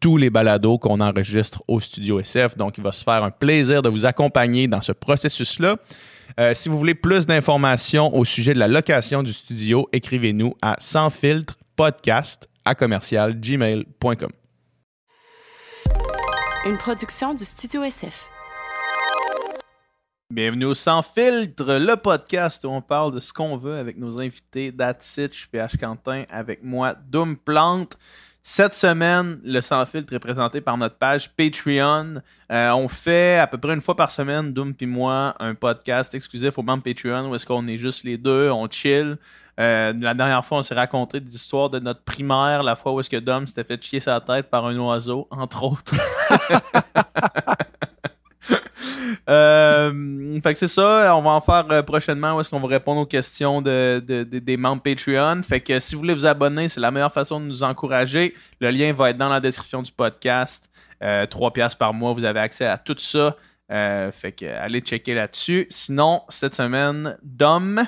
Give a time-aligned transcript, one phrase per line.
[0.00, 2.56] tous les balados qu'on enregistre au Studio SF.
[2.56, 5.76] Donc, il va se faire un plaisir de vous accompagner dans ce processus-là.
[6.38, 10.76] Euh, si vous voulez plus d'informations au sujet de la location du studio, écrivez-nous à
[10.78, 14.30] sans filtre podcast à commercial gmail.com.
[16.66, 18.28] Une production du Studio SF.
[20.30, 24.20] Bienvenue au Sans Filtre, le podcast où on parle de ce qu'on veut avec nos
[24.20, 24.70] invités.
[24.76, 27.96] That's it, je suis PH Quentin avec moi, Doom Plante.
[28.42, 32.22] Cette semaine, le Sans Filtre est présenté par notre page Patreon.
[32.50, 36.14] Euh, on fait à peu près une fois par semaine, Doom et moi, un podcast
[36.14, 39.18] exclusif au membres Patreon où est-ce qu'on est juste les deux, on chill.
[39.60, 43.00] Euh, la dernière fois, on s'est raconté des histoires de notre primaire, la fois où
[43.00, 45.94] est-ce que Dom s'était fait chier sa tête par un oiseau, entre autres.
[49.28, 52.68] Euh, fait que c'est ça, on va en faire euh, prochainement où est-ce qu'on va
[52.68, 55.42] répondre aux questions de, des membres Patreon.
[55.42, 58.34] Fait que si vous voulez vous abonner, c'est la meilleure façon de nous encourager.
[58.60, 60.70] Le lien va être dans la description du podcast.
[61.02, 63.36] Euh, 3 piastres par mois, vous avez accès à tout ça.
[63.70, 65.66] Euh, fait que allez checker là-dessus.
[65.70, 67.82] Sinon, cette semaine, Dom.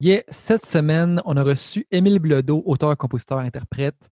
[0.00, 4.10] Yeah, cette semaine, on a reçu Émile Blodeau, auteur, compositeur, interprète.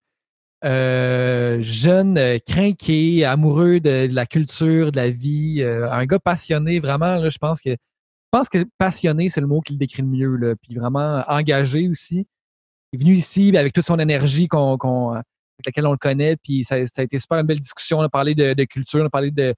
[0.64, 6.78] Euh, jeune, euh, craqué, amoureux de, la culture, de la vie, euh, un gars passionné,
[6.78, 10.02] vraiment, là, je pense que je pense que passionné, c'est le mot qui le décrit
[10.02, 12.26] le mieux, là, puis vraiment engagé aussi.
[12.92, 14.78] Il est venu ici avec toute son énergie qu'on,
[15.12, 15.24] avec
[15.66, 17.98] laquelle on le connaît, puis ça, a été super une belle discussion.
[17.98, 19.54] On a parlé de, culture, on a parlé de,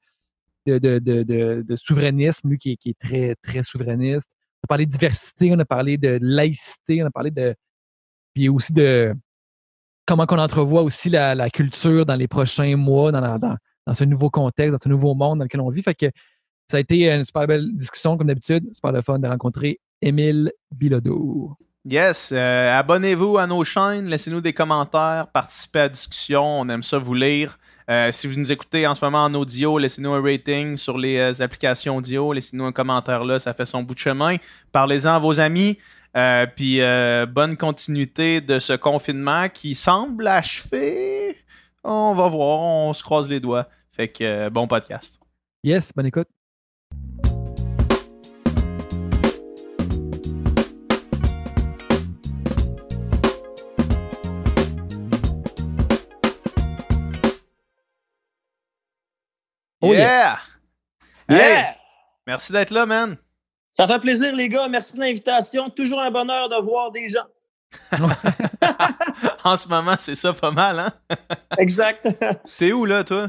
[0.66, 4.30] de, souverainisme, lui qui est, qui est, très, très souverainiste.
[4.62, 7.54] On a parlé de diversité, on a parlé de laïcité, on a parlé de.
[8.34, 9.14] Puis aussi de,
[10.06, 14.82] comment qu'on entrevoit aussi la, culture dans les prochains mois, dans, ce nouveau contexte, dans
[14.82, 15.82] ce nouveau monde dans lequel on vit.
[15.82, 16.06] Fait que
[16.70, 18.64] ça a été une super belle discussion, comme d'habitude.
[18.72, 21.56] Super le fun de rencontrer Émile Bilodeau.
[21.86, 26.82] Yes, euh, abonnez-vous à nos chaînes, laissez-nous des commentaires, participez à la discussion, on aime
[26.82, 27.58] ça vous lire.
[27.90, 31.18] Euh, si vous nous écoutez en ce moment en audio, laissez-nous un rating sur les
[31.18, 34.36] euh, applications audio, laissez-nous un commentaire là, ça fait son bout de chemin.
[34.72, 35.78] Parlez-en à vos amis.
[36.16, 41.36] Euh, puis euh, bonne continuité de ce confinement qui semble achevé.
[41.82, 43.68] On va voir, on se croise les doigts.
[43.90, 45.18] Fait que euh, bon podcast.
[45.64, 46.28] Yes, bonne écoute.
[59.80, 60.38] Oh yeah!
[61.28, 61.76] yeah!
[62.26, 63.18] Merci d'être là, man.
[63.74, 64.68] Ça fait plaisir, les gars.
[64.68, 65.68] Merci de l'invitation.
[65.68, 67.26] Toujours un bonheur de voir des gens.
[69.44, 70.92] en ce moment, c'est ça pas mal, hein?
[71.58, 72.08] exact.
[72.56, 73.28] T'es où, là, toi?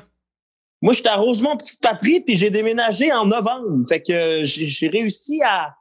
[0.84, 3.88] Moi, je suis à Rosemont, petite patrie, puis j'ai déménagé en novembre.
[3.90, 5.74] Fait que j'ai réussi à.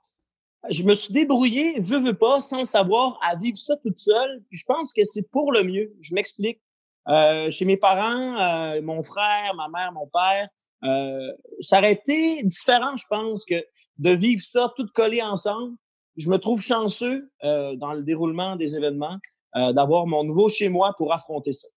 [0.70, 4.42] Je me suis débrouillé, veux, veux pas, sans le savoir, à vivre ça toute seule.
[4.48, 5.92] Puis je pense que c'est pour le mieux.
[6.00, 6.58] Je m'explique.
[7.06, 10.48] Euh, chez mes parents, euh, mon frère, ma mère, mon père,
[10.84, 13.64] euh, ça aurait été différent, je pense, que
[13.98, 15.76] de vivre ça tout collé ensemble.
[16.16, 19.18] Je me trouve chanceux euh, dans le déroulement des événements
[19.56, 21.68] euh, d'avoir mon nouveau chez moi pour affronter ça.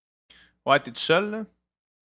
[0.66, 1.46] Ouais, t'es tout seul, là?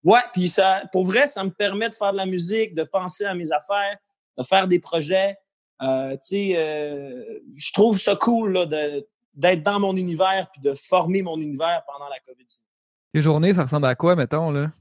[0.05, 3.25] Ouais, puis ça, pour vrai, ça me permet de faire de la musique, de penser
[3.25, 3.97] à mes affaires,
[4.37, 5.37] de faire des projets.
[5.83, 8.69] Euh, tu sais, euh, je trouve ça cool
[9.35, 12.61] d'être dans mon univers puis de former mon univers pendant la COVID-19.
[13.15, 14.73] Les journées, ça ressemble à quoi, mettons, là?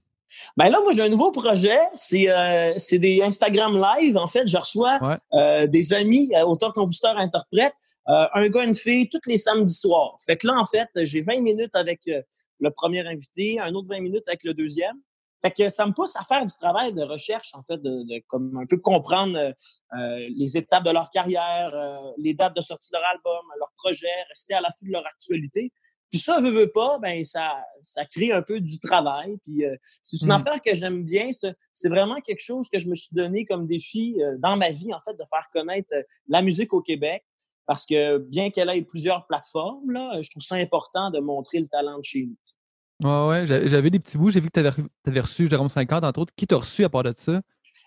[0.57, 1.79] Ben là, moi, j'ai un nouveau projet.
[1.93, 4.17] C'est euh, des Instagram Live.
[4.17, 7.73] En fait, je reçois euh, des amis, euh, auteurs, compositeurs, interprètes,
[8.09, 10.15] euh, un gars, une fille, tous les samedis soirs.
[10.25, 13.99] Fait que là, en fait, j'ai 20 minutes avec le premier invité, un autre 20
[14.01, 14.95] minutes avec le deuxième.
[15.41, 18.21] Fait que ça me pousse à faire du travail de recherche, en fait, de, de
[18.27, 19.53] comme un peu comprendre
[19.93, 21.71] les étapes de leur carrière,
[22.17, 25.71] les dates de sortie de leur album, leur projet, rester à l'affût de leur actualité.
[26.11, 29.37] Puis ça, veut, veut pas, ben ça, ça crée un peu du travail.
[29.45, 30.31] Puis euh, c'est une mmh.
[30.31, 31.29] affaire que j'aime bien.
[31.73, 34.93] C'est vraiment quelque chose que je me suis donné comme défi euh, dans ma vie,
[34.93, 37.23] en fait, de faire connaître euh, la musique au Québec.
[37.65, 41.67] parce que bien qu'elle ait plusieurs plateformes, là, je trouve ça important de montrer le
[41.67, 42.35] talent de chez nous.
[43.03, 44.31] Ouais, ouais, j'avais des petits bouts.
[44.31, 44.67] J'ai vu que tu
[45.07, 46.33] avais, reçu Jérôme 50, entre autres.
[46.35, 47.41] Qui t'a reçu à part de ça?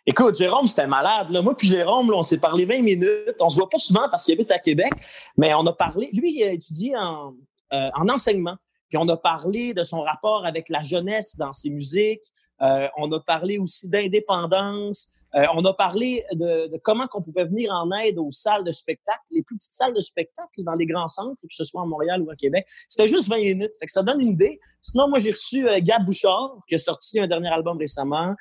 [0.06, 1.31] Écoute, Jérôme, c'était malade.
[1.31, 1.43] Là.
[1.43, 3.37] Moi puis Jérôme, on s'est parlé 20 minutes.
[3.41, 4.93] On se voit pas souvent parce qu'il habite à Québec,
[5.37, 6.11] mais on a parlé.
[6.12, 7.35] Lui, il a étudié en,
[7.75, 8.56] euh, en enseignement.
[8.88, 12.23] Puis on a parlé de son rapport avec la jeunesse dans ses musiques.
[12.62, 15.09] Euh, on a parlé aussi d'indépendance.
[15.35, 19.19] Euh, on a parlé de, comment on pouvait venir en aide aux salles de spectacle,
[19.32, 22.23] les plus petites salles de spectacle dans les grands centres, que ce soit à Montréal
[22.23, 22.65] ou à Québec.
[22.88, 23.73] C'était juste 20 minutes.
[23.81, 24.61] Fait que ça donne une idée.
[24.81, 28.35] Sinon, moi, j'ai reçu Gab Bouchard, qui a sorti un dernier album récemment.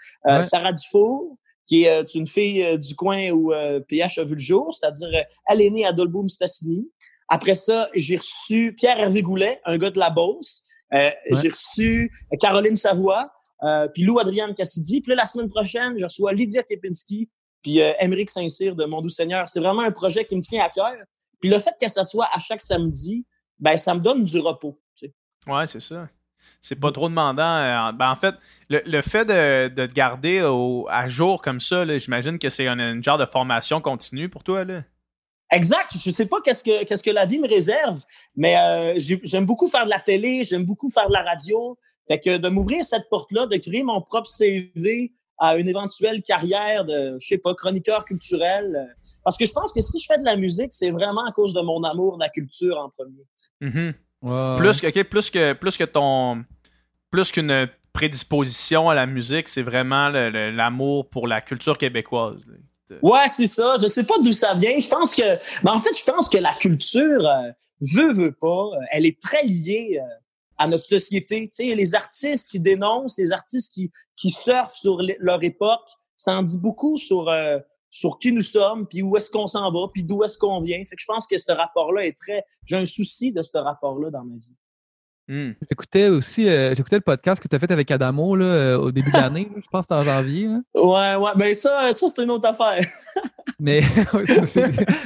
[0.43, 3.51] Sarah Dufour, qui est une fille du coin où
[3.87, 6.87] PH a vu le jour, c'est-à-dire elle est née à Dolboum Stassini.
[7.33, 10.65] Après ça, j'ai reçu Pierre Hervé Goulet, un gars de la Beauce.
[10.93, 13.33] Euh, j'ai reçu Caroline Savoie,
[13.63, 15.01] euh, puis Lou Adrienne Cassidy.
[15.01, 17.31] Puis là, la semaine prochaine, je reçois Lydia Kepinski,
[17.63, 17.91] puis euh,
[18.27, 19.49] Saint-Cyr de Mon Seigneur.
[19.49, 20.93] C'est vraiment un projet qui me tient à cœur.
[21.41, 23.25] Puis le fait que ça soit à chaque samedi,
[23.57, 24.79] ben ça me donne du repos.
[24.95, 25.11] Tu
[25.47, 26.07] Ouais, c'est ça.
[26.61, 27.41] C'est pas trop demandant.
[27.41, 28.35] Euh, ben, en fait,
[28.69, 30.37] le, fait de, de, te garder
[30.87, 34.65] à jour comme ça, j'imagine que c'est une, genre de formation continue pour toi.
[34.65, 34.83] Là.
[35.53, 35.91] Exact.
[35.95, 38.03] Je ne sais pas qu'est-ce que, qu'est-ce que la vie me réserve,
[38.35, 41.77] mais euh, j'aime beaucoup faire de la télé, j'aime beaucoup faire de la radio.
[42.07, 46.83] Fait que de m'ouvrir cette porte-là, de créer mon propre CV à une éventuelle carrière
[46.85, 48.75] de, je sais pas, chroniqueur culturel.
[48.75, 51.31] Euh, parce que je pense que si je fais de la musique, c'est vraiment à
[51.31, 53.25] cause de mon amour de la culture en premier.
[53.61, 54.57] Mm-hmm.
[54.57, 56.43] Plus, que, plus que plus que ton
[57.11, 62.43] plus qu'une prédisposition à la musique, c'est vraiment l'amour pour la culture québécoise.
[63.01, 63.75] Ouais, c'est ça.
[63.81, 64.77] Je sais pas d'où ça vient.
[64.77, 67.51] Je pense que, ben, en fait, je pense que la culture euh,
[67.81, 68.69] veut, veut pas.
[68.73, 70.05] Euh, elle est très liée euh,
[70.57, 71.49] à notre société.
[71.49, 76.37] Tu sais, les artistes qui dénoncent, les artistes qui, qui surfent sur leur époque, ça
[76.37, 77.33] en dit beaucoup sur,
[77.89, 80.77] sur qui nous sommes, puis où est-ce qu'on s'en va, puis d'où est-ce qu'on vient.
[80.85, 82.45] Fait que je pense que ce rapport-là est très.
[82.65, 84.55] J'ai un souci de ce rapport-là dans ma vie.
[85.27, 85.51] Hmm.
[85.69, 88.91] J'écoutais aussi euh, j'écoutais le podcast que tu as fait avec Adamo là, euh, au
[88.91, 90.47] début de l'année, je pense que en janvier.
[90.47, 90.63] Hein.
[90.75, 92.83] Ouais, ouais, mais ça, ça c'est une autre affaire.
[93.59, 93.77] mais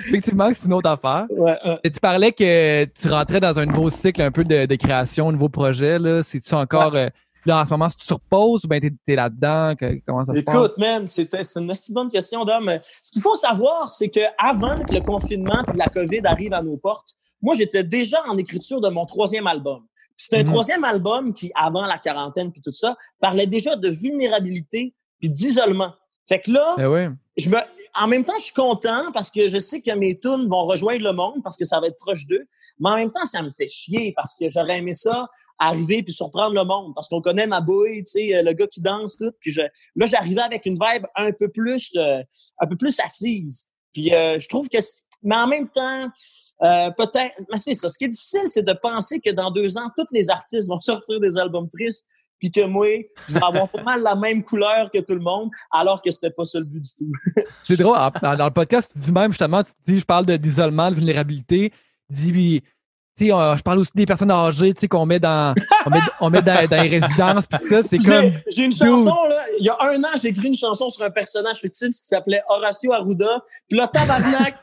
[0.08, 1.28] effectivement, c'est une autre affaire.
[1.84, 5.34] Et tu parlais que tu rentrais dans un nouveau cycle un peu de, création, un
[5.34, 6.00] nouveau projet.
[6.24, 6.96] C'est-tu encore.
[6.96, 7.10] Euh,
[7.46, 9.76] là, en ce moment, si tu reposes ou bien tu es, là-dedans?
[10.06, 10.56] comment ça se passe?
[10.56, 12.72] Écoute, man, c'est une assez bonne question, Dom.
[13.04, 16.78] Ce qu'il faut savoir, c'est qu'avant que le confinement et la COVID arrive à nos
[16.78, 19.86] portes, moi, j'étais déjà en écriture de mon troisième album.
[20.16, 20.46] C'est un mhm.
[20.46, 25.94] troisième album qui, avant la quarantaine puis tout ça, parlait déjà de vulnérabilité puis d'isolement.
[26.28, 27.58] Fait que là, eh je me,
[28.00, 31.04] en même temps, je suis content parce que je sais que mes tunes vont rejoindre
[31.04, 32.48] le monde parce que ça va être proche d'eux.
[32.80, 35.28] Mais en même temps, ça me fait chier parce que j'aurais aimé ça
[35.60, 38.82] arriver puis surprendre le monde parce qu'on connaît ma bouille, tu sais, le gars qui
[38.82, 39.32] danse tout.
[39.40, 39.62] Puis je,
[39.96, 42.22] là, j'arrivais avec une vibe un peu plus, euh,
[42.60, 43.68] un peu plus assise.
[43.94, 44.78] Puis euh, je trouve que,
[45.24, 46.06] mais en même temps,
[46.64, 47.90] euh, peut-être, mais c'est ça.
[47.90, 50.82] Ce qui est difficile, c'est de penser que dans deux ans, tous les artistes vont
[50.82, 52.08] sortir des albums tristes,
[52.40, 52.88] puis que moi,
[53.28, 56.30] je vais avoir pas mal la même couleur que tout le monde, alors que c'était
[56.30, 57.12] pas ça le but du tout.
[57.64, 57.98] c'est drôle.
[58.22, 61.72] Dans le podcast, tu dis même justement, tu dis, je parle d'isolement, de, vulnérabilité.
[62.10, 62.62] Tu dis,
[63.18, 65.56] tu sais, je parle aussi des personnes âgées, tu sais, qu'on met dans,
[66.22, 68.32] on met, dans, les résidences, puis ça, c'est comme.
[68.48, 69.44] J'ai une chanson, là.
[69.60, 72.44] Il y a un an, j'ai écrit une chanson sur un personnage fictif qui s'appelait
[72.48, 73.44] Horacio Arruda.
[73.68, 74.60] Puis là, tabarnak,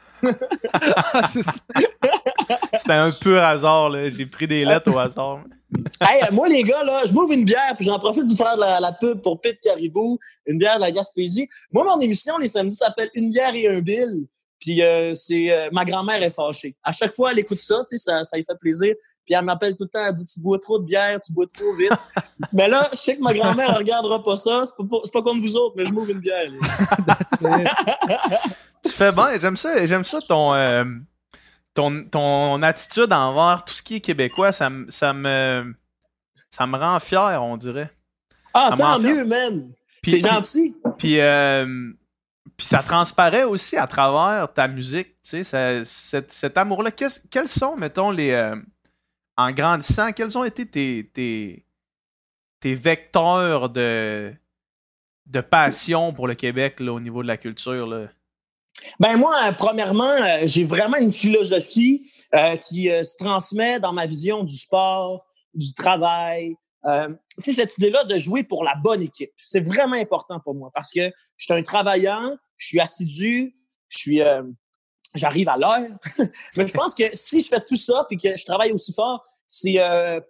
[2.74, 4.10] C'était un peu hasard, là.
[4.10, 5.40] J'ai pris des lettres au hasard.
[6.00, 8.92] hey, moi, les gars, là, je m'ouvre une bière, puis j'en profite de faire la,
[8.92, 11.48] pub pour Pete Caribou, une bière de la Gaspésie.
[11.72, 14.26] Moi, mon émission, les samedis, s'appelle Une bière et un bill.
[14.60, 16.74] Puis euh, c'est euh, ma grand-mère est fâchée.
[16.82, 18.94] À chaque fois, elle écoute ça, tu sais, ça, ça lui fait plaisir.
[19.24, 21.46] Puis elle m'appelle tout le temps, elle dit Tu bois trop de bière, tu bois
[21.52, 21.92] trop vite.
[22.52, 24.64] mais là, je sais que ma grand-mère ne regardera pas ça.
[24.66, 26.46] C'est pas, pas, contre vous autres, mais je m'ouvre une bière.
[28.84, 30.84] Tu fais bien, j'aime ça, j'aime ça ton, euh,
[31.74, 34.52] ton, ton attitude envers tout ce qui est québécois.
[34.52, 35.74] Ça, ça, me,
[36.50, 37.90] ça me rend fier, on dirait.
[38.52, 39.72] Ah, tant mieux, man!
[40.02, 40.76] C'est gentil!
[40.98, 41.92] Puis, euh,
[42.56, 46.90] puis ça transparaît aussi à travers ta musique, tu sais, cet, cet amour-là.
[46.92, 48.30] Quels sont, mettons, les.
[48.30, 48.56] Euh,
[49.36, 51.66] en grandissant, quels ont été tes, tes,
[52.60, 54.32] tes vecteurs de,
[55.26, 57.86] de passion pour le Québec là, au niveau de la culture?
[57.86, 58.06] Là?
[58.98, 64.06] Ben moi, euh, premièrement, euh, j'ai vraiment une philosophie euh, qui se transmet dans ma
[64.06, 66.56] vision du sport, du travail.
[66.84, 70.92] Euh, cette idée-là de jouer pour la bonne équipe, c'est vraiment important pour moi parce
[70.92, 73.56] que je suis un travaillant, je suis assidu,
[73.88, 74.20] je suis,
[75.14, 75.88] j'arrive à l'heure.
[76.56, 79.24] Mais je pense que si je fais tout ça puis que je travaille aussi fort,
[79.48, 79.78] c'est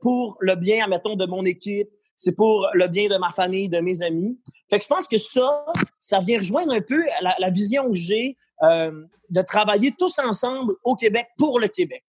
[0.00, 3.80] pour le bien, admettons, de mon équipe, c'est pour le bien de ma famille, de
[3.80, 4.38] mes amis.
[4.70, 5.66] Fait que je pense que ça,
[6.00, 11.26] ça vient rejoindre un peu la, vision que j'ai de travailler tous ensemble au Québec
[11.36, 12.04] pour le Québec.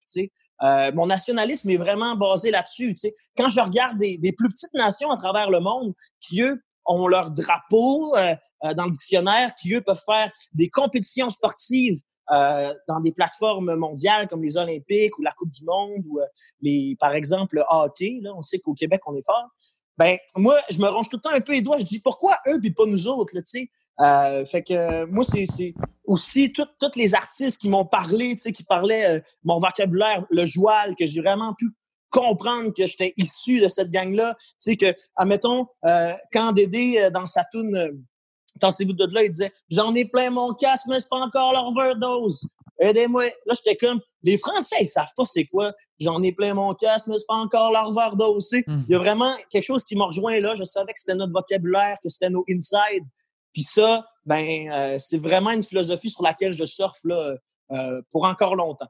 [0.62, 2.96] mon nationalisme est vraiment basé là-dessus.
[3.38, 7.08] Quand je regarde des, des, plus petites nations à travers le monde qui, eux, ont
[7.08, 12.00] leur drapeau euh, euh, dans le dictionnaire, qui eux peuvent faire des compétitions sportives
[12.32, 16.20] euh, dans des plateformes mondiales comme les Olympiques ou la Coupe du Monde ou
[16.62, 18.20] les, par exemple, le hockey.
[18.22, 19.50] Là, on sait qu'au Québec, on est fort.
[19.98, 21.80] Ben, moi, je me range tout le temps un peu les doigts.
[21.80, 23.70] Je dis pourquoi eux puis pas nous autres, tu sais?
[24.02, 25.46] Euh, fait que moi, c'est
[26.04, 30.96] aussi tous les artistes qui m'ont parlé, tu sais, qui parlaient mon vocabulaire, le joual,
[30.96, 31.70] que j'ai vraiment pu
[32.16, 34.36] comprendre que j'étais issu de cette gang-là.
[34.40, 37.92] Tu sais, que, admettons, euh, quand Dédé, euh, dans sa toune, euh,
[38.62, 41.18] dans ses bouts de là, il disait «J'en ai plein mon casque, mais c'est pas
[41.18, 42.48] encore leur overdose.
[42.80, 45.74] Aidez-moi.» Là, j'étais comme «Les Français, ils savent pas c'est quoi.
[46.00, 48.52] J'en ai plein mon casque, mais c'est pas encore leur overdose.
[48.68, 48.84] Hmm.
[48.88, 50.56] Il y a vraiment quelque chose qui m'a rejoint là.
[50.56, 53.06] Je savais que c'était notre vocabulaire, que c'était nos inside.
[53.54, 57.36] Puis ça, ben, c'est vraiment une philosophie sur laquelle je surfe là,
[58.12, 58.90] pour encore longtemps.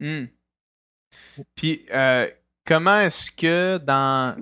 [0.00, 0.26] Hmm.
[1.54, 1.86] Puis,
[2.66, 4.36] comment est-ce que dans.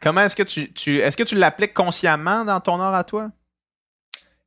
[0.00, 3.30] Comment est-ce que tu, tu est-ce que tu l'appliques consciemment dans ton art à toi?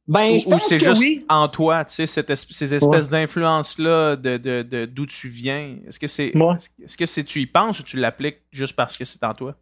[0.07, 1.25] Ben, je pense c'est que juste oui.
[1.27, 5.77] en toi, tu sais, ces espèces d'influences-là de, de, de, d'où tu viens.
[5.87, 6.31] Est-ce que c'est
[6.83, 9.55] est-ce que c'est tu y penses ou tu l'appliques juste parce que c'est en toi?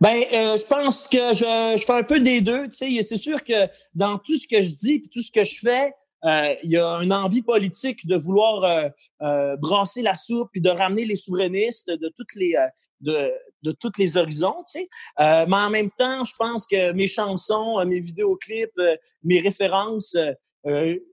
[0.00, 2.68] Ben, euh, je pense que je, je, fais un peu des deux.
[2.68, 5.44] Tu sais, c'est sûr que dans tout ce que je dis et tout ce que
[5.44, 5.92] je fais,
[6.24, 8.88] euh, il y a une envie politique de vouloir euh,
[9.22, 12.54] euh, brasser la soupe et de ramener les souverainistes de toutes les
[13.00, 14.88] de, de tous les horizons, tu sais.
[15.18, 18.80] mais en même temps, je pense que mes chansons, mes vidéoclips,
[19.22, 20.16] mes références,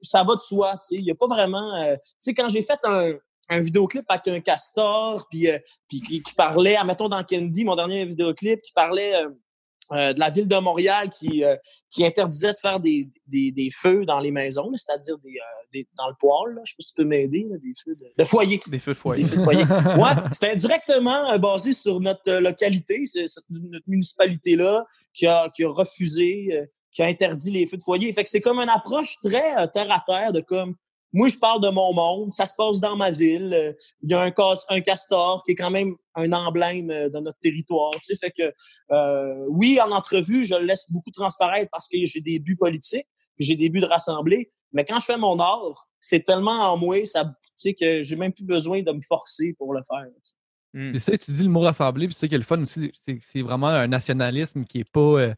[0.02, 0.96] ça va de soi, tu sais.
[0.96, 3.14] Il y a pas vraiment, tu sais, quand j'ai fait un
[3.52, 5.48] un vidéoclip avec un castor, puis,
[5.88, 9.26] puis qui, qui, parlait, admettons dans Candy, mon dernier vidéoclip, qui parlait
[9.92, 11.56] euh, de la ville de Montréal qui, euh,
[11.90, 15.88] qui interdisait de faire des, des, des feux dans les maisons, c'est-à-dire des, euh, des,
[15.98, 16.56] dans le poêle.
[16.56, 16.62] Là.
[16.64, 18.60] Je sais pas si tu peux m'aider, des feux de, foyer.
[18.68, 19.24] Des feux de foyer.
[19.24, 19.64] Des feux de foyer.
[19.64, 23.04] ouais, c'était directement basé sur notre localité,
[23.50, 28.14] notre municipalité-là qui a, qui a refusé, qui a interdit les feux de foyer.
[28.14, 30.76] Fait que c'est comme une approche très terre à terre de comme
[31.12, 33.54] moi, je parle de mon monde, ça se passe dans ma ville.
[33.54, 33.74] Euh,
[34.04, 34.32] il y a un,
[34.70, 37.92] un castor qui est quand même un emblème euh, de notre territoire.
[38.06, 38.54] Tu sais, fait que
[38.94, 43.08] euh, oui, en entrevue, je le laisse beaucoup transparaître parce que j'ai des buts politiques,
[43.40, 44.52] j'ai des buts de rassembler.
[44.72, 48.16] Mais quand je fais mon art, c'est tellement en moi, ça, tu sais, que j'ai
[48.16, 50.06] même plus besoin de me forcer pour le faire.
[50.08, 50.34] Tu sais.
[50.72, 50.96] Hmm.
[51.00, 53.88] ça, tu dis le mot rassembler, puis c'est que le fun aussi, c'est vraiment un
[53.88, 55.34] nationalisme qui est pas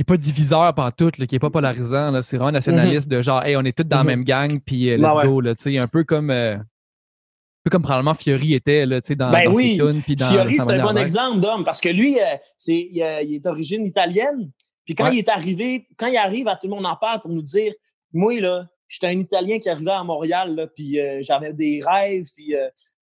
[0.00, 2.22] qui n'est pas diviseur par tout, qui n'est pas polarisant.
[2.22, 4.06] C'est vraiment un nationaliste de genre, hey, on est tous dans la mm-hmm.
[4.06, 5.40] même gang, puis euh, let's ben go.
[5.42, 6.30] Là, un peu comme.
[6.30, 9.76] Euh, un peu comme probablement Fiori était là, dans, ben dans oui.
[9.76, 12.24] dans Fiori, c'est un bon exemple d'homme parce que lui, euh,
[12.56, 14.50] c'est, il, est d'origine italienne.
[14.86, 17.30] Puis quand il est arrivé, quand il arrive à tout le monde en parle pour
[17.30, 17.74] nous dire
[18.14, 22.54] Moi, là, j'étais un Italien qui arrivait à Montréal, là, puis j'avais des rêves, puis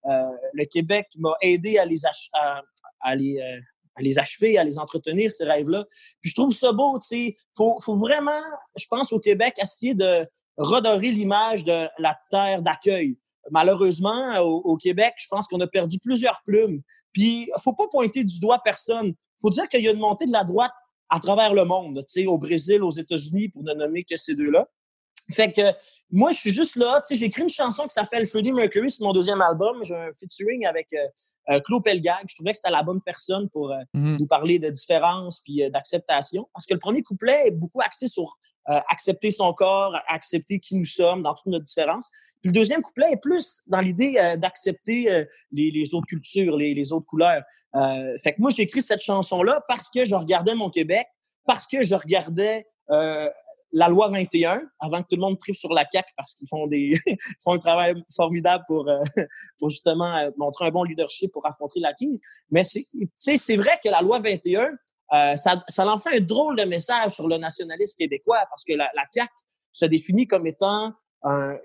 [0.03, 2.61] le Québec m'a aidé à les, à,
[2.99, 3.41] à les,
[3.99, 5.85] à les achever, à les entretenir, ces rêves-là.
[6.21, 7.35] Puis je trouve ça beau, tu sais.
[7.55, 8.41] Faut, faut vraiment,
[8.75, 10.25] je pense, au Québec, essayer de
[10.57, 13.17] redorer l'image de la terre d'accueil.
[13.51, 16.81] Malheureusement, au, Québec, je pense qu'on a perdu plusieurs plumes.
[17.13, 19.13] Puis, faut pas pointer du doigt personne.
[19.41, 20.73] Faut dire qu'il y a une montée de la droite
[21.09, 24.35] à travers le monde, tu sais, au Brésil, aux États-Unis, pour ne nommer que ces
[24.35, 24.67] deux-là.
[25.31, 25.61] Fait que
[26.11, 27.01] moi, je suis juste là.
[27.01, 29.83] Tu sais, j'ai écrit une chanson qui s'appelle Freddie Mercury, c'est mon deuxième album.
[29.83, 31.07] J'ai un featuring avec euh,
[31.49, 32.25] euh Claude Pelgag.
[32.27, 34.19] Je trouvais que c'était la bonne personne pour euh, mm-hmm.
[34.19, 36.47] nous parler de différence puis euh, d'acceptation.
[36.53, 38.37] Parce que le premier couplet est beaucoup axé sur
[38.91, 42.11] accepter son corps, accepter qui nous sommes dans toute notre différence.
[42.39, 46.93] Puis le deuxième couplet est plus dans l'idée d'accepter les, les, autres cultures, les, les
[46.93, 47.41] autres couleurs.
[48.21, 51.07] fait que moi, j'ai écrit cette chanson-là parce que je regardais mon Québec,
[51.47, 52.67] parce que je regardais
[53.71, 56.67] la loi 21, avant que tout le monde tripe sur la CAQ parce qu'ils font
[56.67, 56.97] des
[57.43, 58.99] font un travail formidable pour euh,
[59.59, 62.19] pour justement euh, montrer un bon leadership pour affronter la crise.
[62.51, 64.71] Mais c'est vrai que la loi 21
[65.11, 68.89] euh, ça, ça lançait un drôle de message sur le nationalisme québécois parce que la,
[68.95, 69.31] la CAQ
[69.71, 71.57] se définit comme étant un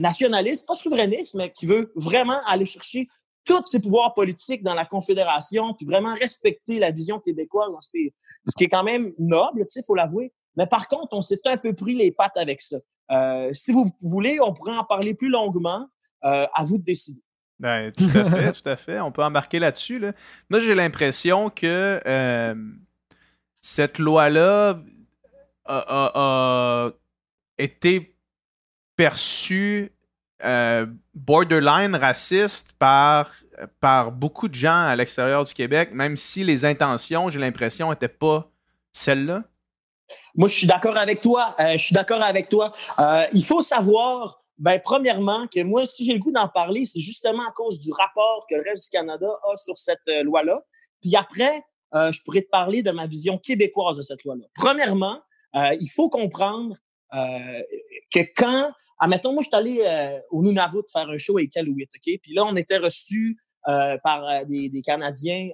[0.00, 3.08] nationaliste, pas souverainiste, mais qui veut vraiment aller chercher
[3.44, 7.90] tous ses pouvoirs politiques dans la Confédération, puis vraiment respecter la vision québécoise dans ce
[7.90, 8.12] pays.
[8.46, 10.32] Ce qui est quand même noble, sais, faut l'avouer.
[10.56, 12.76] Mais par contre, on s'est un peu pris les pattes avec ça.
[13.10, 15.88] Euh, si vous voulez, on pourrait en parler plus longuement.
[16.24, 17.20] Euh, à vous de décider.
[17.58, 19.00] Ben, tout à fait, tout à fait.
[19.00, 19.98] On peut embarquer là-dessus.
[19.98, 20.12] Là.
[20.48, 22.54] Moi, j'ai l'impression que euh,
[23.60, 24.80] cette loi-là
[25.64, 26.90] a,
[27.58, 28.14] été
[28.94, 29.92] perçue
[31.12, 33.32] borderline raciste par,
[33.80, 38.06] par beaucoup de gens à l'extérieur du Québec, même si les intentions, j'ai l'impression, n'étaient
[38.06, 38.48] pas
[38.92, 39.42] celles-là.
[40.34, 41.54] Moi, je suis d'accord avec toi.
[41.58, 42.72] je suis d'accord avec toi.
[43.32, 47.42] il faut savoir ben, premièrement, que moi, si j'ai le goût d'en parler, c'est justement
[47.48, 50.62] à cause du rapport que le reste du Canada a sur cette euh, loi-là.
[51.00, 51.64] Puis après,
[51.94, 54.44] euh, je pourrais te parler de ma vision québécoise de cette loi-là.
[54.54, 55.20] Premièrement,
[55.56, 56.76] euh, il faut comprendre
[57.12, 62.20] que quand, admettons, moi, je suis allé au Nunavut faire un show avec Iqaluit, OK?
[62.22, 65.50] Puis là, on était reçus par des, Canadiens,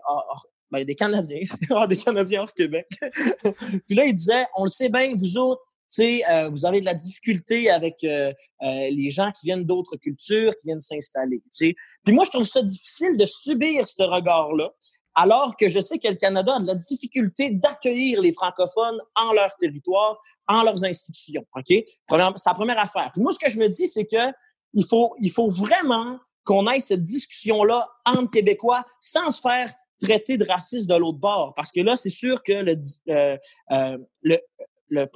[0.71, 1.41] ben, des Canadiens,
[1.89, 2.87] des Canadiens hors Québec.
[3.87, 5.63] Puis là, ils disaient, on le sait bien, vous autres,
[6.01, 8.33] euh, vous avez de la difficulté avec euh,
[8.63, 11.43] euh, les gens qui viennent d'autres cultures, qui viennent s'installer.
[11.59, 11.75] Puis
[12.09, 14.71] moi, je trouve ça difficile de subir ce regard-là,
[15.15, 19.33] alors que je sais que le Canada a de la difficulté d'accueillir les francophones en
[19.33, 21.45] leur territoire, en leurs institutions.
[21.57, 23.11] Ok, c'est la première affaire.
[23.13, 24.33] Puis moi, ce que je me dis, c'est que
[24.75, 30.39] il faut, il faut vraiment qu'on ait cette discussion-là entre Québécois sans se faire traiter
[30.39, 31.53] de raciste de l'autre bord.
[31.55, 32.77] Parce que là, c'est sûr que le,
[34.23, 34.39] le,
[34.91, 35.07] le,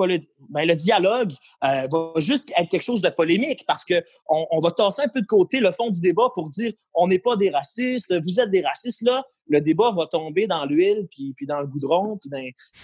[0.51, 1.33] ben, le dialogue
[1.65, 5.09] euh, va juste être quelque chose de polémique parce que on, on, va tasser un
[5.09, 8.41] peu de côté le fond du débat pour dire on n'est pas des racistes, vous
[8.41, 12.17] êtes des racistes là le débat va tomber dans l'huile, puis, puis dans le goudron,
[12.17, 12.41] puis dans,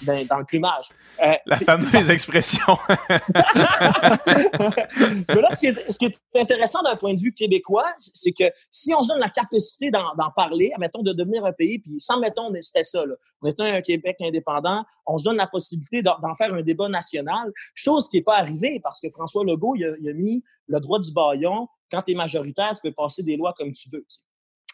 [0.07, 0.91] dans, dans le plumage.
[1.25, 2.77] Euh, La fameuse expression.
[2.99, 3.21] Mais
[5.41, 8.45] là, ce qui, est, ce qui est intéressant d'un point de vue québécois, c'est que
[8.71, 12.21] si on se donne la capacité d'en parler, mettons, de devenir un pays, puis sans,
[12.21, 16.35] mettons, c'était ça, là, on était un Québec indépendant, on se donne la possibilité d'en
[16.37, 19.95] faire un débat national, chose qui n'est pas arrivée parce que François Legault, il a,
[20.01, 23.37] il a mis le droit du baillon quand tu es majoritaire, tu peux passer des
[23.37, 24.05] lois comme tu veux.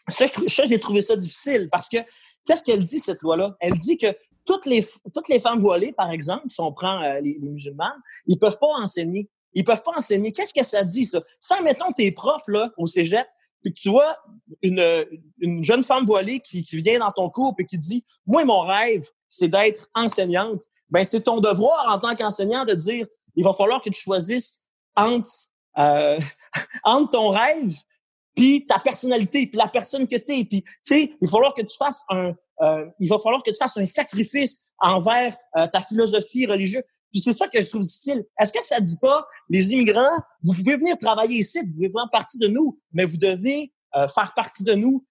[0.07, 0.25] Ça,
[0.65, 1.97] j'ai trouvé ça difficile parce que
[2.45, 3.55] qu'est-ce qu'elle dit, cette loi-là?
[3.59, 4.07] Elle dit que
[4.45, 8.37] toutes les, toutes les femmes voilées, par exemple, si on prend euh, les, musulmanes, ils
[8.37, 9.29] peuvent pas enseigner.
[9.53, 10.31] Ils peuvent pas enseigner.
[10.31, 11.21] Qu'est-ce que ça dit, ça?
[11.39, 13.25] Sans, mettons, tes profs, là, au cégep,
[13.63, 14.17] puis que tu vois
[14.61, 14.83] une,
[15.39, 18.61] une jeune femme voilée qui, qui vient dans ton cours et qui dit, moi, mon
[18.61, 20.61] rêve, c'est d'être enseignante.
[20.89, 24.65] Ben, c'est ton devoir en tant qu'enseignant de dire, il va falloir que tu choisisses
[24.95, 25.29] entre,
[25.79, 26.19] euh,
[26.83, 27.73] entre ton rêve
[28.35, 30.45] puis ta personnalité, puis la personne que tu es.
[30.45, 33.51] Puis, tu sais, il va falloir que tu fasses un, euh, il va falloir que
[33.51, 36.83] tu fasses un sacrifice envers euh, ta philosophie religieuse.
[37.11, 38.25] Puis c'est ça que je trouve difficile.
[38.39, 40.11] Est-ce que ça dit pas, les immigrants,
[40.43, 44.07] vous pouvez venir travailler ici, vous pouvez faire partie de nous, mais vous devez euh,
[44.09, 45.05] faire partie de nous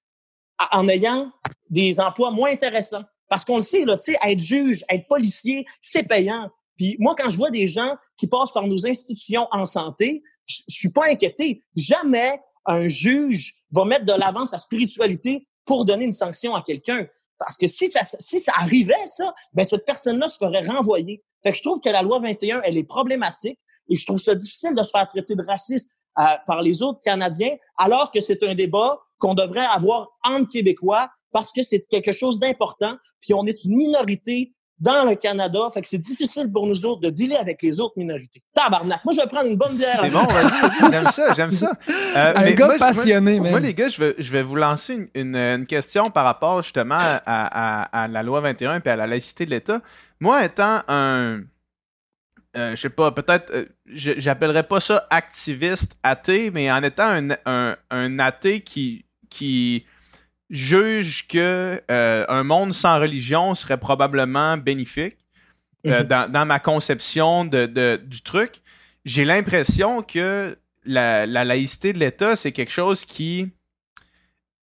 [0.71, 1.33] en ayant
[1.71, 3.05] des emplois moins intéressants.
[3.29, 6.51] Parce qu'on le sait, là, tu sais, être juge, être policier, c'est payant.
[6.77, 10.63] Puis moi, quand je vois des gens qui passent par nos institutions en santé, je
[10.69, 11.63] suis pas inquiété.
[11.75, 17.07] Jamais un juge va mettre de l'avant sa spiritualité pour donner une sanction à quelqu'un.
[17.39, 21.23] Parce que si ça, si ça arrivait, ça, ben cette personne-là se ferait renvoyer.
[21.43, 24.35] Fait que je trouve que la loi 21, elle est problématique et je trouve ça
[24.35, 28.43] difficile de se faire traiter de raciste euh, par les autres Canadiens, alors que c'est
[28.45, 32.97] un débat qu'on devrait avoir entre Québécois parce que c'est quelque chose d'important.
[33.21, 35.69] Puis on est une minorité dans le Canada.
[35.73, 38.43] Fait que c'est difficile pour nous autres de dealer avec les autres minorités.
[38.55, 39.05] Tabarnak.
[39.05, 39.99] Moi, je vais prendre une bonne bière.
[40.01, 41.73] C'est bon, vas-y, J'aime ça, j'aime ça.
[42.17, 45.35] Euh, un gars passionné, moi, moi, les gars, je vais, je vais vous lancer une,
[45.35, 49.45] une, question par rapport justement à, à, à, la loi 21 et à la laïcité
[49.47, 49.81] de l'État.
[50.21, 51.41] Moi, étant un.
[52.57, 57.31] Euh, je sais pas, peut-être, euh, j'appellerais pas ça activiste athée, mais en étant un,
[57.47, 59.85] un, un athée qui, qui
[60.55, 65.17] juge que euh, un monde sans religion serait probablement bénéfique
[65.87, 66.33] euh, mhm.
[66.33, 68.63] dans, ma conception de, du truc.
[69.05, 73.51] J'ai l'impression que la, laïcité de l'État, c'est quelque chose qui,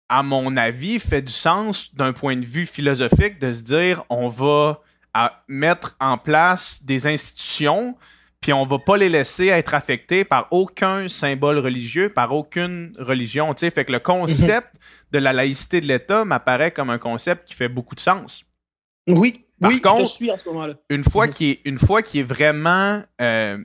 [0.08, 4.28] à mon avis, fait du sens d'un point de vue philosophique de se dire on
[4.28, 4.80] va
[5.48, 7.96] mettre en place des institutions
[8.40, 13.54] puis on va pas les laisser être affectés par aucun symbole religieux, par aucune religion.
[13.54, 14.68] Fait que le concept
[15.12, 18.44] de la laïcité de l'État m'apparaît comme un concept qui fait beaucoup de sens.
[19.08, 20.74] Oui, oui, je suis à ce moment-là.
[20.88, 23.58] Une fois qu'il est, une fois qu'il est vraiment, euh,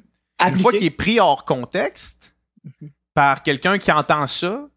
[0.45, 2.89] une fois qu'il est pris hors contexte mhm.
[3.13, 4.67] par quelqu'un qui entend ça,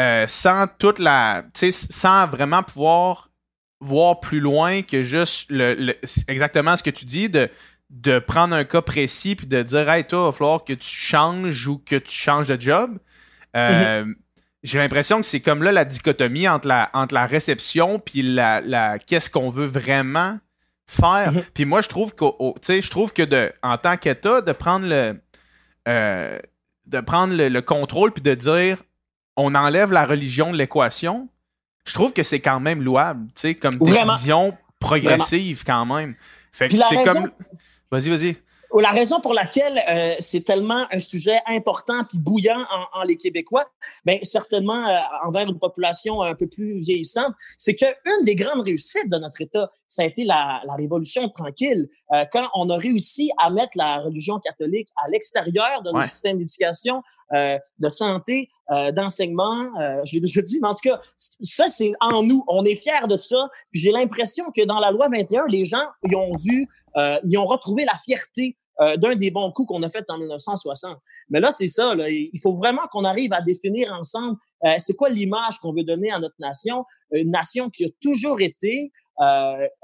[0.00, 3.30] euh, sans toute la, sans vraiment pouvoir
[3.80, 5.94] voir plus loin que juste le,
[6.26, 7.48] exactement ce que tu dis de
[7.90, 10.88] de prendre un cas précis puis de dire Hey, toi, il va falloir que tu
[10.88, 12.98] changes ou que tu changes de job.
[13.56, 14.16] Euh, mhm.
[14.62, 18.60] J'ai l'impression que c'est comme là la dichotomie entre la, entre la réception puis la,
[18.60, 20.38] la qu'est-ce qu'on veut vraiment
[20.86, 21.32] faire.
[21.32, 21.42] Mhm.
[21.54, 25.20] Puis moi, je trouve que je trouve que de, en tant qu'État, de prendre le
[25.86, 26.38] euh,
[26.86, 28.82] de prendre le, contrôle puis de dire
[29.36, 31.28] on enlève la religion de l'équation,
[31.84, 33.28] je trouve que c'est quand même louable,
[33.60, 36.16] comme décision progressive quand même.
[36.50, 37.30] Fait que c'est comme
[37.90, 38.36] Vas-y, vas-y.
[38.74, 43.66] La raison pour laquelle euh, c'est tellement un sujet important puis bouillant en, les Québécois,
[44.04, 49.10] bien certainement euh, envers une population un peu plus vieillissante, c'est qu'une des grandes réussites
[49.10, 53.30] de notre État, ça a été la, la Révolution tranquille, euh, quand on a réussi
[53.38, 58.48] à mettre la religion catholique à l'extérieur de notre système d'éducation, de santé,
[58.92, 59.70] d'enseignement.
[60.06, 62.42] je l'ai déjà dit, mais en tout cas, ça c'est en nous.
[62.48, 63.48] On est fiers de ça.
[63.70, 67.38] Puis j'ai l'impression que dans la loi 21, les gens y ont vu euh, ils
[67.38, 70.98] ont retrouvé la fierté euh, d'un des bons coups qu'on a fait en 1960.
[71.30, 71.94] Mais là, c'est ça.
[72.08, 76.10] il faut vraiment qu'on arrive à définir ensemble euh, c'est quoi l'image qu'on veut donner
[76.10, 78.92] à notre nation, une nation qui a toujours été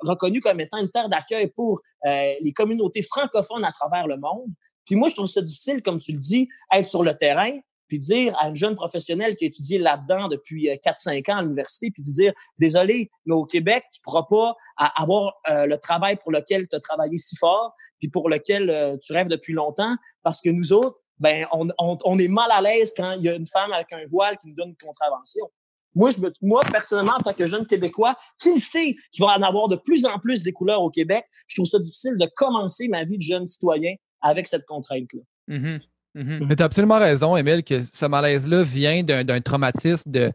[0.03, 4.46] reconnue comme étant une terre d'accueil pour les communautés francophones à travers le monde.
[4.87, 7.50] Puis moi, je trouve ça difficile, comme tu le dis, être sur le terrain,
[7.88, 11.90] puis dire à une jeune professionnelle qui a étudié là-dedans depuis 4-5 ans à l'université,
[11.90, 16.16] puis de dire, désolé, mais au Québec, tu ne pourras pas avoir euh, le travail
[16.16, 19.94] pour lequel tu as travaillé si fort, puis pour lequel euh, tu rêves depuis longtemps,
[20.23, 23.35] parce que nous autres, ben, on, on, est mal à l'aise quand il y a
[23.35, 25.49] une femme avec un voile qui nous donne une contravention.
[25.94, 29.68] Moi, je moi, personnellement, en tant que jeune Québécois, qui sait qu'il va en avoir
[29.68, 33.05] de plus en plus des couleurs au Québec, je trouve ça difficile de commencer ma
[33.05, 35.20] vie de jeune citoyen avec cette contrainte-là.
[35.49, 35.81] Mm-hmm.
[36.14, 36.46] Mm-hmm.
[36.46, 40.31] Mais tu as absolument raison, Emile, que ce malaise-là vient d'un traumatisme de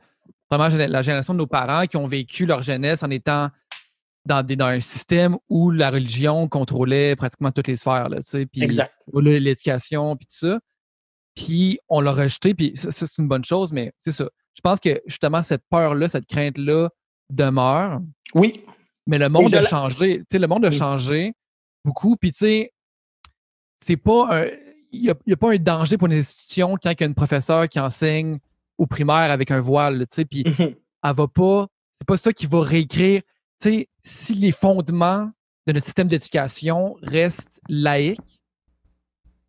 [0.49, 3.49] vraiment la génération de nos parents qui ont vécu leur jeunesse en étant
[4.25, 8.09] dans, dans un système où la religion contrôlait pratiquement toutes les sphères.
[8.09, 8.19] Là,
[8.51, 8.67] puis
[9.13, 10.59] L'éducation, puis tout ça.
[11.35, 14.29] Puis on l'a rejeté, puis ça, c'est une bonne chose, mais c'est ça.
[14.55, 16.89] Je pense que justement, cette peur-là, cette crainte-là
[17.29, 18.01] demeure.
[18.35, 18.63] Oui.
[19.07, 20.23] Mais le monde a changé.
[20.31, 21.33] Le monde a changé
[21.85, 22.15] beaucoup.
[22.17, 22.73] Puis, tu sais,
[23.85, 24.45] c'est pas
[24.91, 27.69] Il n'y a, pas un danger pour une institution quand il y a une professeure
[27.69, 28.39] qui enseigne
[28.77, 30.75] au primaire avec un voile, tu sais, puis mhm.
[31.03, 31.67] elle va pas.
[31.99, 33.21] C'est pas ça qui va réécrire
[33.61, 35.29] si les fondements
[35.67, 38.39] de notre système d'éducation restent laïques,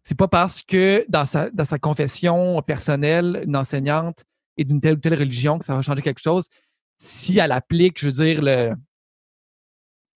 [0.02, 4.24] c'est pas parce que dans sa, dans sa confession personnelle, une enseignante
[4.56, 6.46] est d'une telle ou telle religion que ça va changer quelque chose.
[6.98, 8.74] Si elle applique, je veux dire, le,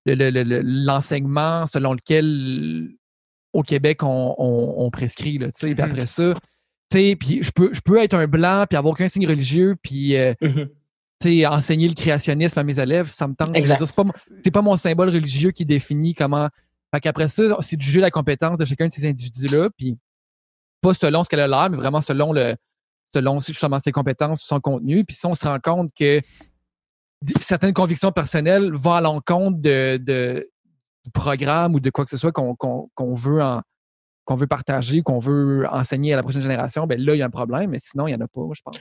[0.04, 2.90] l'enseignement selon lequel
[3.54, 5.38] au Québec on, prescrit.
[5.38, 5.82] Là, puis mm-hmm.
[5.82, 6.34] après ça,
[6.90, 10.34] puis je peux, je peux être un blanc puis avoir aucun signe religieux puis euh,
[10.42, 10.68] mm-hmm
[11.46, 13.50] enseigner le créationnisme à mes élèves, ça me tente.
[13.54, 14.04] C'est pas,
[14.52, 16.48] pas mon symbole religieux qui définit comment.
[16.94, 19.96] Fait qu'après ça, c'est du jeu la compétence de chacun de ces individus-là, puis
[20.80, 22.54] pas selon ce qu'elle a l'air, mais vraiment selon le
[23.12, 25.04] selon justement ses compétences, son contenu.
[25.04, 26.20] Puis si on se rend compte que
[27.40, 30.50] certaines convictions personnelles vont à l'encontre de,
[31.12, 33.62] programme ou de quoi que ce soit qu'on veut en,
[34.30, 37.30] veut partager, qu'on veut enseigner à la prochaine génération, ben là, il y a un
[37.30, 38.76] problème, mais sinon, il n'y en a pas, je pense.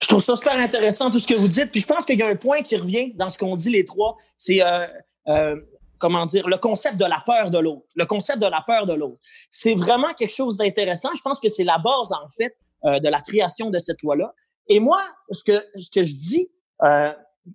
[0.00, 1.70] je trouve ça super intéressant, tout ce que vous dites.
[1.70, 3.84] Puis je pense qu'il y a un point qui revient dans ce qu'on dit les
[3.84, 4.16] trois.
[4.36, 4.86] C'est, euh,
[5.28, 5.56] euh,
[5.98, 7.86] comment dire, le concept de la peur de l'autre.
[7.96, 9.18] Le concept de la peur de l'autre.
[9.50, 11.10] C'est vraiment quelque chose d'intéressant.
[11.16, 14.32] Je pense que c'est la base, en fait, euh, de la création de cette loi-là.
[14.68, 15.02] Et moi,
[15.32, 16.48] ce que, ce que je dis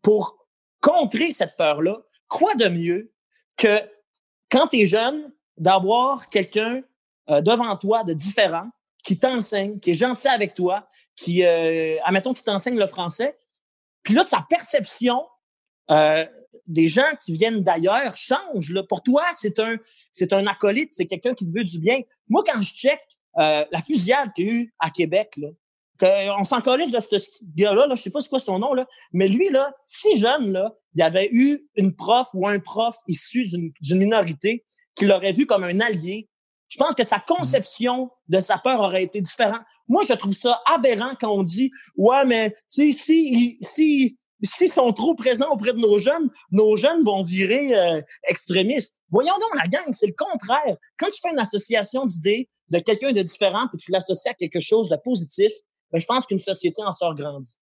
[0.02, 0.44] pour
[0.82, 1.98] contrer cette peur-là,
[2.28, 3.13] quoi de mieux
[3.58, 3.80] que
[4.50, 6.82] quand tu es jeune, d'avoir quelqu'un
[7.30, 8.70] euh, devant toi de différent
[9.04, 13.38] qui t'enseigne, qui est gentil avec toi, qui, euh, admettons, qui t'enseigne le français.
[14.02, 15.24] Puis là, ta perception
[15.92, 16.26] euh,
[16.68, 18.72] des gens qui viennent d'ailleurs change.
[18.72, 18.84] Là.
[18.84, 19.76] Pour toi, c'est un,
[20.12, 22.00] c'est un acolyte, c'est quelqu'un qui te veut du bien.
[22.30, 23.02] Moi, quand je check
[23.38, 25.50] euh, la fusillade qu'il y a eu à Québec, là,
[26.02, 29.28] on s'en de ce gars-là, là, je sais pas c'est quoi son nom, là, mais
[29.28, 33.46] lui, là, si jeune, là, il y avait eu une prof ou un prof issu
[33.48, 36.30] d'une minorité qu'il l'aurait vu comme un allié,
[36.70, 39.62] je pense que sa conception de sa peur aurait été différente.
[39.88, 44.92] Moi, je trouve ça aberrant quand on dit Ouais, mais si, si, si, s'ils sont
[44.94, 48.96] trop présents auprès de nos jeunes, nos jeunes vont virer euh, extrémistes.
[49.10, 50.78] Voyons donc la gang, c'est le contraire.
[50.98, 54.60] Quand tu fais une association d'idées de quelqu'un de différent puis tu l'associes à quelque
[54.60, 55.52] chose de positif,
[55.94, 57.56] ben, je pense qu'une société en sort grandie.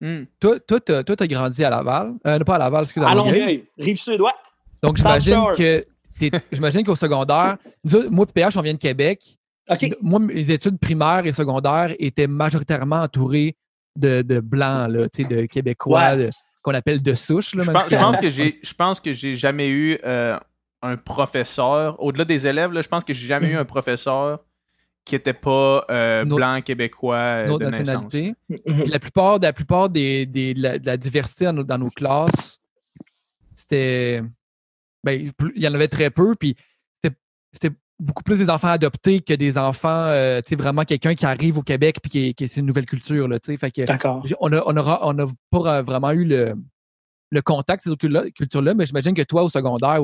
[0.00, 0.24] Hmm.
[0.40, 2.14] Toi, toi, tu as grandi à Laval.
[2.26, 3.12] Euh, pas à Laval, excusez-moi.
[3.12, 4.20] À Longueuil, Rive-Sud,
[4.82, 5.84] Donc, j'imagine que
[6.52, 7.56] J'imagine qu'au secondaire,
[8.10, 9.38] moi et PH, on vient de Québec.
[10.00, 13.56] Moi, mes études primaires et secondaires étaient majoritairement entourées
[13.96, 16.16] de, de blancs, là, de Québécois
[16.62, 17.52] qu'on appelle de souche.
[17.54, 20.38] je, pense, que j'ai, je pense que j'ai jamais eu euh,
[20.82, 24.40] un professeur, au-delà des élèves, là, je pense que j'ai jamais eu un professeur
[25.06, 28.34] qui n'était pas euh, blanc québécois euh, de nationalité.
[28.88, 32.60] La plupart, la plupart des, des de, la, diversité dans nos classes,
[33.54, 34.22] c'était
[35.04, 36.34] ben, il y en avait très peu.
[36.34, 36.56] Puis
[37.52, 41.24] c'était beaucoup plus des enfants adoptés que des enfants, euh, tu sais, vraiment quelqu'un qui
[41.24, 43.56] arrive au Québec puis qui, c'est une nouvelle culture, là, tu sais.
[43.56, 43.82] Fait que
[44.40, 46.54] on a, on, aura, on a pas vraiment eu le,
[47.30, 50.00] le contact ces cultures-là, mais j'imagine que toi, au secondaire,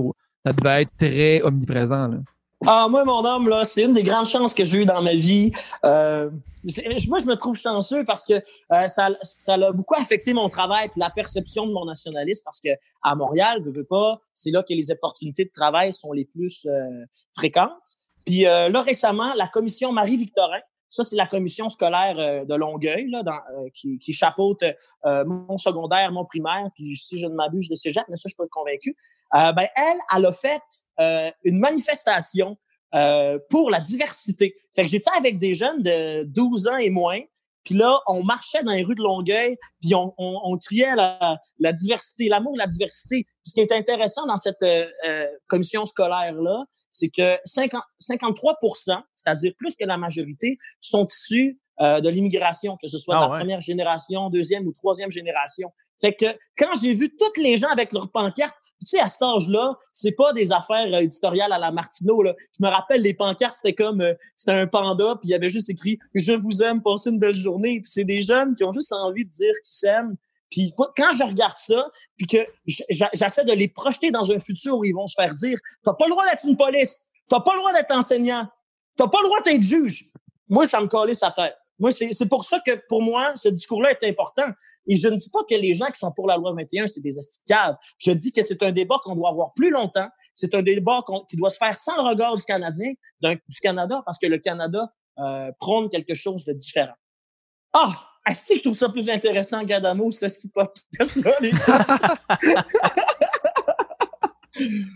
[0.46, 2.18] ça devait être très omniprésent, là.
[2.66, 5.14] Ah, moi, mon homme, là, c'est une des grandes chances que j'ai eues dans ma
[5.14, 5.51] vie.
[5.85, 6.31] Euh,
[7.09, 10.87] moi, je me trouve chanceux parce que euh, ça, ça a beaucoup affecté mon travail
[10.87, 12.70] et la perception de mon nationalisme parce que
[13.03, 16.66] à Montréal, je veux pas, c'est là que les opportunités de travail sont les plus
[16.66, 17.96] euh, fréquentes.
[18.25, 20.61] Puis euh, là, récemment, la commission Marie-Victorin,
[20.92, 23.40] ça, c'est la commission scolaire de Longueuil là, dans,
[23.74, 24.62] qui, qui, chapeaute
[25.05, 28.37] mon secondaire, mon primaire, puis si je ne m'abuse de cégep, mais ça, je suis
[28.37, 28.94] pas convaincu.
[29.33, 30.62] ben, elle, elle a fait
[31.44, 32.57] une manifestation
[32.94, 34.55] euh, pour la diversité.
[34.76, 37.20] Fait que j'étais avec des jeunes de 12 ans et moins,
[37.64, 41.38] puis là, on marchait dans les rues de Longueuil, puis on, on, on criait la,
[41.59, 43.24] la diversité, l'amour de la diversité.
[43.44, 49.52] Ce qui est intéressant dans cette euh, euh commission scolaire-là, c'est que 50, 53% c'est-à-dire
[49.57, 53.38] plus que la majorité, sont issus euh, de l'immigration, que ce soit ah de la
[53.38, 55.70] première génération, deuxième ou troisième génération.
[56.00, 56.26] Fait que
[56.59, 60.16] quand j'ai vu tous les gens avec leurs pancartes tu sais, à cet âge-là, c'est
[60.16, 62.20] pas des affaires euh, éditoriales à la Martineau.
[62.24, 62.35] Là.
[62.59, 65.50] Je me rappelle, les pancartes, c'était comme, euh, c'était un panda, puis il y avait
[65.50, 67.81] juste écrit «Je vous aime, passez une belle journée».
[67.83, 70.16] Puis c'est des jeunes qui ont juste envie de dire qu'ils s'aiment.
[70.52, 71.84] Puis quand je regarde ça,
[72.16, 72.38] puis que
[72.68, 76.04] j'essaie de les projeter dans un futur où ils vont se faire dire «T'as pas
[76.04, 78.46] le droit d'être une police, t'as pas le droit d'être enseignant,
[78.96, 80.10] t'as pas le droit d'être juge»,
[80.48, 81.54] moi, ça me collait sa tête.
[81.78, 84.46] Moi, c'est pour ça que, pour moi, ce discours-là est important.
[84.86, 87.00] Et je ne dis pas que les gens qui sont pour la loi 21, c'est
[87.00, 87.12] des
[87.46, 87.76] caves.
[87.98, 90.08] Je dis que c'est un débat qu'on doit avoir plus longtemps.
[90.34, 94.26] C'est un débat qui doit se faire sans regard du Canadien, du Canada, parce que
[94.26, 96.94] le Canada euh, prône quelque chose de différent.
[97.72, 98.12] Ah!
[98.28, 100.56] Est-ce que je trouve ça plus intéressant, Gadamo, ce type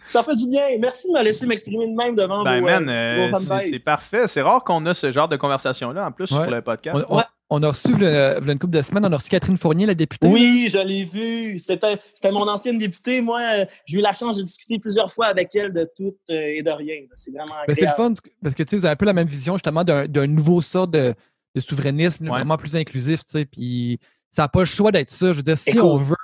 [0.06, 0.62] ça fait du bien.
[0.78, 4.28] Merci de me laisser m'exprimer de même devant ben, vos, man, euh, C'est parfait.
[4.28, 7.06] C'est rare qu'on a ce genre de conversation-là, en plus, sur le podcast.
[7.48, 10.26] On a reçu, une couple de semaines, on a reçu Catherine Fournier, la députée.
[10.26, 11.60] Oui, je l'ai vue.
[11.60, 13.20] C'était mon ancienne députée.
[13.20, 13.40] Moi,
[13.86, 16.70] j'ai eu la chance de discuter plusieurs fois avec elle de tout euh, et de
[16.70, 16.96] rien.
[17.14, 19.54] C'est vraiment ben, C'est le fun parce que vous avez un peu la même vision
[19.54, 21.14] justement d'un nouveau sort de,
[21.60, 23.20] souverainisme vraiment plus inclusif.
[23.50, 23.98] Puis
[24.30, 25.32] ça n'a pas le choix d'être ça.
[25.32, 26.16] Je veux dire, si on veut,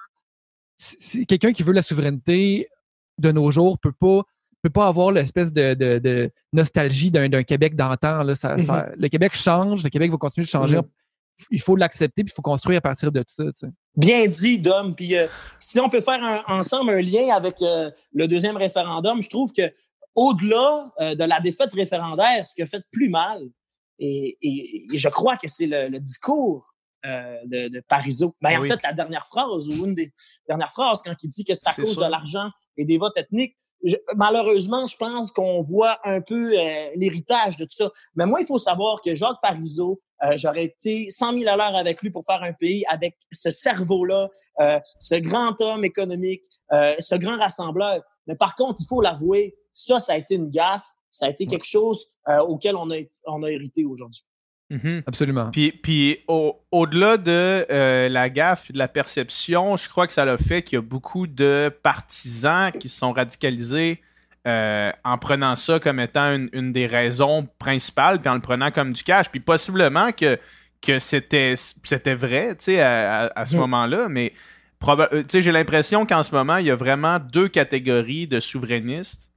[0.79, 2.69] si, quelqu'un qui veut la souveraineté
[3.19, 4.23] de nos jours peut pas
[4.63, 8.25] peut pas avoir l'espèce de, nostalgie d'un Québec d'antan.
[8.25, 8.93] Mm-hmm.
[8.97, 10.77] le Québec change, le Québec va continuer de changer.
[10.77, 10.91] Mm-hmm
[11.51, 13.45] il faut l'accepter, puis il faut construire à partir de ça.
[13.97, 14.95] Bien dit, Dom.
[14.95, 15.27] Puis euh,
[15.61, 19.73] si on peut faire ensemble un lien avec euh, le deuxième référendum, je trouve que
[20.15, 23.43] au-delà euh, de la défaite référendaire, ce qui a fait plus mal,
[23.99, 26.75] et, je crois que c'est le, discours
[27.05, 28.35] de, de Parizeau.
[28.41, 30.13] Ben, en fait, la dernière phrase, ou une des
[30.49, 33.57] dernières phrases, quand il dit que c'est à cause de l'argent et des votes ethniques,
[34.17, 36.51] malheureusement, je pense qu'on voit un peu
[36.97, 37.91] l'héritage de tout ça.
[38.15, 41.75] Mais moi, il faut savoir que Jacques Parizeau euh, j'aurais été 100 000 à l'heure
[41.75, 44.29] avec lui pour faire un pays avec ce cerveau-là,
[44.61, 48.03] euh, ce grand homme économique, euh, ce grand rassembleur.
[48.27, 50.87] Mais par contre, il faut l'avouer, ça, ça a été une gaffe.
[51.13, 52.07] Ça a été quelque chose
[52.49, 52.97] auquel on a,
[53.27, 54.23] on a hérité aujourd'hui.
[54.71, 55.03] Mm-hmm.
[55.07, 55.51] Absolument.
[55.51, 60.39] Puis, puis au-delà de la gaffe et de la perception, je crois que ça l'a
[60.39, 64.01] fait qu'il y a beaucoup de partisans qui sont radicalisés
[64.45, 68.93] euh, en prenant ça comme étant une, des raisons principales, puis en le prenant comme
[68.93, 70.37] du cash, puis possiblement que,
[70.81, 73.61] que c'était, c'était vrai à, à, ce mm.
[73.61, 74.33] moment-là, mais
[74.89, 79.29] euh, j'ai l'impression qu'en ce moment, il y a vraiment deux catégories de souverainistes.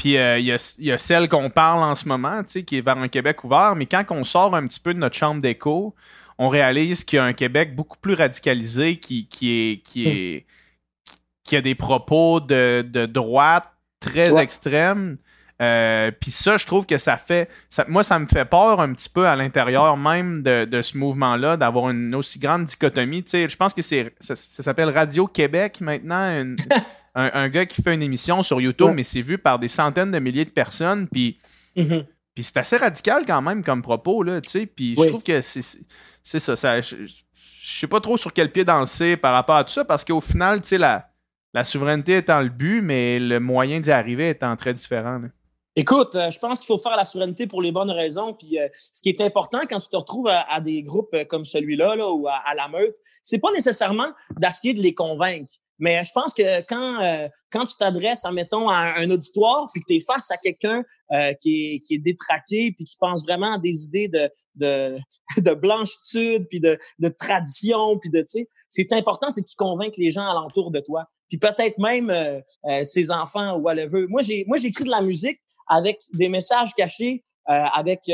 [0.00, 3.08] Puis euh, il, y a, celle qu'on parle en ce moment, qui est vers un
[3.08, 5.94] Québec ouvert, mais quand on sort un petit peu de notre chambre d'écho,
[6.38, 10.08] on réalise qu'il y a un Québec beaucoup plus radicalisé qui, qui, est, qui, mm.
[10.08, 10.46] est,
[11.44, 15.18] qui a des propos de, de droite très extrême.
[15.60, 17.50] Euh, puis ça, je trouve que ça fait.
[17.86, 21.90] moi, ça me fait peur un petit peu à l'intérieur même de, ce mouvement-là, d'avoir
[21.90, 23.22] une aussi grande dichotomie.
[23.30, 26.54] je pense que c'est ça, s'appelle Radio Québec maintenant,
[27.14, 30.18] un, gars qui fait une émission sur YouTube, mais c'est vu par des centaines de
[30.18, 31.08] milliers de personnes.
[31.08, 31.38] Puis.
[32.32, 34.66] Puis c'est assez radical quand même comme propos, là, tu sais.
[34.66, 35.82] Puis je trouve que c'est
[36.22, 36.54] ça.
[36.54, 39.84] ça je, je sais pas trop sur quel pied danser par rapport à tout ça,
[39.84, 41.10] parce qu'au final, tu sais, la,
[41.52, 45.20] la souveraineté étant le but, mais le moyen d'y arriver étant très différent.
[45.76, 48.34] Écoute, euh, je pense qu'il faut faire la souveraineté pour les bonnes raisons.
[48.34, 51.44] Puis euh, ce qui est important quand tu te retrouves à, des groupes euh, comme
[51.44, 55.54] celui-là là, ou à, la meute, c'est pas nécessairement d'essayer de les convaincre.
[55.80, 59.96] Mais je pense que quand, quand tu t'adresses, admettons, à un, auditoire, puis que tu
[59.96, 60.84] es face à quelqu'un
[61.40, 64.98] qui, est, qui est détraqué, puis qui pense vraiment à des idées de, de,
[65.40, 69.56] de blanchitude, puis de, de tradition, puis de, tu sais, c'est important, c'est que tu
[69.56, 74.06] convainques les gens alentour de toi puis peut-être même euh, euh, ses enfants ou whatever.
[74.08, 78.12] Moi, j'ai moi j'écris de la musique avec des messages cachés, euh, avec tu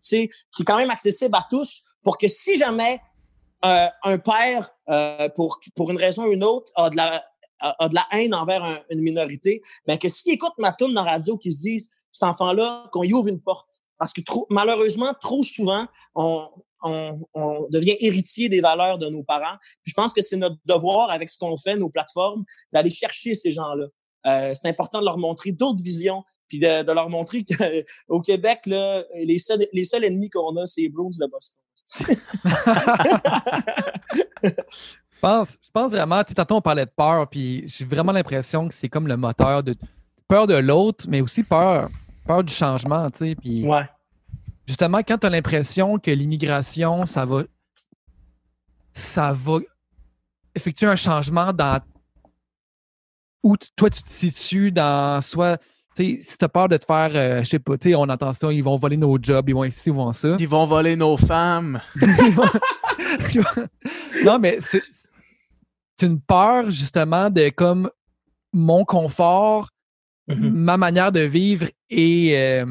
[0.00, 3.00] sais, qui est quand même accessible à tous, pour que si jamais
[3.62, 4.70] un père,
[5.34, 7.24] pour pour une raison ou une autre, a de la
[7.60, 11.04] a, de la haine envers une minorité, mais ben que s'il écoute ma tune dans
[11.04, 13.80] la radio, qui se disent cet enfant-là, qu'on y ouvre une porte.
[13.98, 16.48] Parce que trop, malheureusement, trop souvent, on,
[16.82, 19.56] on, devient héritier des valeurs de nos parents.
[19.82, 23.34] Puis je pense que c'est notre devoir, avec ce qu'on fait, nos plateformes, d'aller chercher
[23.34, 23.86] ces gens-là.
[24.26, 27.44] Euh, c'est important de leur montrer d'autres visions, puis de, leur montrer
[28.08, 31.58] qu'au Québec, là, les, seuls, les seuls ennemis qu'on a, c'est les Bruins de Boston.
[31.86, 32.04] Je,
[35.20, 38.88] pense, je pense vraiment, tantôt on parlait de peur, puis j'ai vraiment l'impression que c'est
[38.88, 39.76] comme le moteur de
[40.28, 41.88] peur de l'autre, mais aussi peur,
[42.26, 43.34] peur du changement, tu sais.
[43.34, 43.84] Puis ouais
[44.66, 47.42] justement, quand tu as l'impression que l'immigration, ça va,
[48.92, 49.58] ça va
[50.54, 51.80] effectuer un changement dans
[53.42, 55.60] où toi tu te situes dans soit
[55.96, 58.64] si tu as peur de te faire, euh, je sais pas, on entend ça, ils
[58.64, 60.36] vont voler nos jobs, ils vont ici, ils vont ça.
[60.38, 61.80] Ils vont voler nos femmes.
[64.24, 64.82] non, mais c'est
[66.02, 67.90] une peur justement de comme
[68.52, 69.68] mon confort,
[70.28, 70.50] mm-hmm.
[70.50, 72.66] ma manière de vivre et euh,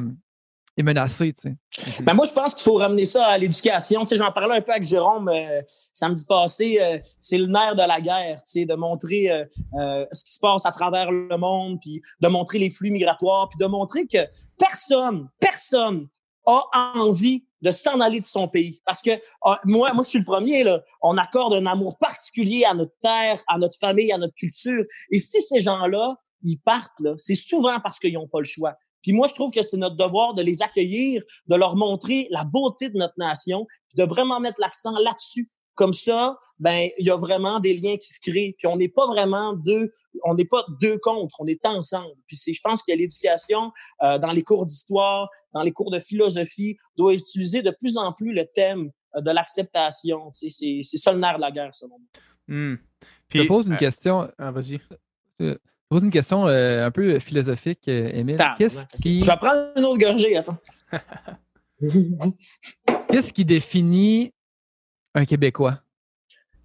[0.78, 1.34] est menacé.
[1.34, 2.02] Tu sais.
[2.02, 4.02] ben moi, je pense qu'il faut ramener ça à l'éducation.
[4.02, 5.62] Tu sais, J'en parlais un peu avec Jérôme euh,
[5.94, 6.80] samedi passé.
[6.82, 10.40] Euh, c'est le nerf de la guerre, tu sais, de montrer euh, ce qui se
[10.40, 14.26] passe à travers le monde, puis de montrer les flux migratoires, puis de montrer que
[14.58, 16.08] personne, personne
[16.46, 16.64] a
[16.96, 18.82] envie de s'en aller de son pays.
[18.86, 19.12] Parce que
[19.46, 20.82] ah, moi, moi, je suis le premier, là.
[21.02, 24.84] On accorde un amour particulier à notre terre, à notre famille, à notre culture.
[25.12, 28.76] Et si ces gens-là, ils partent, là, c'est souvent parce qu'ils n'ont pas le choix.
[29.04, 32.44] Puis moi, je trouve que c'est notre devoir de les accueillir, de leur montrer la
[32.44, 35.48] beauté de notre nation, puis de vraiment mettre l'accent là-dessus.
[35.76, 38.56] Comme ça, ben il y a vraiment des liens qui se créent.
[38.58, 39.92] Puis on n'est pas vraiment deux,
[40.24, 42.16] on n'est pas deux contre, on est ensemble.
[42.28, 46.00] Puis c'est, je pense que l'éducation euh, dans les cours d'histoire, dans les cours de
[46.00, 50.32] philosophie, doit utiliser de plus en plus le thème euh, de l'acceptation.
[50.32, 52.08] Tu sais, c'est, ça le nerf de la guerre, selon moi.
[52.48, 52.78] Hmm.
[53.28, 54.30] Puis, je te pose une euh, question.
[54.38, 54.80] Ah, vas-y
[55.94, 58.38] pose une question euh, un peu philosophique, euh, Émile.
[58.58, 59.22] Qu'est-ce qui.
[59.22, 60.58] Je vais prendre une autre gorgée, attends.
[63.10, 64.34] Qu'est-ce qui définit
[65.14, 65.80] un Québécois?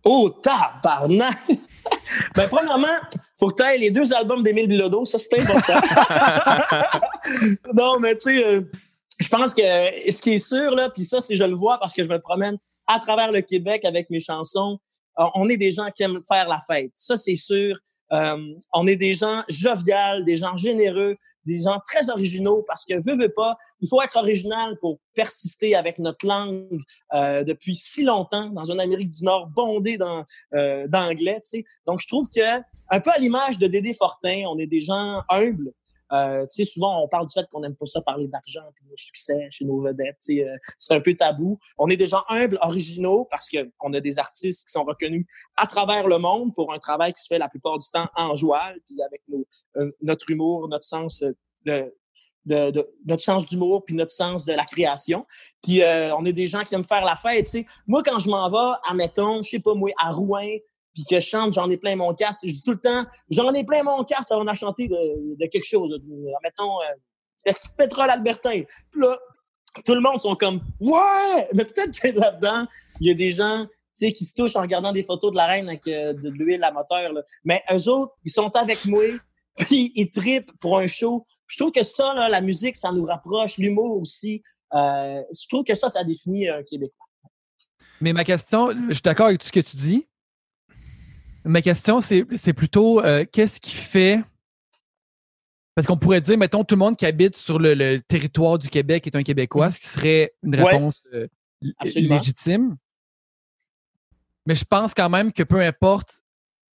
[0.03, 1.37] Oh, tabarnak!
[2.35, 2.87] ben, premièrement,
[3.39, 5.75] faut que tu aies les deux albums d'Émile Bilodeau, ça c'est important.
[7.75, 8.63] non, mais tu sais, euh,
[9.21, 11.93] je pense que ce qui est sûr, là, puis ça, c'est je le vois parce
[11.93, 14.79] que je me promène à travers le Québec avec mes chansons,
[15.35, 16.93] on est des gens qui aiment faire la fête.
[16.95, 17.77] Ça, c'est sûr.
[18.13, 22.95] Euh, on est des gens joviales, des gens généreux, des gens très originaux parce que,
[22.95, 26.81] veut, veut pas, il faut être original pour persister avec notre langue
[27.15, 29.99] euh, depuis si longtemps dans une Amérique du Nord bondée
[30.55, 31.39] euh, d'anglais.
[31.43, 31.65] Sais.
[31.87, 32.59] Donc, je trouve que,
[32.91, 35.73] un peu à l'image de Dédé Fortin, on est des gens humbles,
[36.13, 38.89] euh, tu sais, souvent, on parle du fait qu'on n'aime pas ça parler d'argent de
[38.89, 40.19] nos succès chez nos vedettes.
[40.31, 41.59] Euh, c'est un peu tabou.
[41.77, 45.67] On est des gens humbles, originaux, parce qu'on a des artistes qui sont reconnus à
[45.67, 48.73] travers le monde pour un travail qui se fait la plupart du temps en joie,
[48.87, 51.23] puis avec nos, euh, notre humour, notre sens
[51.65, 51.95] de,
[52.47, 55.27] de, de, notre sens d'humour puis notre sens de la création.
[55.63, 57.49] Puis on est des gens qui aiment faire la fête.
[57.49, 57.67] Sais.
[57.87, 60.57] Moi, quand je m'en vais, admettons, je sais pas moi, à Rouen,
[60.99, 62.45] puis que je chante J'en ai plein mon casque.
[62.47, 65.47] Je dis tout le temps J'en ai plein mon casque on a chanté de, de
[65.47, 65.99] quelque chose.
[66.43, 68.63] mettons, euh, que pétrole albertain?
[68.91, 69.19] Puis là,
[69.85, 71.49] tout le monde sont comme Ouais!
[71.55, 72.67] Mais peut-être que là-dedans,
[73.01, 75.69] il y a des gens qui se touchent en regardant des photos de la reine
[75.69, 77.13] avec euh, de l'huile à moteur.
[77.13, 77.23] Là.
[77.45, 79.03] Mais eux autres, ils sont avec moi,
[79.57, 81.27] puis ils tripent pour un show.
[81.47, 84.43] je trouve que ça, là, la musique, ça nous rapproche, l'humour aussi.
[84.75, 87.07] Euh, je trouve que ça, ça définit un Québécois.
[88.01, 90.07] Mais ma question, je suis d'accord avec tout ce que tu dis,
[91.45, 94.23] Ma question, c'est plutôt euh, qu'est-ce qui fait.
[95.75, 99.07] Parce qu'on pourrait dire, mettons, tout le monde qui habite sur le, territoire du Québec
[99.07, 99.75] est un Québécois, mm-hmm.
[99.75, 101.29] ce qui serait une réponse euh,
[101.85, 102.77] légitime.
[104.47, 106.23] Mais je pense quand même que peu importe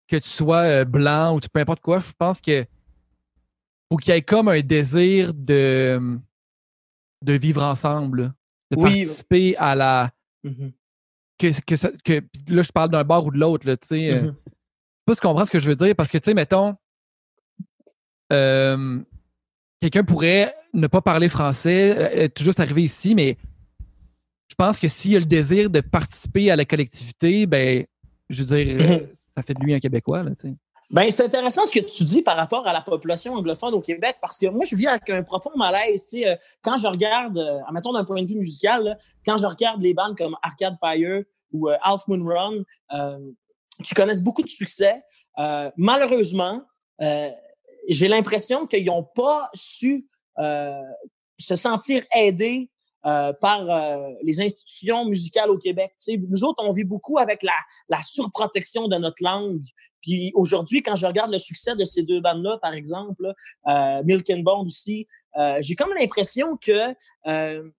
[0.07, 2.65] que tu sois euh, blanc ou peu importe quoi, je pense que
[3.91, 6.17] faut qu'il y ait comme un désir de,
[7.23, 8.33] de vivre ensemble,
[8.71, 10.11] de participer à la.
[10.45, 10.71] Mm-hmm.
[11.37, 11.47] Que,
[12.03, 14.21] que, là, je parle d'un bar ou de l'autre, tu sais.
[14.21, 14.33] Mm-hmm
[15.05, 15.95] pas comprendre ce que je veux dire?
[15.95, 16.75] Parce que, tu sais, mettons,
[18.31, 18.99] euh,
[19.81, 23.37] quelqu'un pourrait ne pas parler français, euh, être juste arrivé ici, mais
[24.47, 27.85] je pense que s'il a le désir de participer à la collectivité, ben,
[28.29, 28.99] je veux dire, euh,
[29.35, 30.55] ça fait de lui un Québécois, là, tu sais.
[30.93, 34.17] Ben, c'est intéressant ce que tu dis par rapport à la population anglophone au Québec,
[34.21, 36.05] parce que moi, je vis avec un profond malaise.
[36.05, 37.37] Tu sais, quand je regarde,
[37.73, 41.67] mettons d'un point de vue musical, quand je regarde les bandes comme Arcade Fire ou
[41.81, 42.63] Half Moon Run,
[43.83, 45.03] qui connaissent beaucoup de succès.
[45.39, 46.61] Euh, malheureusement,
[47.01, 47.29] euh,
[47.87, 50.07] j'ai l'impression qu'ils n'ont pas su
[50.39, 50.81] euh,
[51.39, 52.69] se sentir aidés
[53.03, 53.65] par
[54.21, 55.91] les institutions musicales au Québec.
[56.29, 57.53] nous autres, on vit beaucoup avec la,
[57.89, 59.61] la surprotection de notre langue.
[60.03, 63.33] Puis aujourd'hui, quand je regarde le succès de ces deux bandes-là, par exemple,
[63.67, 66.93] euh, Milk and Bone aussi, euh, j'ai comme l'impression que
[67.27, 67.69] euh,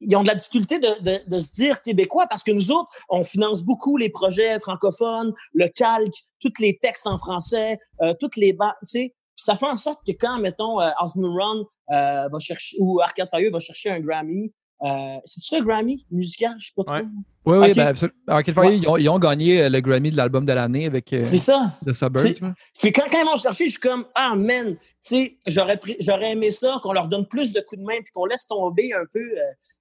[0.00, 2.88] ils ont de la difficulté de, de, de, se dire québécois parce que nous autres,
[3.08, 8.36] on finance beaucoup les projets francophones, le calque, tous les textes en français, euh, toutes
[8.36, 9.14] les sais.
[9.34, 13.28] Ça fait en sorte que quand, mettons, euh, Osmond Run euh, va chercher ou Arcade
[13.28, 14.52] Fire va chercher un Grammy,
[14.82, 16.54] euh, c'est ça, Grammy musical?
[16.58, 17.06] Je sais pas trop.
[17.46, 18.96] Oui, oui, ben, absolument.
[18.98, 21.72] ils, ont, gagné euh, le Grammy de l'album de l'année avec euh, C'est ça.
[21.84, 22.54] The Suburbs.
[22.78, 26.32] Puis quand, quand ils m'ont cherché, je suis comme Ah man, tu sais, j'aurais j'aurais
[26.32, 29.04] aimé ça, qu'on leur donne plus de coups de main, puis qu'on laisse tomber un
[29.10, 29.24] peu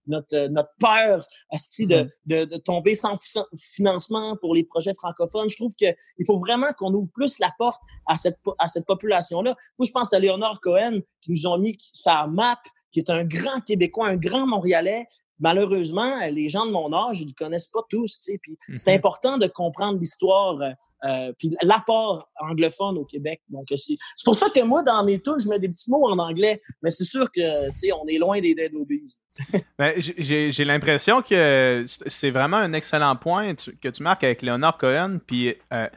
[0.08, 2.10] notre, notre peur mm-hmm.
[2.26, 3.18] de, de, tomber sans
[3.58, 5.50] financement pour les projets francophones.
[5.50, 5.96] Je trouve qu'il
[6.26, 9.56] faut vraiment qu'on ouvre plus la porte à cette, à cette population-là.
[9.78, 12.58] Moi, je pense à Léonard Cohen, qui nous ont mis sa map
[12.92, 15.06] qui est un grand Québécois, un grand Montréalais.
[15.40, 18.18] Malheureusement, les gens de mon âge, ils ne connaissent pas tous.
[18.20, 18.98] Tu sais, puis c'est mhm.
[18.98, 20.72] important de comprendre l'histoire euh,
[21.06, 23.42] euh, puis l'apport anglophone au Québec.
[23.50, 26.18] Donc, c'est pour ça que moi, dans mes tunes, je mets des petits mots en
[26.18, 26.60] anglais.
[26.82, 29.18] Mais c'est sûr que, tu sais, on est loin des Dead Obies.
[29.78, 35.20] ben, J'ai l'impression que c'est vraiment un excellent point que tu marques avec Léonard Cohen.
[35.26, 35.88] Puis euh,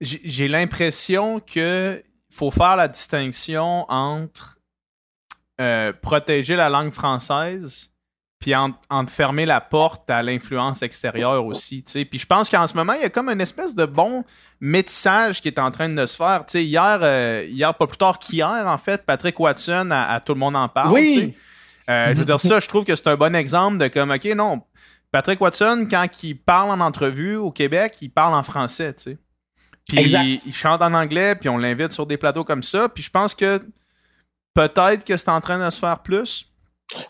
[0.00, 4.55] j'ai l'impression qu'il faut faire la distinction entre
[5.60, 7.90] euh, protéger la langue française,
[8.38, 8.74] puis en,
[9.06, 11.82] fermer la porte à l'influence extérieure aussi.
[11.82, 14.24] Puis je pense qu'en ce moment, il y a comme une espèce de bon
[14.60, 16.44] métissage qui est en train de se faire.
[16.52, 20.56] hier, euh, hier, pas plus tard qu'hier, en fait, Patrick Watson, à, Tout le monde
[20.56, 20.92] en parle.
[20.92, 21.34] Oui!
[21.88, 24.24] Euh, je veux dire, ça, je trouve que c'est un bon exemple de comme, OK,
[24.36, 24.62] non,
[25.12, 29.18] Patrick Watson, quand il parle en entrevue au Québec, il parle en français, tu sais.
[29.88, 32.88] Puis il chante en anglais, puis on l'invite sur des plateaux comme ça.
[32.88, 33.60] Puis je pense que
[34.56, 36.50] peut-être que c'est en train de se faire plus.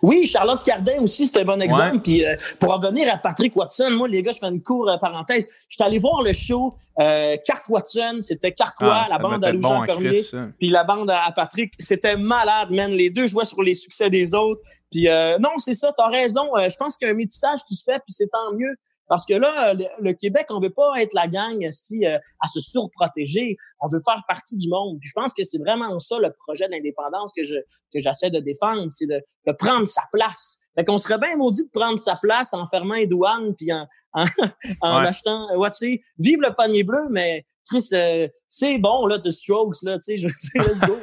[0.03, 2.01] Oui, Charlotte Cardin aussi, c'est un bon exemple.
[2.01, 4.97] Puis euh, pour revenir à Patrick Watson, moi, les gars, je fais une courte euh,
[4.97, 5.47] parenthèse.
[5.69, 7.37] Je suis allé voir le show euh,
[7.69, 10.23] Watson, c'était Carquois, ah, la bande à Louis Jean Cormier,
[10.59, 11.75] puis la bande à, Patrick.
[11.79, 12.91] C'était malade, man.
[12.91, 14.63] Les deux jouaient sur les succès des autres.
[14.91, 16.49] Puis euh, non, c'est ça, t'as raison.
[16.57, 18.75] je pense qu'il y a un métissage qui se fait, puis c'est tant mieux.
[19.09, 23.57] Parce que là, le, Québec, on veut pas être la gang euh, à se surprotéger.
[23.81, 24.99] On veut faire partie du monde.
[25.01, 27.55] Puis je pense que c'est vraiment ça le projet d'indépendance que je
[27.93, 30.59] que j'essaie de défendre, c'est de, de, prendre sa place.
[30.77, 33.87] Fait qu'on serait bien maudit de prendre sa place en fermant les douanes puis en,
[34.17, 34.25] en,
[34.83, 39.31] achetant, ouais, tu sais, vive le panier bleu, mais Chris, euh, c'est bon, là, The
[39.31, 40.99] Strokes, là, tu sais, je veux dire, let's go.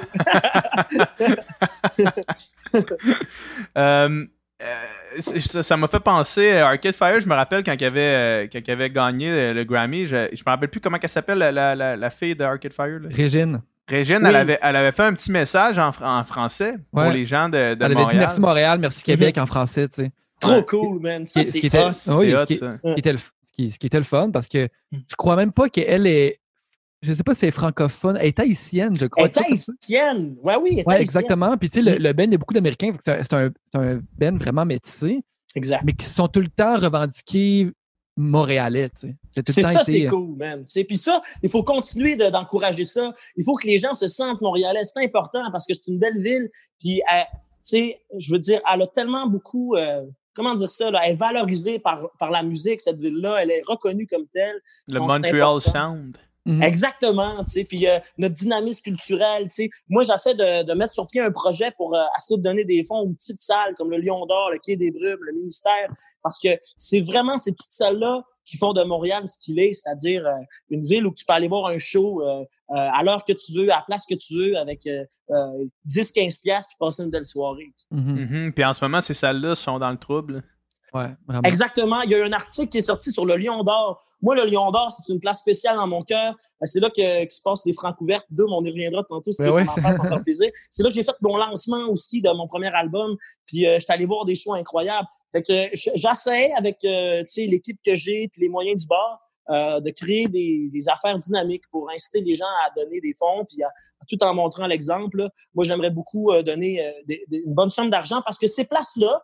[3.78, 4.26] euh,
[4.62, 7.20] euh, ça m'a fait penser à Arcade Fire.
[7.20, 10.06] Je me rappelle quand il avait, euh, avait gagné le, Grammy.
[10.06, 12.99] Je, je me rappelle plus comment elle s'appelle, la, la, fille de Arcade Fire.
[13.10, 13.62] Régine.
[13.88, 17.49] Régine, elle, avait, elle avait fait un petit message en, en français pour les gens
[17.49, 20.12] de, de elle avait dit merci Montréal, merci Québec en français, tu sais.
[20.39, 21.26] Trop cool, man.
[21.26, 21.68] Ça, c'est ce,
[23.70, 24.97] ce qui était le fun parce que mm.
[25.10, 26.39] je crois même pas qu'elle est
[27.04, 29.26] je ne sais pas si c'est francophone, elle est haïtienne, je crois.
[29.26, 30.84] Elle est haïtienne, ouais, oui.
[30.86, 31.58] Ouais, exactement.
[31.58, 34.38] Puis tu sais, le, le, Ben, il y a beaucoup d'Américains, c'est un, un, Ben
[34.38, 35.22] vraiment métissé.
[35.56, 35.84] Exact.
[35.86, 37.70] Mais qui sont tout le temps revendiqués
[38.16, 38.89] montréalais.
[39.36, 40.64] C'est ça, c'est cool, man.
[40.66, 43.14] Puis ça, il faut continuer d'encourager ça.
[43.36, 44.84] Il faut que les gens se sentent montréalais.
[44.84, 46.49] C'est important parce que c'est une belle ville.
[46.80, 49.76] Puis, tu sais, je veux dire, elle a tellement beaucoup.
[49.76, 50.91] Euh, comment dire ça?
[50.91, 53.43] Là, elle est valorisée par, par la musique, cette ville-là.
[53.43, 54.60] Elle est reconnue comme telle.
[54.88, 56.18] Le Montreal Sound.
[56.46, 56.62] Mhm.
[56.62, 59.70] Exactement, tu sais, puis euh, notre dynamisme culturel, tu sais.
[59.88, 62.84] Moi, j'essaie de, de, mettre sur pied un projet pour euh, essayer de donner des
[62.84, 65.89] fonds aux petites salles comme le Lion d'Or, le Quai des Brumes, le ministère,
[66.22, 70.26] parce que c'est vraiment ces petites salles-là qui font de Montréal ce qu'il est, c'est-à-dire
[70.26, 70.32] euh,
[70.70, 72.22] une ville où tu peux aller voir un show
[72.70, 74.82] à l'heure que tu veux, à la place que tu veux, avec
[75.88, 77.72] 10-15 piastres, puis passer une belle soirée.
[77.91, 78.20] Mhm.
[78.20, 78.54] Mhm.
[78.54, 80.44] Puis en ce moment, ces salles-là sont dans le trouble.
[81.44, 82.02] Exactement.
[82.02, 84.02] Il y a eu un article qui est sorti sur le Lion d'Or.
[84.22, 86.34] Moi, le Lion d'Or, c'est une place spéciale dans mon cœur.
[86.34, 88.26] Euh, c'est là que, se passe les francs ouvertes.
[88.30, 89.66] Deux, on y reviendra tantôt si ben
[90.24, 90.50] plaisir.
[90.70, 93.16] C'est là que j'ai fait mon lancement aussi de mon premier album.
[93.46, 95.08] Puis, euh, je suis allé voir des shows incroyables.
[95.32, 99.20] Fait que j'essaie avec euh, l'équipe que j'ai, les moyens du bord,
[99.50, 103.44] euh, de créer des, des, affaires dynamiques pour inciter les gens à donner des fonds,
[103.46, 103.58] puis
[104.08, 105.28] tout en montrant l'exemple.
[105.54, 109.22] Moi, j'aimerais beaucoup euh, donner euh, des, une bonne somme d'argent parce que ces places-là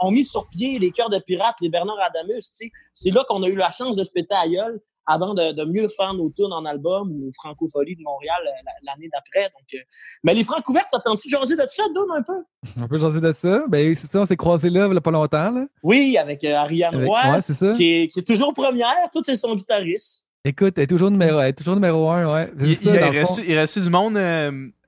[0.00, 2.52] ont mis sur pied les cœurs de pirates, les Bernard Adamus.
[2.94, 5.88] C'est là qu'on a eu la chance de se péter à gueule avant de, mieux
[5.88, 9.50] faire nos tours en album ou Francofolie de Montréal euh, l'année d'après.
[9.50, 9.78] Donc, euh,
[10.24, 12.44] mais les francs ouvertes, ça tente-tu jaser de ça, Donne un peu?
[12.82, 13.64] On peut jaser de ça.
[13.68, 15.50] Ben, c'est ça, on s'est croisés là il n'y a pas longtemps.
[15.50, 15.66] Là.
[15.82, 18.94] Oui, avec euh, Ariane Roy, Qui, est, qui, est, toujours première.
[19.12, 20.24] Tout, c'est son guitariste.
[20.44, 22.32] Écoute, elle est toujours numéro, elle est toujours numéro un.
[22.32, 22.52] Ouais.
[22.60, 24.16] Il, ça, il, reste, il reste du monde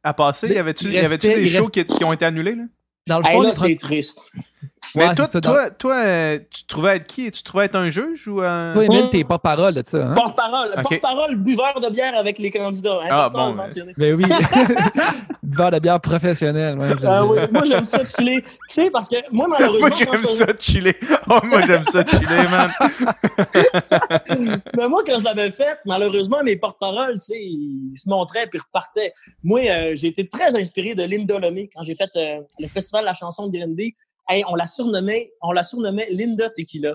[0.03, 0.47] à passer?
[0.49, 2.55] Il y avait-tu des shows qui, qui, ont été annulés?
[2.55, 2.65] Là?
[3.07, 4.31] Dans le fond, c'est triste.
[4.95, 7.31] Mais toi, toi, toi euh, tu trouvais être qui?
[7.31, 8.75] Tu trouvais être un juge ou un.
[8.75, 10.09] Toi, Emile, t'es porte-parole de ça.
[10.09, 10.15] Hein?
[10.15, 10.75] Porte-parole.
[10.83, 12.99] Porte-parole, buveur de bière avec les candidats.
[13.11, 13.93] Ah, bon, mentionner.
[13.97, 14.25] Mais oui.
[15.43, 16.79] buveur de bière professionnel.
[17.05, 17.39] ah, oui.
[17.51, 18.43] Moi, j'aime ça chiller.
[18.43, 19.89] Tu sais, parce que moi, malheureusement.
[19.89, 20.97] moi, j'aime ça chiller.
[21.29, 22.71] Oh, moi, j'aime ça chiller, man.
[24.77, 28.59] Mais moi, quand je l'avais fait, malheureusement, mes porte-paroles, tu sais, ils se montraient puis
[28.59, 29.13] repartaient.
[29.43, 33.03] Moi, euh, j'ai été très inspiré de Linda Lomé quand j'ai fait euh, le festival
[33.03, 33.53] de la chanson de
[34.31, 35.63] On la surnommait, on la
[36.11, 36.95] Linda Tequila.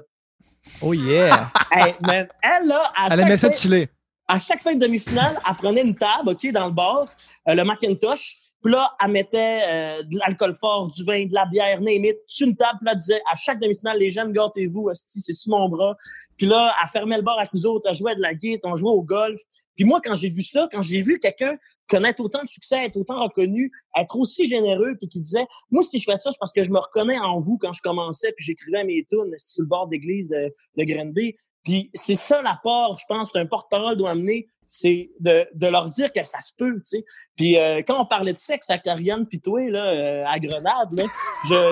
[0.82, 1.52] Oh yeah!
[1.72, 3.90] elle, là, à elle aimait ça chiller.
[4.28, 7.08] À chaque fin de demi-finale, elle prenait une table, OK, dans le bar,
[7.50, 11.46] euh, le Macintosh, puis là, elle mettait euh, de l'alcool fort, du vin, de la
[11.46, 12.78] bière, name sur une table.
[12.80, 15.98] Puis là, elle disait, à chaque demi-finale, les jeunes, gâtez-vous, c'est sous mon bras.
[16.38, 18.78] Puis là, elle fermait le bar avec nous autres, elle jouait de la guitare, on
[18.78, 19.40] jouait au golf.
[19.76, 21.58] Puis moi, quand j'ai vu ça, quand j'ai vu quelqu'un
[21.88, 26.00] connaître autant de succès, être autant reconnu, être aussi généreux, puis qui disait, moi, si
[26.00, 28.46] je fais ça, c'est parce que je me reconnais en vous quand je commençais, puis
[28.46, 31.36] j'écrivais mes tunes sur le bord d'église de, de Grenby.
[31.64, 36.12] Puis c'est ça l'apport, je pense, qu'un porte-parole doit amener, c'est de, de, leur dire
[36.12, 37.06] que ça se peut, tu sais.
[37.36, 40.92] Puis euh, quand on parlait de sexe à Carianne puis toi, là, euh, à Grenade,
[40.94, 41.04] là,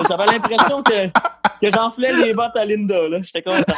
[0.08, 3.20] j'avais l'impression que, que j'enflais les bottes à Linda, là.
[3.22, 3.72] J'étais content.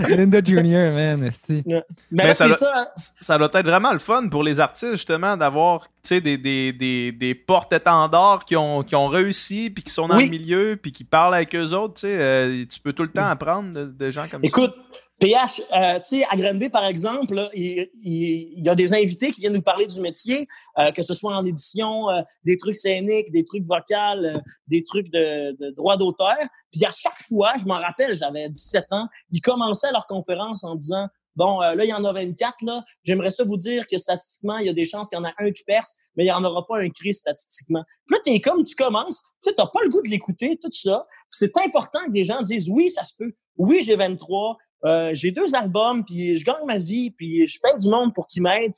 [0.08, 2.86] Linda Junior, man, Mais, Mais ça, ça, hein.
[2.96, 7.34] ça, doit être vraiment le fun pour les artistes, justement, d'avoir des, des, des, des
[7.34, 11.34] porte-étendards qui ont, qui ont réussi, puis qui sont dans le milieu, puis qui parlent
[11.34, 11.94] avec eux autres.
[11.94, 14.48] Tu sais, euh, tu peux tout le temps apprendre de, gens comme ça.
[14.48, 14.74] Écoute,
[15.22, 19.52] PH, euh, tu sais, à Granby, par exemple, il, y a des invités qui viennent
[19.52, 20.48] nous parler du métier,
[20.78, 25.12] euh, que ce soit en édition, euh, des trucs scéniques, des trucs vocaux, des trucs
[25.12, 26.36] de, de droit d'auteur.
[26.72, 30.74] Puis à chaque fois, je m'en rappelle, j'avais 17 ans, ils commençaient leur conférence en
[30.74, 31.06] disant
[31.36, 32.84] Bon, là, il y en a 24, là.
[33.04, 35.32] J'aimerais ça vous dire que statistiquement, il y a des chances qu'il y en a
[35.38, 37.82] un qui perce, mais il n'y en aura pas un cri statistiquement.
[38.06, 40.68] Puis là, t'es comme, tu commences, tu sais, t'as pas le goût de l'écouter, tout
[40.72, 41.06] ça.
[41.30, 43.32] C'est important que des gens disent, oui, ça se peut.
[43.56, 44.58] Oui, j'ai 23.
[44.84, 48.26] Euh, j'ai deux albums, puis je gagne ma vie, puis je paye du monde pour
[48.26, 48.72] qu'ils m'aident.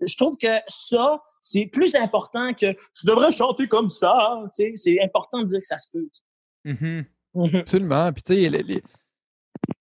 [0.00, 4.42] Je trouve que ça, c'est plus important que tu devrais chanter comme ça.
[4.52, 6.08] C'est important de dire que ça se peut.
[6.64, 7.04] Mm-hmm.
[7.34, 7.60] Mm-hmm.
[7.60, 8.12] Absolument.
[8.12, 8.82] Puis tu sais,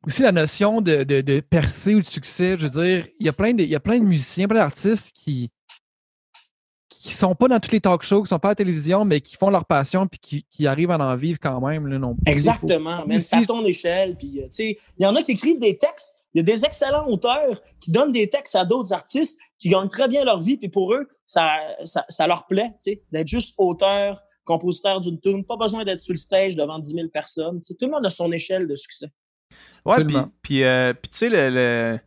[0.06, 3.30] aussi la notion de, de, de, percer ou de succès, je veux dire, il y
[3.30, 5.50] a plein de, il y a plein de musiciens, plein d'artistes qui,
[7.00, 9.22] qui sont pas dans toutes les talk shows, qui sont pas à la télévision, mais
[9.22, 11.88] qui font leur passion puis qui, qui arrivent à en vivre quand même.
[11.88, 13.06] Là, non Exactement.
[13.06, 14.18] Même c'est à ton échelle.
[14.18, 16.14] Puis, euh, il y en a qui écrivent des textes.
[16.34, 19.88] Il y a des excellents auteurs qui donnent des textes à d'autres artistes qui gagnent
[19.88, 20.58] très bien leur vie.
[20.58, 22.74] Puis pour eux, ça, ça, ça leur plaît
[23.14, 25.46] d'être juste auteur, compositeur d'une tune.
[25.46, 27.62] Pas besoin d'être sur le stage devant 10 000 personnes.
[27.62, 29.08] tout le monde a son échelle de succès.
[29.86, 32.00] Ouais, puis, puis, euh, puis tu sais, le le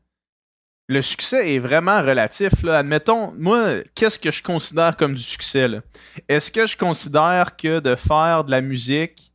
[1.01, 2.62] succès est vraiment relatif.
[2.62, 2.78] Là.
[2.78, 5.68] Admettons, moi, qu'est-ce que je considère comme du succès?
[6.28, 9.32] Est-ce que je considère que de faire de la musique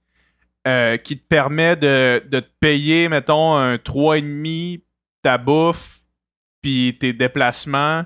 [0.68, 4.82] euh, qui te permet de, te payer, mettons, un 3,5,
[5.24, 6.02] ta bouffe,
[6.62, 8.04] puis tes déplacements,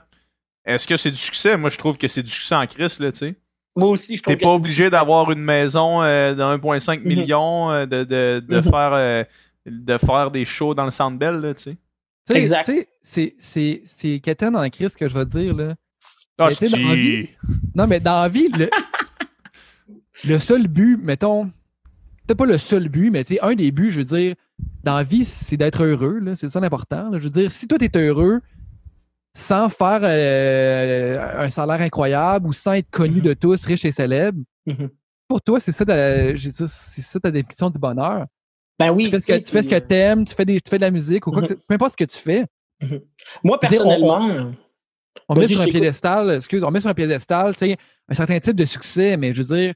[0.63, 1.57] est-ce que c'est du succès?
[1.57, 3.35] Moi, je trouve que c'est du succès en crise, là, tu sais.
[3.75, 7.07] Moi aussi, je trouve T'es pas obligé d'avoir une maison euh, de 1,5 mhm.
[7.07, 8.63] million, euh, de, de, de mhm.
[8.63, 9.25] faire,
[9.65, 11.77] de faire des shows dans le Centre Bell, là, tu sais.
[12.37, 12.71] Exact.
[13.01, 13.35] C'est
[14.51, 15.55] dans la crise que je vais dire.
[15.55, 15.75] Là.
[16.39, 17.29] Ah, dans vie,
[17.75, 18.69] non, mais dans la vie, le,
[20.27, 21.45] le seul but, mettons,
[22.25, 24.35] peut-être pas le seul but, mais un des buts, je veux dire,
[24.83, 26.21] dans la vie, c'est d'être heureux.
[26.35, 27.11] C'est ça l'important.
[27.13, 28.41] Je veux dire, si toi, tu es heureux
[29.35, 33.23] sans faire euh, un salaire incroyable ou sans être connu mm-hmm.
[33.23, 34.89] de tous, riche et célèbre, mm-hmm.
[35.27, 38.25] pour toi, c'est ça, c'est ça ta définition du bonheur.
[38.77, 39.05] Ben oui.
[39.05, 40.81] Tu fais ce que, tu fais ce que t'aimes, tu fais, des, tu fais de
[40.81, 41.57] la musique ou quoi mm-hmm.
[41.67, 42.45] peu importe ce que tu fais.
[42.81, 43.01] Mm-hmm.
[43.43, 44.51] Moi, personnellement.
[45.27, 47.77] On, met sur un piédestal, excuse, on met sur un piédestal, tu sais,
[48.07, 49.73] un certain type de succès, mais je veux dire,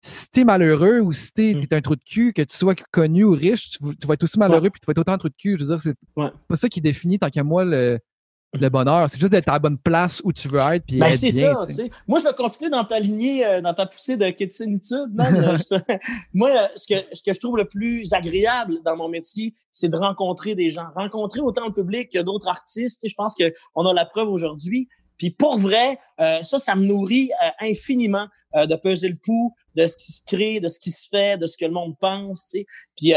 [0.00, 1.58] si t'es malheureux ou si t'es mm.
[1.58, 4.38] es un trou de cul, que tu sois connu ou riche, tu, vas être aussi
[4.38, 5.56] malheureux puis tu vas être autant un trou de cul.
[5.58, 7.98] Je veux dire, c'est pas ça qui définit tant qu'à moi le,
[8.60, 9.08] le bonheur.
[9.08, 10.84] C'est juste d'être à la bonne place où tu veux être.
[10.84, 11.56] Puis ben, c'est ça.
[11.66, 11.90] Tu sais.
[12.06, 15.10] Moi, je vais continuer dans ta lignée, euh, dans ta poussée de kétinitude.
[16.34, 19.88] moi, euh, ce que, ce que je trouve le plus agréable dans mon métier, c'est
[19.88, 20.86] de rencontrer des gens.
[20.94, 23.06] Rencontrer autant le public que d'autres artistes.
[23.08, 24.88] je pense qu'on a la preuve aujourd'hui.
[25.16, 27.30] Puis pour vrai, euh, ça, ça me nourrit
[27.60, 31.38] infiniment de peser le pouls de ce qui se crée, de ce qui se fait,
[31.38, 32.46] de ce que le monde pense.
[32.46, 32.66] Tu sais.
[32.96, 33.12] Puis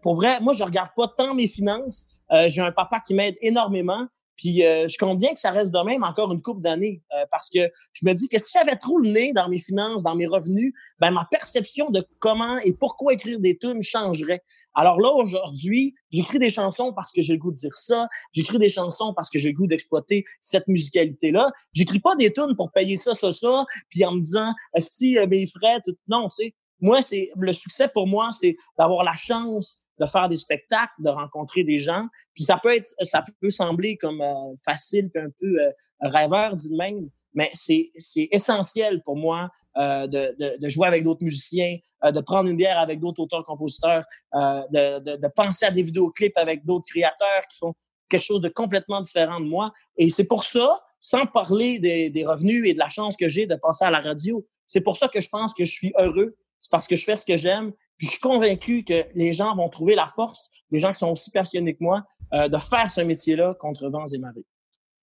[0.00, 2.06] pour vrai, moi, je regarde pas tant mes finances.
[2.46, 4.06] J'ai un papa qui m'aide énormément.
[4.38, 7.26] Puis euh, je compte bien que ça reste de même encore une couple d'années euh,
[7.30, 10.14] parce que je me dis que si j'avais trop le nez dans mes finances, dans
[10.14, 14.42] mes revenus, ben ma perception de comment et pourquoi écrire des tunes changerait.
[14.74, 18.58] Alors là aujourd'hui, j'écris des chansons parce que j'ai le goût de dire ça, j'écris
[18.58, 21.50] des chansons parce que j'ai le goût d'exploiter cette musicalité là.
[21.72, 25.26] J'écris pas des tunes pour payer ça ça ça puis en me disant est-ce que
[25.26, 25.96] mes frais tout...
[26.06, 30.28] non, tu sais, moi, c'est le succès pour moi, c'est d'avoir la chance de faire
[30.28, 32.06] des spectacles, de rencontrer des gens.
[32.34, 35.70] Puis ça peut être, ça peut sembler comme euh, facile, puis un peu euh,
[36.00, 37.90] rêveur, dit même, mais c'est
[38.32, 42.56] essentiel pour moi euh, de, de, de, jouer avec d'autres musiciens, euh, de prendre une
[42.56, 44.02] bière avec d'autres auteurs-compositeurs,
[44.34, 47.74] euh, de, de, de, penser à des vidéoclips avec d'autres créateurs qui font
[48.08, 49.72] quelque chose de complètement différent de moi.
[49.96, 53.46] Et c'est pour ça, sans parler des, des revenus et de la chance que j'ai
[53.46, 56.34] de passer à la radio, c'est pour ça que je pense que je suis heureux.
[56.58, 57.72] C'est parce que je fais ce que j'aime.
[57.98, 61.10] Puis je suis convaincu que les gens vont trouver la force, les gens qui sont
[61.10, 64.46] aussi passionnés que moi, euh, de faire ce métier-là contre vents et marées.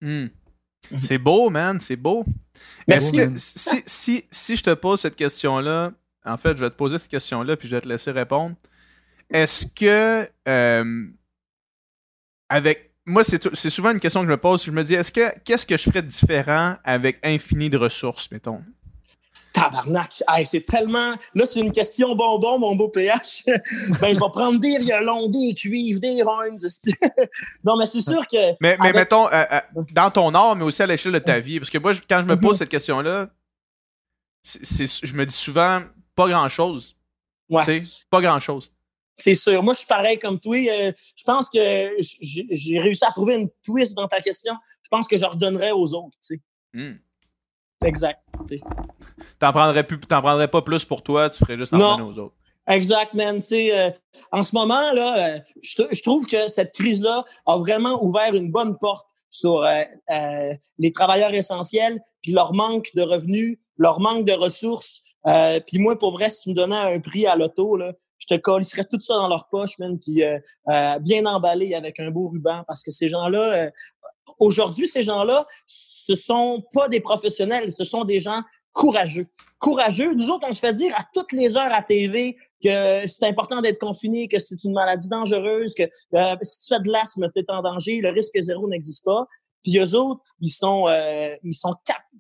[0.02, 0.28] Hmm.
[1.02, 2.24] C'est beau, man, c'est beau.
[2.88, 5.92] Est-ce que si, si, si, je te pose cette question-là,
[6.24, 8.56] en fait, je vais te poser cette question-là, puis je vais te laisser répondre.
[9.30, 11.08] Est-ce que euh,
[12.50, 14.64] avec moi, c'est souvent une question que je me pose.
[14.64, 18.64] Je me dis, est-ce que qu'est-ce que je ferais différent avec infini de ressources, mettons?
[19.56, 21.16] Tabarnak, c'est tellement.
[21.34, 23.44] Là, c'est une question bonbon, mon beau PH.
[23.46, 26.58] ben, je vais prendre des violons, des cuivres, des horns.
[27.64, 28.52] non, mais c'est sûr que.
[28.60, 29.62] Mais, mais mettons, euh, euh,
[29.94, 31.60] dans ton art, mais aussi à l'échelle de ta vie.
[31.60, 32.60] Parce que moi, quand je me pose mm-hmm.
[32.60, 33.30] cette question-là,
[34.44, 35.82] je me dis souvent
[36.16, 36.98] pas grand-chose.
[37.50, 37.82] Ouais.
[38.10, 38.72] Pas grand-chose.
[39.14, 39.64] C'est sûr.
[39.64, 40.58] Moi, je suis pareil comme toi.
[40.58, 44.54] Euh, je pense que j'ai réussi à trouver une twist dans ta question.
[44.84, 46.18] Je pense que je redonnerais aux autres.
[46.22, 46.42] Tu sais.
[46.74, 46.98] Hmm.
[47.86, 48.20] Exact.
[49.40, 52.36] T'en prendrais, plus, prendrais pas plus pour toi, tu ferais juste en donner aux autres.
[52.68, 53.42] Exact, man.
[53.52, 53.92] Euh,
[54.32, 58.78] en ce moment, là, euh, je, trouve que cette crise-là a vraiment ouvert une bonne
[58.78, 59.66] porte sur
[60.80, 65.02] les travailleurs essentiels, puis leur manque de revenus, leur manque de ressources.
[65.68, 67.92] puis moi, pour vrai, si tu me donnais un prix à l'auto, là,
[68.28, 70.40] je te collerais tout ça dans leur poche, même, puis euh,
[70.70, 73.70] euh, bien emballé avec un beau ruban, parce que ces gens-là, euh,
[74.40, 78.42] aujourd'hui, ces gens-là, ce sont pas des professionnels, ce sont des gens
[78.76, 79.28] courageux.
[79.58, 80.14] Courageux.
[80.14, 83.62] Nous autres, on se fait dire à toutes les heures à TV que c'est important
[83.62, 85.84] d'être confiné, que c'est une maladie dangereuse, que
[86.44, 89.26] si tu fais de l'asthme, tu es en danger, le risque zéro n'existe pas.
[89.64, 90.88] Puis eux autres, ils sont,
[91.44, 91.74] ils sont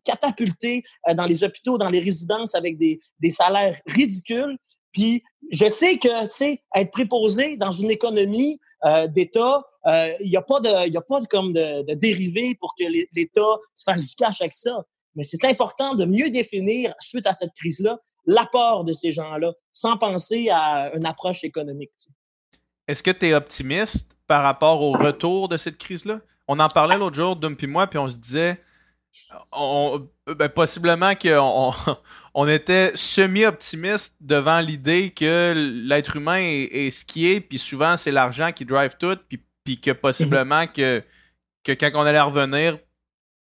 [0.03, 0.83] catapultés
[1.15, 2.99] dans les hôpitaux, dans les résidences avec des,
[3.29, 4.57] salaires ridicules.
[4.93, 10.13] Puis je sais que, tu sais, être préposé dans une économie euh, d'État, il euh,
[10.21, 13.83] n'y a pas de, y a pas comme de, de dérivé pour que l'État se
[13.83, 14.83] fasse du cash avec ça.
[15.15, 19.97] Mais c'est important de mieux définir, suite à cette crise-là, l'apport de ces gens-là, sans
[19.97, 21.91] penser à une approche économique.
[22.87, 26.21] Est-ce que tu es optimiste par rapport au retour de cette crise-là?
[26.47, 28.59] On en parlait l'autre jour, Dum puis moi, puis on se disait,
[29.51, 31.73] on, ben, possiblement qu'on
[32.33, 38.11] on était semi-optimiste devant l'idée que l'être humain est, ce qui est, puis souvent c'est
[38.11, 41.03] l'argent qui drive tout, puis, puis que possiblement que,
[41.63, 42.77] que quand on allait revenir,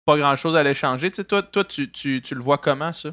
[0.08, 1.12] pas grand-chose allait changer.
[1.12, 3.10] Tu sais, toi, toi tu, tu, tu, le vois comment, ça?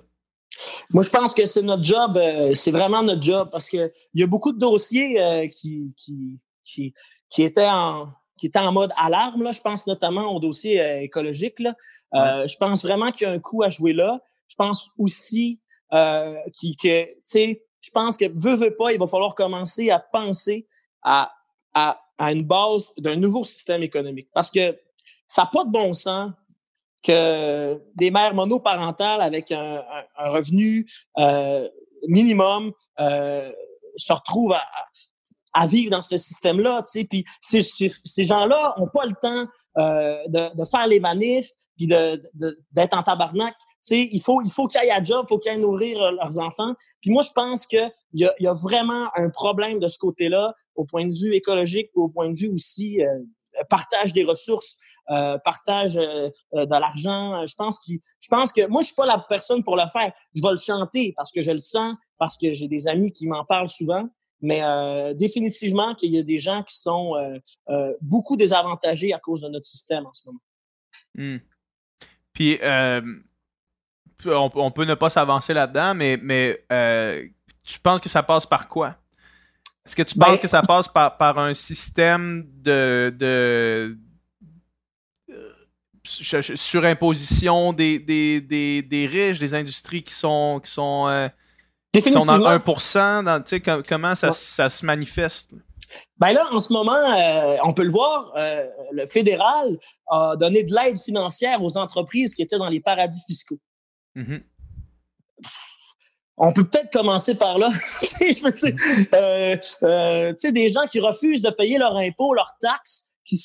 [0.91, 4.23] Moi, je pense que c'est notre job, euh, c'est vraiment notre job, parce qu'il y
[4.23, 6.95] a beaucoup de dossiers euh, qui, qui, qui,
[7.29, 9.43] qui, étaient en qui étaient en mode alarme.
[9.43, 9.51] Là.
[9.51, 11.59] Je pense notamment au dossier euh, écologique.
[11.59, 11.75] Là.
[12.47, 14.21] Je pense vraiment qu'il y a un coup à jouer là.
[14.47, 15.61] Je pense aussi
[16.53, 19.99] qui, que, tu sais, je pense que veut, veut pas, il va falloir commencer à
[19.99, 20.69] penser
[21.03, 21.33] à,
[21.75, 24.29] à, à une base d'un nouveau système économique.
[24.33, 24.79] Parce que
[25.27, 26.31] ça n'a pas de bon sens
[27.05, 29.83] que des mères monoparentales avec un,
[30.17, 30.87] revenu
[31.19, 31.69] euh,
[32.09, 33.53] minimum euh,
[33.97, 34.55] se retrouvent
[35.53, 36.83] à, vivre dans ce système-là.
[36.83, 37.05] Tu sais.
[37.05, 39.47] Puis ces, gens-là n'ont pas le temps
[39.79, 44.51] euh, de, de, faire les manifs, puis d'être de, en tabarnak sais, il faut, il
[44.51, 46.75] faut qu'ils aillent à job, il faut qu'ils aillent nourrir euh, leurs enfants.
[47.01, 50.55] Puis moi, je pense qu'il y a, y a vraiment un problème de ce côté-là,
[50.75, 53.09] au point de vue écologique, au point de vue aussi euh,
[53.69, 54.77] partage des ressources.
[55.11, 57.47] Euh, partage euh, de l'argent.
[57.47, 60.13] Je pense que je pense que moi je suis pas la personne pour le faire.
[60.35, 63.27] Je vais le chanter parce que je le sens, parce que j'ai des amis qui
[63.27, 64.09] m'en parlent souvent.
[64.41, 64.63] Mais
[65.15, 67.15] définitivement qu'il y a des gens qui sont
[68.03, 70.41] beaucoup désavantagés à cause de notre système en ce moment.
[71.15, 71.39] Hmm.
[72.35, 72.59] Puis
[74.27, 77.27] on, peut ne pas s'avancer là-dedans, mais, mais euh,
[77.65, 78.97] tu penses que ça passe par quoi?
[79.87, 83.95] Est-ce que tu penses ben, que ça passe par, par un système de, de euh,
[86.05, 91.29] surimposition des, des, des, des, riches, des industries qui sont, qui sont, euh,
[91.93, 93.25] qui sont dans 1%?
[93.25, 95.51] Dans, comment ça, ça, se manifeste?
[96.19, 96.99] Ben là, en ce moment,
[97.65, 98.33] on peut le voir,
[98.93, 99.79] le fédéral
[100.09, 103.61] a donné de l'aide financière aux entreprises qui étaient dans les paradis fiscaux.
[104.17, 104.43] Mm-hmm.
[106.37, 107.71] On peut peut-être commencer par là.
[109.13, 113.39] euh, euh, des gens qui refusent de payer leurs impôts, leurs taxes, qui,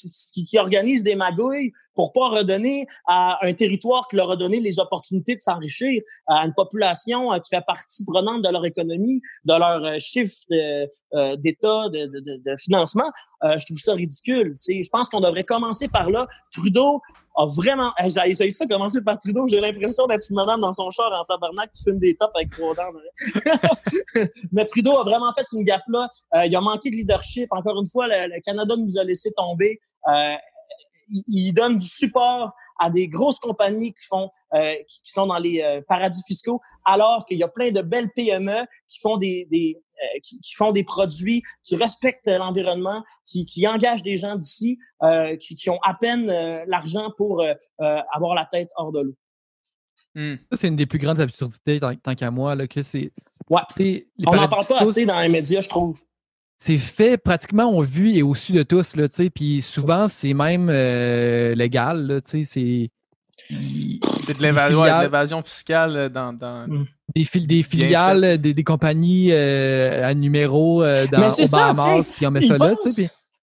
[0.45, 4.79] qui, organisent des magouilles pour pas redonner à un territoire qui leur a donné les
[4.79, 9.99] opportunités de s'enrichir, à une population qui fait partie prenante de leur économie, de leur
[9.99, 10.33] chiffre
[11.35, 13.11] d'État, de, financement.
[13.43, 14.55] je trouve ça ridicule.
[14.65, 16.25] Je pense qu'on devrait commencer par là.
[16.53, 17.01] Trudeau
[17.35, 17.91] a vraiment.
[18.07, 19.45] J'ai essayé ça commencer par Trudeau.
[19.49, 22.49] J'ai l'impression d'être une madame dans son char en tabarnak qui fume des tops avec
[22.51, 22.91] trois dents.
[24.53, 26.09] Mais Trudeau a vraiment fait une gaffe là.
[26.35, 27.47] Euh, il a manqué de leadership.
[27.51, 29.79] Encore une fois, le, Canada nous a laissé tomber.
[30.07, 30.35] Euh,
[31.09, 35.61] il, donne du support à des grosses compagnies qui font euh, qui, sont dans les
[35.61, 39.75] euh, paradis fiscaux, alors qu'il y a plein de belles PME qui font des, des
[39.77, 44.79] euh, qui, qui, font des produits qui respectent l'environnement, qui, qui engagent des gens d'ici,
[45.03, 46.27] euh, qui, qui, ont à peine
[46.67, 47.43] l'argent pour
[47.79, 49.15] avoir la tête hors de l'eau.
[50.15, 50.35] Hmm.
[50.51, 53.11] Ça, c'est une des plus grandes absurdités, tant, qu'à moi, là, que c'est.
[53.49, 53.61] Ouais.
[54.25, 55.99] On n'en parle pas assez dans les médias, je trouve
[56.59, 61.55] c'est fait pratiquement au vu et au-dessus de tous, là, puis souvent, c'est même euh,
[61.55, 62.43] légal, là, c'est...
[62.43, 66.33] C'est de l'évasion fiscale euh, dans...
[66.33, 66.67] dans...
[66.67, 66.85] Mm.
[67.15, 72.57] Des, des filiales, des, des, compagnies euh, à numéro dans Mais puis on met ça
[72.59, 72.75] là.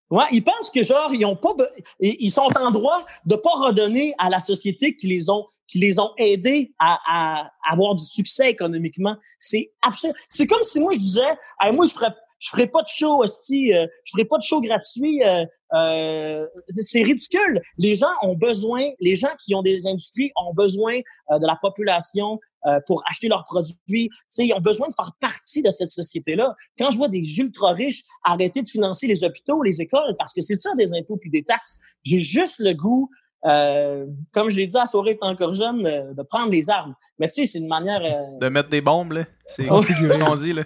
[0.08, 1.52] Ouais, ils pensent que genre ils ont pas
[1.98, 5.98] ils sont en droit de pas redonner à la société qui les ont qui les
[5.98, 9.16] ont aidés à, à avoir du succès économiquement.
[9.40, 10.14] C'est absurde.
[10.28, 11.36] C'est comme si moi je disais,
[11.72, 14.60] moi je ferais je ferai pas de show, hostie, euh, je ferai pas de show
[14.60, 15.22] gratuit.
[15.24, 17.60] Euh, euh, c'est ridicule.
[17.78, 22.38] Les gens ont besoin, les gens qui ont des industries ont besoin de la population
[22.86, 24.08] pour acheter leurs produits.
[24.38, 26.54] ils ont besoin de faire partie de cette société-là.
[26.78, 30.40] Quand je vois des ultra riches arrêter de financer les hôpitaux, les écoles, parce que
[30.40, 33.10] c'est ça des impôts puis des taxes, j'ai juste le goût
[33.42, 36.94] comme je l'ai dit à soirée étant encore jeune, de prendre des armes.
[37.18, 38.00] Mais tu sais, c'est une manière...
[38.40, 39.24] De mettre des bombes, là.
[39.46, 40.64] C'est ce qu'on dit, là.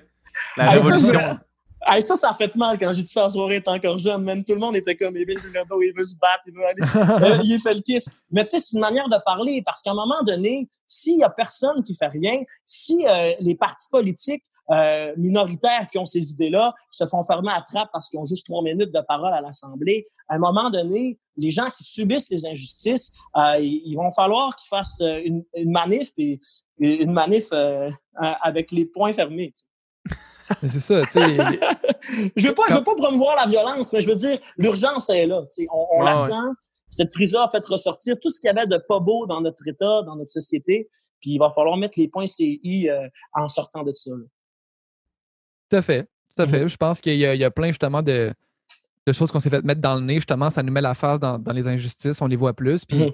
[0.57, 1.39] La révolution.
[1.87, 4.22] Hey, ça, ça a fait mal quand j'ai dit ça en soirée, étant encore jeune.
[4.22, 6.83] Même tout le monde était comme, Émile Bilodeau, il veut se battre, il veut aller.
[7.39, 8.11] euh, il fait le kiss.
[8.31, 11.24] Mais tu sais, c'est une manière de parler parce qu'à un moment donné, s'il y
[11.24, 16.31] a personne qui fait rien, si euh, les partis politiques euh, minoritaires qui ont ces
[16.31, 19.41] idées-là se font fermer à trappe parce qu'ils ont juste trois minutes de parole à
[19.41, 24.55] l'Assemblée, à un moment donné, les gens qui subissent les injustices, euh, ils vont falloir
[24.55, 26.39] qu'ils fassent euh, une, une manif, et,
[26.78, 29.53] une manif euh, avec les poings fermés.
[30.63, 31.37] C'est ça, tu sais.
[32.37, 35.27] je veux pas, je veux pas promouvoir la violence, mais je veux dire, l'urgence est
[35.27, 35.43] là.
[35.73, 36.33] On, on la sent.
[36.91, 39.67] Cette crise-là a fait ressortir tout ce qu'il y avait de pas beau dans notre
[39.69, 40.89] État, dans notre société.
[41.21, 44.11] Puis il va falloir mettre les points CI euh, en sortant de ça.
[45.71, 46.09] Tout à fait.
[46.35, 46.65] Tout à fait.
[46.65, 46.69] Mm-hmm.
[46.69, 48.33] Je pense qu'il y, y, a plein justement de,
[49.07, 50.17] de choses qu'on s'est fait mettre dans le nez.
[50.17, 52.85] Justement, ça nous met la face dans, dans les injustices, on les voit plus.
[52.85, 53.13] Puis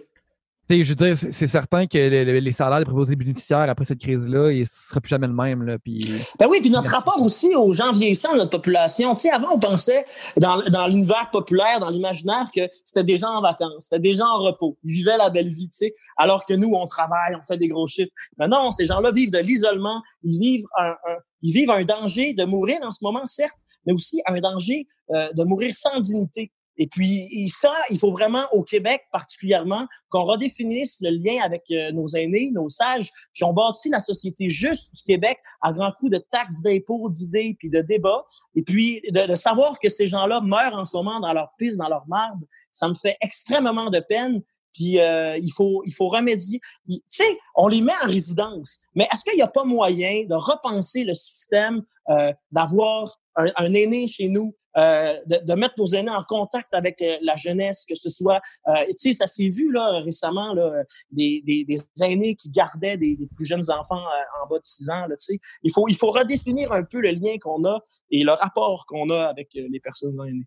[0.68, 4.50] mm-hmm je veux dire, c'est certain que les, salaires des préposés bénéficiaires après cette crise-là,
[4.50, 5.62] ce ne sera plus jamais le même.
[5.62, 6.10] Là, puis...
[6.38, 9.14] Ben oui, puis notre rapport aussi aux gens vieillissants de notre population.
[9.14, 10.04] Tu sais, avant, on pensait
[10.36, 14.26] dans, dans l'univers populaire, dans l'imaginaire, que c'était des gens en vacances, c'était des gens
[14.26, 14.76] en repos.
[14.84, 17.68] Ils vivaient la belle vie, tu sais, alors que nous, on travaille, on fait des
[17.68, 18.12] gros chiffres.
[18.38, 20.94] Mais non, ces gens-là vivent de l'isolement, ils vivent un,
[21.42, 25.32] ils vivent un danger de mourir en ce moment, certes, mais aussi un danger euh,
[25.32, 26.50] de mourir sans dignité.
[26.78, 31.92] Et puis ça, il faut vraiment au Québec particulièrement qu'on redéfinisse le lien avec euh,
[31.92, 36.12] nos aînés, nos sages qui ont bâti la société juste du Québec à grands coups
[36.12, 38.24] de taxes, d'impôts, d'idées puis de débats.
[38.54, 41.78] Et puis de, de savoir que ces gens-là meurent en ce moment dans leur piste,
[41.78, 44.42] dans leur marde, ça me fait extrêmement de peine.
[44.76, 46.60] Puis euh, il faut il faut remédier.
[46.88, 50.34] Tu sais, on les met en résidence, mais est-ce qu'il n'y a pas moyen de
[50.34, 56.22] repenser le système, euh, d'avoir un, aîné chez nous euh, de, mettre nos aînés en
[56.22, 60.00] contact avec euh, la jeunesse, que ce soit, euh, tu sais, ça s'est vu là
[60.00, 64.02] récemment, là, des, des, des aînés qui gardaient des, plus jeunes enfants
[64.42, 65.38] en bas de 6 ans, là, tu sais.
[65.62, 67.80] Il faut, il faut redéfinir un peu le lien qu'on a
[68.10, 70.46] et le rapport qu'on a avec les personnes aînées.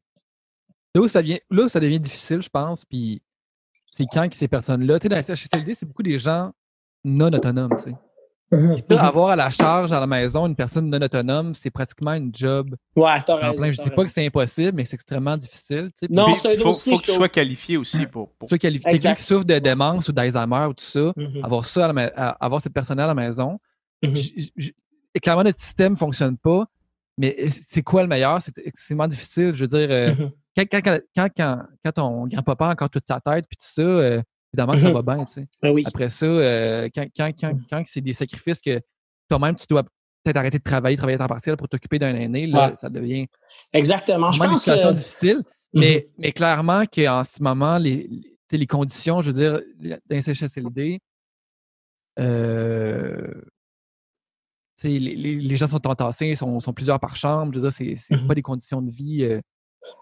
[0.95, 3.21] Là où ça, vient, là ça devient difficile, je pense, puis
[3.91, 6.51] c'est quand que ces personnes-là, tu sais, dans la CHSLD, c'est beaucoup des gens
[7.03, 7.95] non autonomes, tu sais.
[8.51, 8.77] Mhm.
[8.97, 12.67] avoir à la charge à la maison une personne non autonome, c'est pratiquement une job.
[12.95, 13.71] Ouais, t'as raison.
[13.71, 15.89] Je dis pas que c'est impossible, mais c'est extrêmement difficile.
[16.09, 18.31] Non, c'est un faut, faut que tu sois qualifié aussi pour.
[18.33, 18.49] pour...
[18.49, 18.91] qualifié.
[18.91, 21.43] Quelqu'un qui souffre de démence ou d'Alzheimer ou tout ça, mhm.
[21.43, 21.87] avoir ça,
[22.39, 23.59] avoir cette personne à la maison.
[24.03, 24.13] Mhm.
[25.21, 26.65] clairement, notre système ne fonctionne pas,
[27.17, 28.41] mais c'est quoi le meilleur?
[28.41, 29.53] C'est extrêmement difficile.
[29.53, 30.09] Je veux dire, euh,
[30.55, 31.29] quand, quand, quand,
[31.85, 34.21] quand, ton grand-papa a encore toute sa tête, puis tout ça, euh,
[34.53, 34.93] évidemment ça mhm.
[34.93, 35.25] va bien.
[35.61, 37.65] Ben Après ça, euh, quand, quand, quand, mhm.
[37.69, 38.79] quand c'est des sacrifices que
[39.29, 39.83] toi-même, tu dois
[40.23, 43.27] peut-être arrêter de travailler, travailler à temps partiel pour t'occuper d'un aîné, là, ça devient
[43.73, 44.31] Exactement.
[44.31, 45.43] Je pense une situation difficile.
[45.73, 46.13] Mais, mhm.
[46.17, 48.09] mais clairement qu'en ce moment, les,
[48.51, 50.99] les conditions, je veux dire, d'un CHSLD,
[52.19, 53.41] euh,
[54.83, 57.53] les, les, les, gens sont entassés, sont, sont plusieurs par chambre.
[57.53, 59.23] Je veux dire, c'est pas des conditions de vie.
[59.23, 59.39] Euh,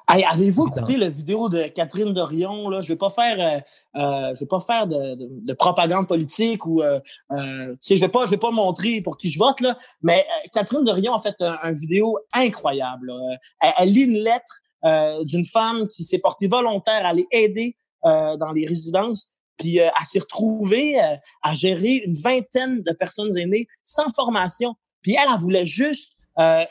[0.08, 2.70] Avez-vous écouté la vidéo de Catherine Dorion?
[2.70, 2.82] Là?
[2.82, 6.82] Je ne vais pas faire, euh, euh, je vais pas faire de, propagande politique ou
[6.82, 10.26] euh, je ne vais, pas, je vais pas montrer pour qui je vote, là, mais
[10.54, 13.12] Catherine Dorion a fait une vidéo incroyable.
[13.60, 18.66] Elle, lit une lettre d'une femme qui s'est portée volontaire à aller aider dans les
[18.66, 20.98] résidences, puis elle s'est retrouvée
[21.42, 24.76] à gérer une vingtaine de personnes aînées sans formation.
[25.02, 26.14] Puis elle, elle voulait juste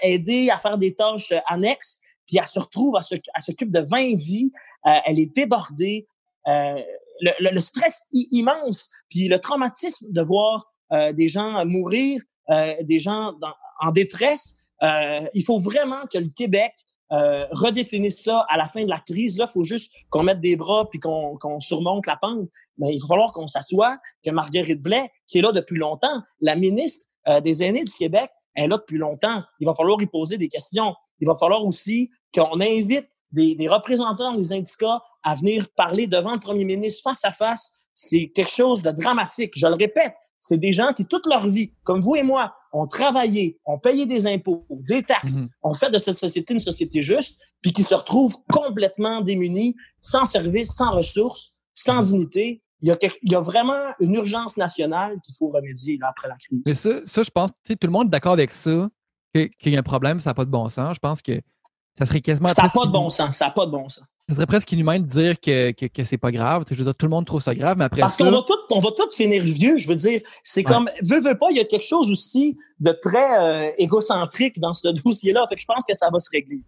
[0.01, 4.53] aider à faire des tâches annexes puis elle se retrouve, elle s'occupe de 20 vies,
[4.87, 6.09] euh, elle est débordée,
[6.49, 6.81] euh,
[7.21, 12.21] le, stress immense, puis le traumatisme de voir euh, des gens mourir,
[12.83, 13.33] des gens
[13.81, 14.55] en détresse.
[14.83, 16.73] il faut vraiment que le Québec
[17.11, 19.37] redéfinisse ça à la fin de la crise.
[19.37, 22.49] Là, il faut juste qu'on mette des bras puis qu'on surmonte la pente.
[22.79, 26.55] Mais il va falloir qu'on s'assoie, que Marguerite Blais, qui est là depuis longtemps, la
[26.55, 27.07] ministre
[27.43, 29.43] des aînés du Québec, elle est là depuis longtemps.
[29.59, 34.35] Il va falloir y poser des questions il va falloir aussi qu'on invite des, représentants
[34.35, 37.73] des syndicats à venir parler devant le premier ministre face à face.
[37.95, 39.53] C'est quelque chose de dramatique.
[39.57, 42.87] Je le répète, c'est des gens qui, toute leur vie, comme vous et moi, ont
[42.87, 45.49] travaillé, ont payé des impôts, des taxes, mhm.
[45.63, 50.25] ont fait de cette société une société juste, puis qui se retrouvent complètement démunis, sans
[50.25, 52.05] service, sans ressources, sans mhm.
[52.05, 52.63] dignité.
[52.83, 56.61] Il y, a, vraiment une urgence nationale qu'il faut remédier après la crise.
[56.67, 58.89] Mais ça, ça je pense, tout le monde est d'accord avec ça
[59.33, 60.95] qu'il y a un problème, ça n'a pas de bon sens.
[60.95, 61.41] Je pense que
[61.99, 62.49] ça serait quasiment.
[62.49, 63.37] Ça n'a pas de bon sens.
[63.37, 64.05] Ça n'a pas de bon sens.
[64.29, 66.65] Ça serait presque inhumain de dire que, que, que c'est pas grave.
[66.69, 68.59] Je veux dire, tout le monde trouve ça grave, mais après Parce qu'on va tout,
[68.73, 69.79] on va tout finir vieux.
[69.79, 72.91] Je veux dire, c'est comme, veux, veux pas, il y a quelque chose aussi de
[72.91, 75.47] très euh, égocentrique dans ce dossier-là.
[75.49, 76.61] Fait que je pense que ça va se régler.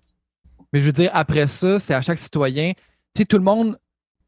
[0.72, 2.72] Mais je veux dire, après ça, c'est à chaque citoyen.
[3.14, 3.78] Tu sais, tout le monde,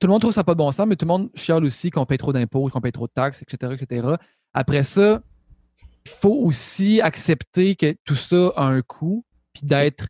[0.01, 1.91] tout le monde trouve ça pas de bon sens, mais tout le monde chiale aussi
[1.91, 4.09] qu'on paye trop d'impôts, qu'on paye trop de taxes, etc., etc.
[4.53, 5.21] Après ça,
[6.05, 10.07] il faut aussi accepter que tout ça a un coût, puis d'être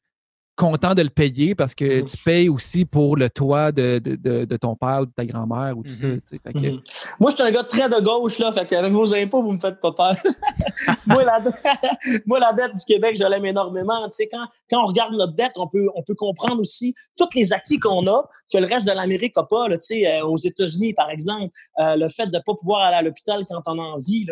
[0.60, 2.10] content de le payer parce que mm-hmm.
[2.10, 5.82] tu payes aussi pour le toit de, de, ton père ou de ta grand-mère ou
[5.82, 6.06] tout ça.
[6.06, 6.52] Mm-hmm.
[6.52, 6.80] Mm-hmm.
[7.18, 9.58] Moi, je suis un gars très de gauche, là, fait qu'avec vos impôts, vous me
[9.58, 10.14] faites pas peur.
[11.06, 11.40] moi, la,
[12.26, 14.06] moi, la dette du Québec, je l'aime énormément.
[14.30, 17.78] quand, quand on regarde notre dette, on peut, on peut comprendre aussi tous les acquis
[17.78, 19.68] qu'on a que le reste de l'Amérique n'a pas.
[19.68, 23.02] Là, euh, aux États-Unis, par exemple, euh, le fait de ne pas pouvoir aller à
[23.02, 24.26] l'hôpital quand on a envie,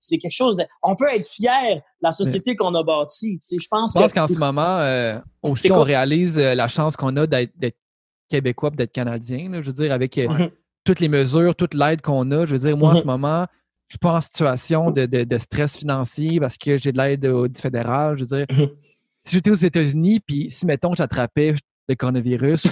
[0.00, 0.64] c'est quelque chose de...
[0.82, 3.38] On peut être fier de la société qu'on a bâtie.
[3.50, 7.76] Je pense, qu'en ce moment, euh, aussi, on réalise la chance qu'on a d'être
[8.28, 9.50] québécois d'être canadien.
[9.60, 10.18] je veux dire, avec
[10.84, 12.46] toutes les mesures, toute l'aide qu'on a.
[12.46, 13.46] Je veux dire, moi, en ce moment,
[13.88, 17.60] je suis pas en situation de, de, stress financier parce que j'ai de l'aide du
[17.60, 18.16] fédéral.
[18.16, 18.68] Je veux dire,
[19.24, 21.54] si j'étais aux États-Unis, puis si, mettons, j'attrapais
[21.92, 22.64] le coronavirus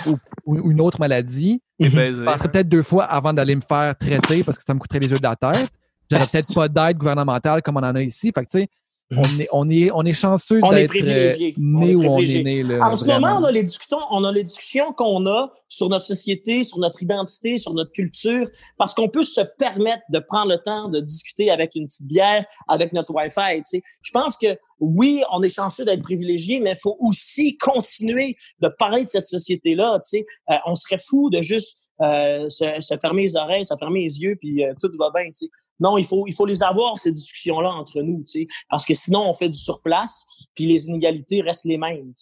[0.46, 4.58] ou, une autre maladie, je passerais peut-être deux fois avant d'aller me faire traiter parce
[4.58, 5.68] que ça me coûterait les yeux de la tête.
[6.10, 8.32] J'aurais peut-être pas d'aide gouvernementale comme on en a ici.
[8.34, 8.68] Fait que, tu sais,
[9.16, 12.80] on est, on est, on est chanceux d'être euh, né où on est né.
[12.80, 16.04] en ce moment, on a les discussions, on a les discussions qu'on a sur notre
[16.04, 18.48] société, sur notre identité, sur notre culture,
[18.78, 22.44] parce qu'on peut se permettre de prendre le temps de discuter avec une petite bière,
[22.68, 23.56] avec notre Wi-Fi.
[23.58, 23.82] Tu sais.
[24.02, 28.68] Je pense que oui, on est chanceux d'être privilégié, mais il faut aussi continuer de
[28.68, 29.98] parler de cette société-là.
[30.04, 30.26] Tu sais.
[30.50, 34.36] Euh, on serait fou de juste euh, se, fermer les oreilles, se fermer les yeux,
[34.36, 35.26] puis euh, tout va bien.
[35.26, 35.48] Tu sais.
[35.78, 38.24] Non, il faut, il faut les avoir, ces discussions-là, entre nous,
[38.68, 40.24] parce que sinon, on fait du surplace,
[40.54, 42.12] puis les inégalités restent les mêmes.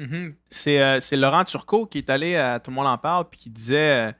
[0.00, 3.50] Euh, c'est, Laurent Turcot qui est allé à Tout le monde en parle, puis qui
[3.50, 4.14] disait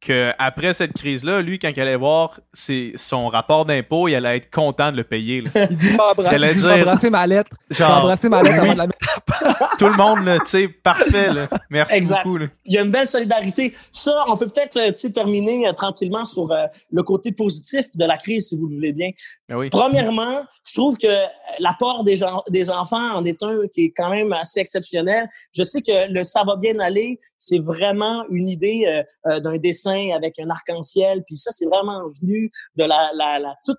[0.00, 4.92] qu'après cette crise-là, lui, quand il allait voir son rapport d'impôt, il allait être content
[4.92, 5.42] de le payer.
[5.70, 7.50] Il dit embrasser ma lettre.
[7.80, 8.86] embrasser ma lettre la
[9.78, 11.32] Tout le monde, tu sais, parfait.
[11.32, 11.48] Là.
[11.70, 12.38] Merci beaucoup.
[12.64, 13.74] Il y a une belle solidarité.
[13.92, 18.16] Ça, on peut peut-être euh, terminer euh, tranquillement sur euh, le côté positif de la
[18.16, 19.10] crise, si vous le voulez bien.
[19.48, 21.08] Ben Premièrement, je trouve que
[21.58, 25.28] l'apport des, des enfants en est un qui est quand même assez exceptionnel.
[25.54, 30.38] Je sais que le ça va bien aller, c'est vraiment une idée d'un dessin avec
[30.38, 31.22] un arc-en-ciel.
[31.26, 33.78] Puis ça, c'est vraiment venu de la, toute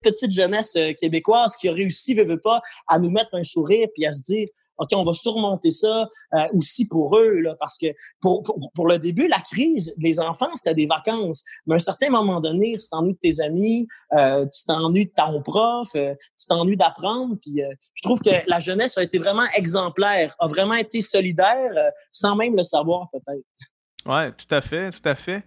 [0.00, 4.06] petite jeunesse québécoise qui a réussi, veut, veut pas, à nous mettre un sourire puis
[4.06, 4.48] à se dire
[4.78, 7.86] OK, on va surmonter ça euh, aussi pour eux, là, parce que
[8.20, 8.42] pour,
[8.74, 11.44] pour, le début, la crise, les enfants, c'était des vacances.
[11.66, 15.12] Mais à un certain moment donné, tu t'ennuies de tes amis, euh, tu t'ennuies de
[15.14, 17.36] ton prof, euh, tu t'ennuies d'apprendre.
[17.40, 17.60] Puis
[17.94, 21.72] je trouve que la jeunesse a été vraiment exemplaire, a vraiment été solidaire,
[22.12, 23.44] sans même le savoir peut-être.
[24.06, 25.42] Oui, tout à fait, tout à fait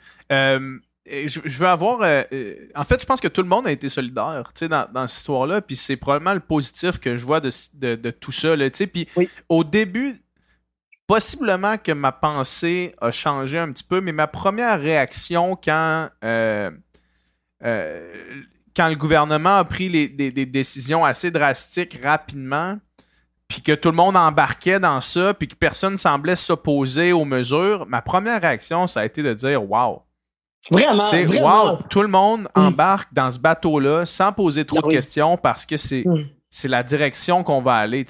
[1.09, 2.01] je, veux avoir.
[2.01, 5.07] Euh, euh, en fait, je pense que tout le monde a été solidaire dans, dans
[5.07, 5.61] cette histoire-là.
[5.61, 7.51] Puis c'est probablement le positif que je vois de,
[7.95, 8.55] de, tout ça.
[8.55, 9.07] Là, puis
[9.47, 10.17] au début,
[11.07, 16.69] possiblement que ma pensée a changé un petit peu, mais ma première réaction quand, euh,
[18.75, 22.77] quand le gouvernement a pris les, des, décisions assez drastiques rapidement,
[23.47, 27.87] puis que tout le monde embarquait dans ça, puis que personne semblait s'opposer aux mesures,
[27.87, 30.03] ma première réaction, ça a été de dire Wow!
[30.71, 31.65] Vraiment, vraiment.
[31.65, 35.65] Wow, tout le monde embarque dans ce bateau-là sans poser trop ah de questions parce
[35.65, 36.03] que c'est.
[36.51, 38.03] C'est la direction qu'on va aller.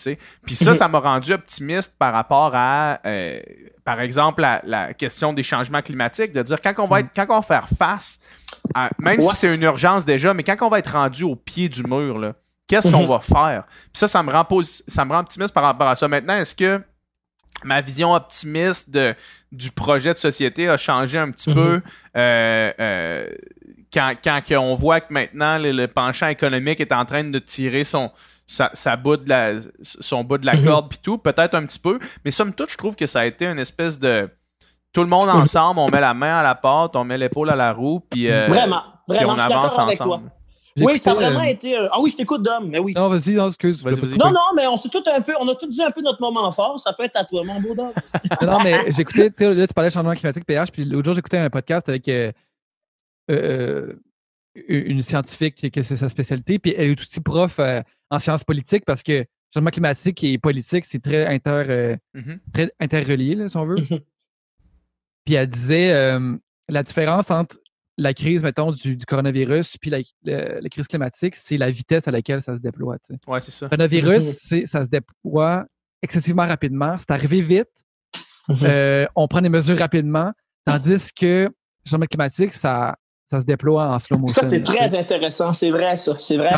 [0.46, 3.42] Puis ça, ça m'a rendu optimiste par rapport à, euh,
[3.84, 7.06] par exemple, la, question des changements climatiques, de dire quand on va, mm.
[7.06, 8.22] être, quand on va faire face,
[8.98, 11.84] même si c'est une urgence déjà, mais quand on va être rendu au pied du
[11.84, 12.34] mur,
[12.70, 13.08] Qu'est-ce qu'on mhm.
[13.08, 13.64] va faire?
[13.92, 14.46] Puis ça, ça me, rend
[14.88, 16.08] ça me rend optimiste par rapport à ça.
[16.08, 16.80] Maintenant, est-ce que
[17.64, 19.16] ma vision optimiste de,
[19.52, 21.56] du projet de société a changé un petit mhm.
[21.56, 21.82] peu
[22.18, 23.28] euh, euh,
[23.94, 28.12] quand, quand on voit que maintenant le, penchant économique est en train de tirer son,
[28.46, 30.66] sa, bout de la, son bout de la mhm.
[30.66, 33.26] corde puis tout, peut-être un petit peu, mais somme toute, je trouve que ça a
[33.26, 34.30] été une espèce de
[34.94, 37.56] tout le monde ensemble, on met la main à la porte, on met l'épaule à
[37.56, 40.32] la roue, puis, euh, vraiment, vraiment, on avance ensemble.
[40.82, 41.76] Oui, ça a vraiment été.
[41.92, 42.94] Ah oui, je t'écoute, Dom, mais oui.
[42.96, 43.84] Non, vas-y, non, excuse.
[43.84, 46.22] non, non, mais on s'est tout un peu, on a tout dit un peu notre
[46.22, 46.80] moment fort.
[46.80, 47.92] Ça peut être à toi, mon beau Dom.
[48.42, 51.50] non, mais j'écoutais, là, tu parlais de changement climatique, PH, puis l'autre jour, j'écoutais un
[51.50, 52.32] podcast avec euh,
[53.32, 53.94] euh,
[54.68, 58.86] une scientifique que c'est sa spécialité, puis elle est aussi prof euh, en sciences politiques
[58.86, 62.40] parce que changement climatique et politique, c'est très, inter, mm-hmm.
[62.54, 63.78] très interrelié, là, si on veut.
[65.26, 66.20] Puis elle disait
[66.70, 67.58] la différence entre
[68.00, 72.56] la crise, mettons, du, coronavirus puis la, crise climatique, c'est la vitesse à laquelle ça
[72.56, 72.98] se déploie.
[73.28, 73.66] Oui, c'est ça.
[73.66, 74.24] Le coronavirus,
[74.66, 75.66] ça se déploie
[76.02, 76.96] excessivement rapidement.
[76.98, 77.70] C'est arrivé vite.
[78.48, 78.58] Mhm.
[78.64, 80.32] Euh, on prend des mesures rapidement.
[80.66, 82.96] Tandis que le changement climatique, ça,
[83.30, 84.42] ça se déploie en slow motion.
[84.42, 85.54] Ça, c'est très intéressant.
[85.54, 86.16] C'est vrai, ça.
[86.20, 86.52] C'est vrai.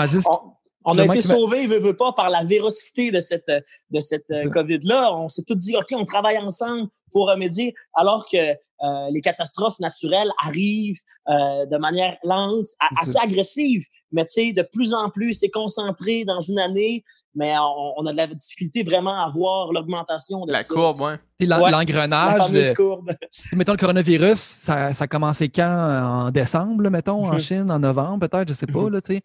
[0.86, 3.50] on, a été sauvés, veut, veut pas, par la vérocité de cette,
[3.90, 5.16] de cette euh, COVID-là.
[5.16, 8.38] On s'est tous dit, OK, on travaille ensemble pour remédier, alors que
[8.84, 12.66] euh, les catastrophes naturelles arrivent euh, de manière lente,
[13.00, 17.04] assez agressive, mais tu sais, de plus en plus, c'est concentré dans une année,
[17.36, 21.48] mais on, a de la difficulté vraiment à voir l'augmentation de la courbe, oui.
[21.48, 22.38] L'engrenage.
[22.38, 23.12] La fameuse courbe.
[23.54, 27.40] mettons le coronavirus, ça, a commencé quand en décembre, mettons, en mhm.
[27.40, 28.94] Chine, en novembre, peut-être, je sais pas, mhm.
[28.94, 29.22] là, tu sais.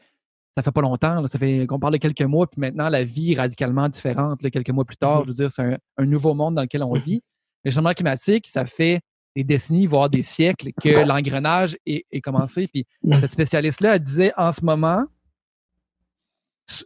[0.57, 3.35] Ça fait pas longtemps, ça fait qu'on parle de quelques mois, puis maintenant la vie
[3.35, 5.21] est radicalement différente, quelques mois plus tard.
[5.21, 5.25] Mhm.
[5.25, 7.23] Je veux dire, c'est un, nouveau monde dans lequel on vit.
[7.65, 9.01] Le changement climatique, ça fait
[9.37, 12.67] des décennies, voire des siècles que l'engrenage est, commencé.
[12.69, 12.87] Puis
[13.21, 15.05] cette spécialiste-là, elle disait en ce moment,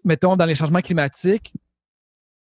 [0.04, 1.54] mettons, dans les changements climatiques,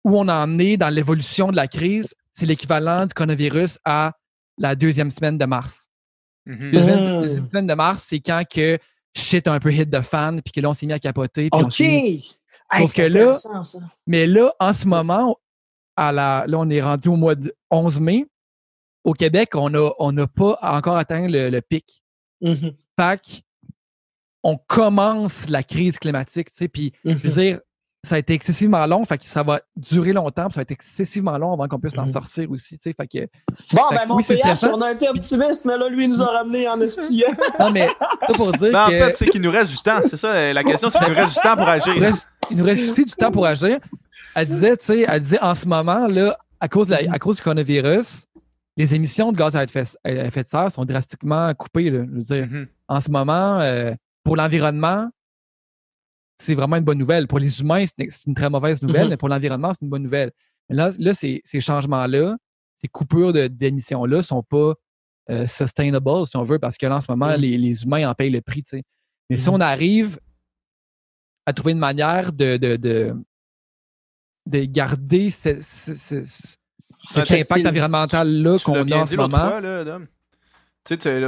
[0.04, 4.12] où on en est dans l'évolution de la crise, c'est l'équivalent du coronavirus à
[4.58, 5.88] la deuxième semaine de mars.
[6.46, 6.70] Mm-hmm.
[6.72, 8.78] La deuxième, semaine de mars, c'est quand que
[9.14, 11.48] shit a un peu hit de fan, puis que là, on s'est mis à capoter.
[11.52, 11.78] OK!
[12.94, 13.32] que là,
[14.06, 15.36] mais là, en ce moment,
[15.96, 18.26] à la, là, on est rendu au mois de 11 mai
[19.04, 22.02] au Québec, on n'a on pas encore atteint le, pic.
[22.40, 22.70] Mm
[24.42, 27.34] on commence la crise climatique, tu sais, puis je veux mm-hmm.
[27.34, 27.60] dire,
[28.02, 31.36] ça a été excessivement long, fait que ça va durer longtemps, ça va être excessivement
[31.36, 32.12] long avant qu'on puisse en mm-hmm.
[32.12, 33.28] sortir aussi, tu sais, fait que...
[33.74, 36.66] Bon, ben mon PH, on a été optimiste, mais là, lui, il nous a ramené
[36.68, 37.28] en estillant.
[37.60, 37.88] non, mais
[38.26, 38.96] ça pour dire non, que...
[38.96, 41.14] en fait, c'est qu'il nous reste du temps, c'est ça, la question, c'est qu'il nous
[41.14, 41.94] reste du temps pour agir.
[42.50, 43.78] Il, nous reste aussi du temps pour agir.
[44.34, 47.36] Elle disait, tu sais, elle disait, en ce moment, là, à cause, de à cause
[47.36, 48.26] du coronavirus,
[48.80, 51.90] les émissions de gaz à effet, de serre sont drastiquement coupées.
[51.90, 52.66] Mm-hmm.
[52.88, 53.92] En ce moment, euh,
[54.24, 55.10] pour l'environnement,
[56.38, 57.26] c'est vraiment une bonne nouvelle.
[57.26, 59.10] Pour les humains, c'est une très mauvaise nouvelle, mm-hmm.
[59.10, 60.32] mais pour l'environnement, c'est une bonne nouvelle.
[60.70, 62.38] Mais là, là ces, changements-là,
[62.80, 64.72] ces coupures d'émissions-là ne sont pas
[65.28, 67.40] euh, sustainable, si on veut, parce que là, en ce moment, mm.
[67.40, 68.64] les, humains en payent le prix.
[69.28, 70.18] Mais si on arrive
[71.44, 73.14] à trouver une manière de, de,
[74.46, 76.56] garder ce,
[77.10, 79.60] cet impact environnemental-là qu'on a en ce moment.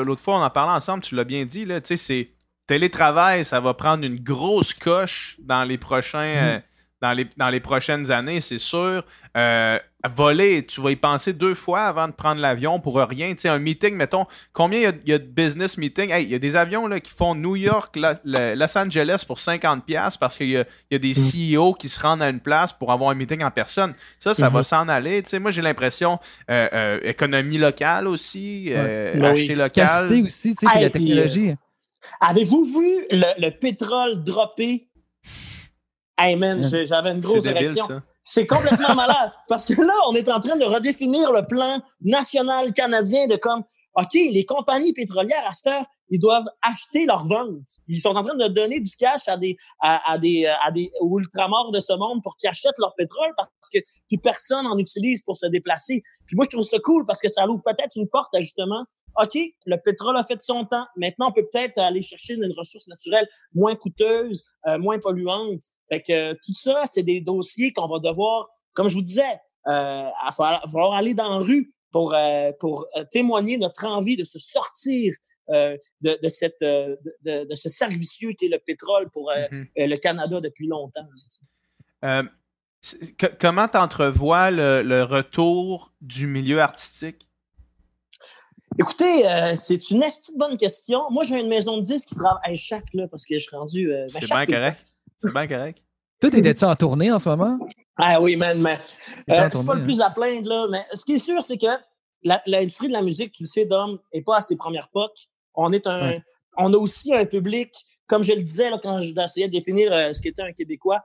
[0.03, 2.31] L'autre fois, on en parlait ensemble, tu l'as bien dit, là, c'est
[2.67, 6.35] télétravail, ça va prendre une grosse coche dans les prochains.
[6.35, 6.57] Mm.
[6.57, 6.61] Euh,
[7.03, 9.05] dans les, dans les prochaines années, c'est sûr.
[9.37, 9.79] Euh,
[10.09, 13.31] voler, tu vas y penser deux fois avant de prendre l'avion pour rien.
[13.31, 16.11] Tu sais, un meeting, mettons, combien il y, a de business meetings?
[16.19, 20.37] il y a des avions là, qui font New York, Los Angeles pour 50$ parce
[20.37, 21.57] qu'il y a, des mm.
[21.57, 23.95] CEO qui se rendent à une place pour avoir un meeting en personne.
[24.19, 24.63] Ça, ça va mm-hmm.
[24.65, 25.23] s'en aller.
[25.23, 26.19] Tu sais, moi, j'ai l'impression,
[26.51, 30.13] euh, euh, économie locale aussi, euh, acheter local.
[30.25, 31.55] aussi, tu sais, la technologie.
[32.21, 34.89] Avez-vous vu le, pétrole dropper?
[36.19, 38.01] Hey man, j'avais une grosse érection.
[38.25, 39.33] C'est complètement malade.
[39.49, 43.65] Parce que là, on est en train de redéfinir le plan national canadien de comme,
[43.95, 47.81] OK, les compagnies pétrolières à cette heure, ils doivent acheter leurs ventes.
[47.89, 51.73] Ils sont en train de donner du cash à des, à, des, à des ultramorts
[51.73, 53.79] de ce monde pour qu'ils achètent leur pétrole parce que
[54.23, 56.03] personne en utilise pour se déplacer.
[56.27, 58.85] Puis moi, je trouve ça cool parce que ça ouvre peut-être une porte à justement
[59.21, 60.87] OK, le pétrole a fait son temps.
[60.97, 65.63] Maintenant, on peut peut-être aller chercher une ressource naturelle moins coûteuse, euh, moins polluante.
[65.93, 69.73] Fait que tout ça, c'est des dossiers qu'on va devoir comme je vous disais, il
[69.73, 72.17] va falloir aller dans la rue pour,
[72.59, 75.15] pour témoigner notre envie de se sortir
[75.49, 79.67] de, de, cette, de, de, ce cercle vicieux qui est le pétrole pour mm-hmm.
[79.77, 81.07] le Canada depuis longtemps.
[83.39, 87.29] comment tu entrevois le, le, retour du milieu artistique?
[88.79, 90.03] Écoutez, euh, c'est une
[90.39, 91.03] bonne question.
[91.11, 93.93] Moi, j'ai une maison de disques qui travaille chaque, là, parce que je suis rendu.
[93.93, 94.81] Euh, c'est bien correct.
[95.23, 95.79] C'est bien correct.
[96.21, 97.59] Toi, t'étais-tu en tournée en ce moment?
[97.97, 98.79] Ah oui, man, mais
[99.31, 100.67] euh, c'est pas le plus à plaindre, là.
[100.71, 101.67] Mais ce qui est sûr, c'est que
[102.47, 105.27] l'industrie de la musique, tu le sais, Dom, n'est pas à ses premières potes.
[105.55, 106.13] On est un.
[106.57, 107.73] On a aussi un public,
[108.07, 111.01] comme je le disais là, quand j'essayais de définir ce qu'était un Québécois,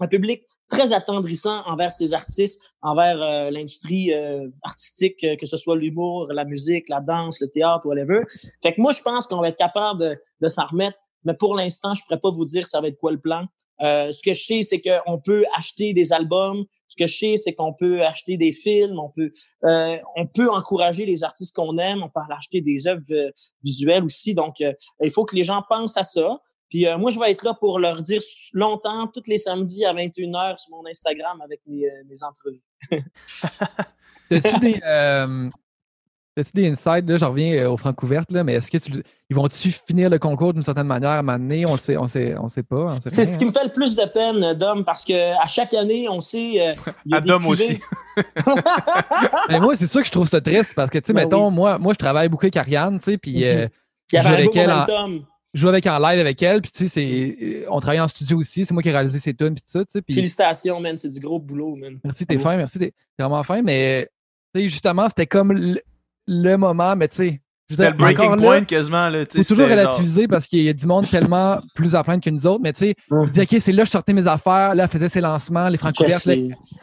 [0.00, 5.56] un public très attendrissant envers ces artistes, envers euh, l'industrie euh, artistique, euh, que ce
[5.56, 8.22] soit l'humour, la musique, la danse, le théâtre, whatever.
[8.62, 10.98] Fait que moi, je pense qu'on va être capable de, de s'en remettre,
[11.28, 13.46] mais pour l'instant, je pourrais pas vous dire ça va être quoi le plan.
[13.80, 16.64] ce que je sais, c'est qu'on peut acheter des albums.
[16.86, 18.98] Ce que je sais, c'est qu'on peut acheter des films.
[18.98, 19.30] On peut,
[19.62, 22.02] on peut encourager les artistes qu'on aime.
[22.02, 23.02] On peut acheter des œuvres
[23.62, 24.34] visuelles aussi.
[24.34, 26.40] Donc, il faut que les gens pensent à ça.
[26.68, 28.20] Puis euh, moi, je vais être là pour leur dire
[28.52, 32.62] longtemps, tous les samedis à 21h sur mon Instagram avec mes, euh, mes entrevues.
[34.30, 34.80] As-tu des,
[36.38, 37.08] euh, des insights?
[37.08, 38.92] Là, je reviens aux Francouvertes, là, mais est-ce que tu,
[39.30, 41.66] ils vont-tu finir le concours d'une certaine manière à un moment donné?
[41.66, 42.98] On ne sait, on sait, on sait pas.
[43.08, 46.20] C'est ce qui me fait le plus de peine, Dom, parce qu'à chaque année, on
[46.20, 46.74] sait.
[47.12, 47.80] à Dom aussi.
[49.48, 51.50] mais moi, c'est sûr que je trouve ça triste parce que, tu sais, ben mettons,
[51.50, 53.44] moi, moi, je travaille beaucoup avec Ariane, tu sais, puis.
[53.44, 53.68] Mm
[54.12, 55.24] il y avait un beau
[55.54, 58.36] je joue avec en live avec elle, puis tu sais, euh, on travaille en studio
[58.36, 60.02] aussi, c'est moi qui ai réalisé ses tunes, puis tout ça, tu sais.
[60.06, 61.98] Félicitations, man, c'est du gros boulot, man.
[62.04, 64.10] Merci, t'es fin, merci, t'es vraiment fin, mais
[64.54, 65.78] tu sais, justement, c'était comme
[66.28, 67.40] le, moment, mais tu sais.
[67.70, 69.10] C'était le breaking point quasiment.
[69.10, 72.30] Il faut toujours relativiser parce qu'il y a du monde tellement plus à plaindre que
[72.30, 72.62] nous autres.
[72.62, 74.74] Mais tu sais, je dis, OK, c'est là que je sortais mes affaires.
[74.74, 75.68] Là, elle faisait ses lancements.
[75.68, 76.30] Les franco-vertes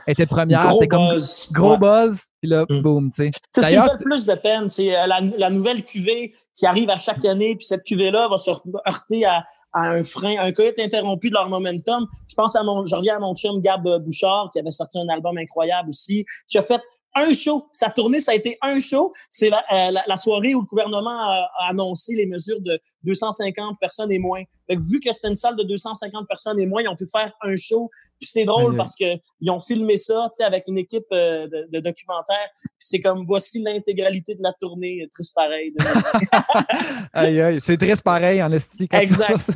[0.06, 0.62] étaient premières.
[0.62, 1.48] Gros buzz.
[1.52, 2.20] Comme, gros buzz.
[2.39, 2.82] Puis là, mm.
[2.82, 3.32] boum, tu sais.
[3.50, 4.70] C'est ce qui me fait le plus de peine.
[4.70, 8.38] C'est euh, la, la, nouvelle cuvée qui arrive à chaque année, puis cette cuvée-là va
[8.38, 8.52] se
[8.88, 9.43] heurter à,
[9.74, 12.08] un frein, un coyote interrompu de leur momentum.
[12.30, 15.10] Je pense à mon, je reviens à mon chum Gab Bouchard, qui avait sorti un
[15.10, 16.82] album incroyable aussi, qui a fait
[17.16, 17.68] un show.
[17.72, 19.13] Sa tournée, ça a été un show.
[19.30, 24.11] C'est la, euh, la, soirée où le gouvernement a, annoncé les mesures de 250 personnes
[24.11, 24.43] et moins.
[24.68, 27.32] Fait vu que c'était une salle de 250 personnes et moins, ils ont pu faire
[27.41, 27.89] un show.
[28.20, 29.05] Puis c'est drôle parce que
[29.41, 32.49] ils ont filmé ça, tu sais, avec une équipe euh, de, de, documentaire.
[32.55, 35.74] Puis c'est comme voici l'intégralité de la tournée, triste pareil.
[37.13, 38.93] aïe aïe, c'est triste pareil en esthétique.
[38.93, 39.38] Exact.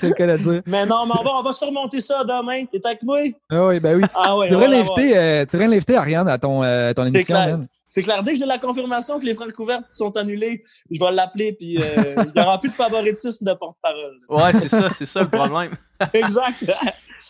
[0.00, 0.62] c'est le dire.
[0.66, 2.64] Mais non, mais on va, on va surmonter ça demain.
[2.66, 3.20] T'es avec moi?
[3.50, 4.04] Ah oui, ben oui.
[4.14, 7.66] Ah ouais, tu devrais l'inviter, euh, Ariane à ton, euh, ton émission.
[7.94, 8.24] C'est clair.
[8.24, 11.78] Dès que j'ai la confirmation que les freins couvertes sont annulés, je vais l'appeler, puis
[11.78, 14.18] euh, il n'y aura plus de favoritisme de porte-parole.
[14.28, 15.76] Ouais, c'est ça, c'est ça le problème.
[16.12, 16.56] exact.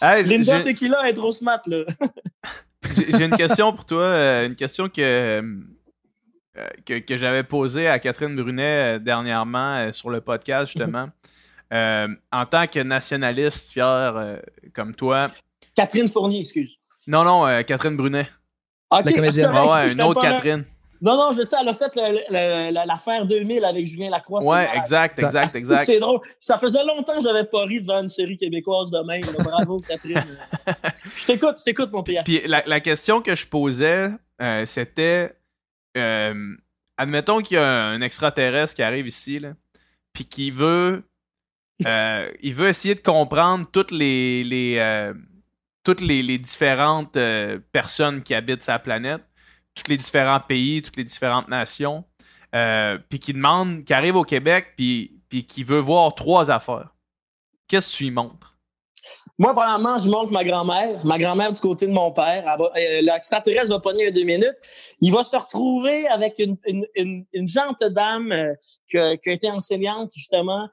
[0.01, 1.85] Hey, Linda Tequila est trop smart, là.
[2.97, 5.43] j'ai une question pour toi, euh, une question que, euh,
[6.87, 11.11] que, que j'avais posée à Catherine Brunet dernièrement sur le podcast, justement.
[11.71, 14.41] en tant que nationaliste fier
[14.75, 15.31] comme toi.
[15.75, 16.75] Catherine Fournier, excuse.
[17.07, 18.29] Non, non, Catherine Brunet.
[18.99, 19.51] Ok, la comédienne.
[19.53, 20.64] Ah ouais, une autre Catherine.
[21.05, 21.95] Non, non, je sais, elle a fait
[22.86, 24.42] l'affaire 2000 avec Julien Lacroix.
[24.42, 25.84] Ouais, exact, exact, ah, exact.
[25.84, 26.20] C'est drôle.
[26.40, 29.24] Ça faisait longtemps que je n'avais pas ri devant une série québécoise de même.
[29.38, 30.24] Bravo, Catherine.
[31.14, 32.24] je t'écoute, je t'écoute, mon père.
[32.24, 35.36] Puis la, question que je posais, euh, c'était
[35.97, 36.57] euh,
[36.97, 39.53] admettons qu'il y a un extraterrestre qui arrive ici, là,
[40.14, 41.03] puis qui veut,
[41.86, 45.12] euh, il veut essayer de comprendre toutes les, les
[45.85, 49.20] toutes les, différentes euh, personnes qui habitent sa planète,
[49.74, 52.05] tous les différents pays, toutes les différentes nations,
[52.55, 56.95] euh, puis qui demande, qui arrive au Québec, puis, qui veut voir trois affaires.
[57.68, 58.57] Qu'est-ce que tu lui montres?
[59.37, 62.57] Moi, premièrement, je montre ma grand-mère, ma grand-mère du côté de mon père.
[62.61, 64.57] Euh, l'extraterrestre va pogner deux minutes.
[65.01, 66.57] Il va se retrouver avec une,
[66.95, 68.32] une, gente dame
[68.89, 70.68] qui, a, été enseignante, justement,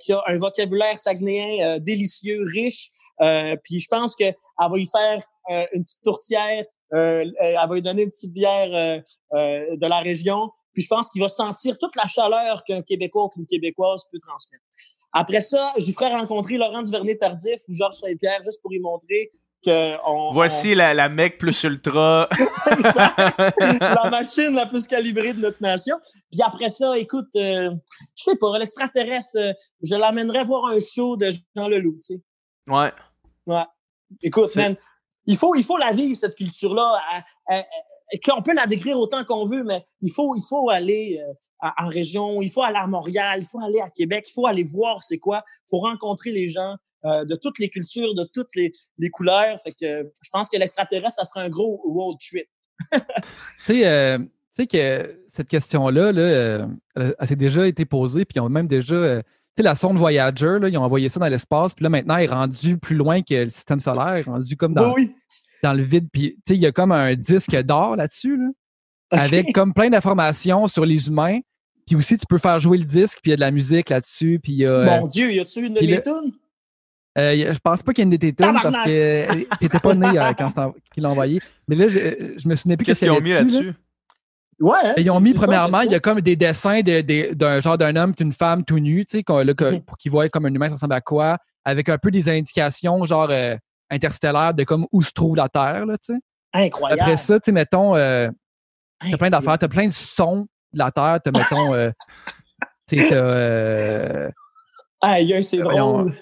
[0.00, 5.22] qui a un vocabulaire sagnéen délicieux, riche, euh, puis je pense qu'elle va y faire
[5.50, 9.02] euh, une petite tourtière, euh, elle va lui donner une petite bière
[9.32, 10.50] de la région.
[10.72, 14.18] Puis je pense qu'il va sentir toute la chaleur qu'un Québécois ou qu'une Québécoise peut
[14.26, 14.64] transmettre.
[15.12, 19.30] Après ça, je lui ferai rencontrer Laurent Duvernay-Tardif ou Georges Saint-Pierre juste pour lui montrer
[19.64, 22.28] que on, Voici La, la mec plus ultra.
[22.66, 25.96] la machine la plus calibrée de notre nation.
[26.30, 27.70] Puis après ça, écoute, je
[28.16, 29.38] sais pas, l'extraterrestre,
[29.82, 32.20] je l'amènerais voir un show de Jean Leloup, tu sais.
[32.66, 32.92] Ouais.
[33.46, 33.64] Ouais.
[34.22, 34.76] Écoute, man,
[35.26, 37.24] il faut, il faut la vivre, cette culture-là.
[38.32, 41.88] On peut la décrire autant qu'on veut, mais il faut, il faut aller euh, en
[41.88, 45.02] région, il faut aller à Montréal, il faut aller à Québec, il faut aller voir
[45.02, 46.76] c'est quoi, il faut rencontrer les gens.
[47.04, 49.60] de toutes les cultures, de toutes les, les couleurs.
[49.62, 52.46] Fait que je pense que l'extraterrestre, ça serait un gros road trip.
[53.66, 54.18] tu sais,
[54.56, 56.66] sais que cette question-là, là, euh,
[56.96, 59.22] elle, s'est déjà été posée, puis ils ont même déjà.
[59.54, 61.88] Euh, tu sais, la sonde Voyager, là, ils ont envoyé ça dans l'espace, puis là,
[61.88, 64.94] maintenant, il est rendu plus loin que le système solaire, rendu comme dans,
[65.62, 66.08] dans le vide.
[66.12, 68.48] Puis, tu sais, il y a comme un disque d'or là-dessus, là,
[69.10, 71.40] avec comme plein d'informations sur les humains.
[71.86, 73.90] Puis aussi, tu peux faire jouer le disque, puis il y a de la musique
[73.90, 74.40] là-dessus.
[74.42, 76.32] Puis, euh, Mon Dieu, y a-tu une de mes tunes?
[77.16, 79.78] Euh, je pense pas qu'il y ait une de tes tunes parce que tu n'étais
[79.78, 81.40] pas né quand il l'a envoyé.
[81.68, 81.98] Mais là, je,
[82.38, 83.74] je me souvenais plus qu'est-ce qu'ils ont mis là-dessus?
[84.60, 87.96] Ouais, hein, ils ont mis, premièrement, il y a comme des dessins d'un genre d'un
[87.96, 89.80] homme et d'une femme tout nu, tu sais, mhm.
[89.82, 93.04] pour qu'ils voient comme un humain, ça ressemble à quoi, avec un peu des indications,
[93.04, 93.56] genre euh,
[93.90, 96.20] interstellaires, de comme où se trouve la Terre, là, tu sais.
[96.52, 97.02] Incroyable.
[97.02, 98.28] Après ça, tu sais, mettons, euh,
[99.00, 101.90] t'as plein d'affaires, t'as plein de sons de la Terre, t'as, mettons, euh,
[102.88, 104.30] tu sais, t'as.
[105.00, 106.14] Aïe, c'est drôle.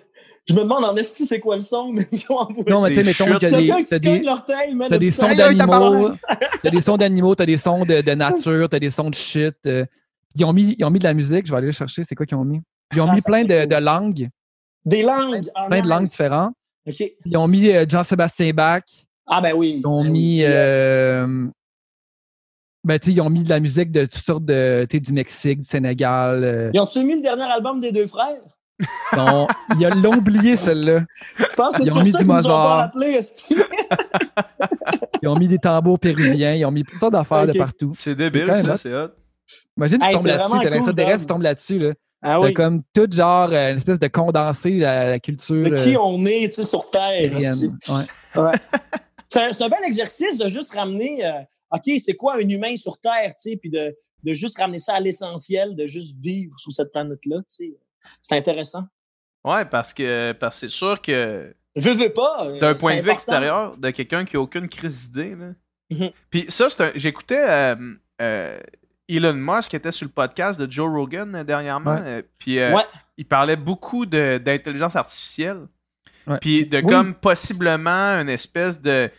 [0.48, 2.08] Je me demande en esti c'est quoi le son, mais
[2.68, 3.84] Non, mais tu sais, mettons a des.
[3.88, 4.22] T'as des,
[4.88, 6.10] t'as des sons d'animaux.
[6.62, 9.54] T'as des sons d'animaux, t'as des sons de, de nature, t'as des sons de shit.
[9.66, 9.86] Euh.
[10.34, 12.26] Ils ont, mis, ils ont mis de la musique, je vais aller chercher, c'est quoi
[12.26, 12.60] qu'ils ont mis?
[12.94, 14.28] Ils ont ah, mis plein de, de, langues.
[14.84, 15.42] Des langues?
[15.54, 16.54] Plein, plein de langues différentes.
[16.86, 17.12] OK.
[17.24, 18.82] Ils ont mis euh, Jean-Sébastien Bach.
[19.26, 19.80] Ah, ben oui.
[19.80, 20.40] Ils ont ben mis.
[20.42, 21.46] Euh,
[22.82, 24.86] ben, tu sais, ils ont mis de la musique de toutes sortes de.
[24.88, 26.42] Tu sais, du Mexique, du Sénégal.
[26.42, 26.70] Euh.
[26.74, 28.42] Ils ont-tu mis le dernier album des deux frères?
[29.16, 29.46] Non,
[29.78, 31.00] ils l'ont oublié, celle-là.
[31.36, 33.20] Je pense que c'est pour ça qu'ils nous ont pas appelé,
[35.22, 37.92] Ils ont mis des tambours péruviens, ils ont mis plein d'affaires de partout.
[37.94, 39.08] C'est débile, ça, c'est hot.
[39.76, 41.92] Imagine, tu tombes là-dessus, t'as l'impression tu tombes là-dessus, là.
[42.24, 42.54] Ah oui.
[42.54, 45.68] comme tout genre, euh, une espèce de condensé la, la culture.
[45.68, 47.32] De qui euh, on est, tu sais, sur Terre.
[47.32, 48.04] Ouais.
[48.36, 48.52] ouais.
[49.28, 51.40] c'est un, bel exercice de juste ramener, euh,
[51.72, 53.92] OK, c'est quoi un humain sur Terre, tu sais, puis de,
[54.22, 57.72] de juste ramener ça à l'essentiel, de juste vivre sur cette planète-là, tu sais.
[58.20, 58.86] C'est intéressant.
[59.44, 61.54] Ouais, parce que parce c'est sûr que.
[61.74, 62.44] Je veux pas.
[62.46, 65.36] Euh, d'un point de vue extérieur, de quelqu'un qui a aucune crise d'idée.
[65.90, 66.12] Mm-hmm.
[66.30, 68.60] Puis ça, c'est J'écoutais euh, euh,
[69.08, 71.98] Elon Musk qui était sur le podcast de Joe Rogan dernièrement.
[72.38, 72.58] puis
[73.16, 75.66] il parlait beaucoup d'intelligence artificielle.
[76.40, 79.10] Puis de comme possiblement une espèce de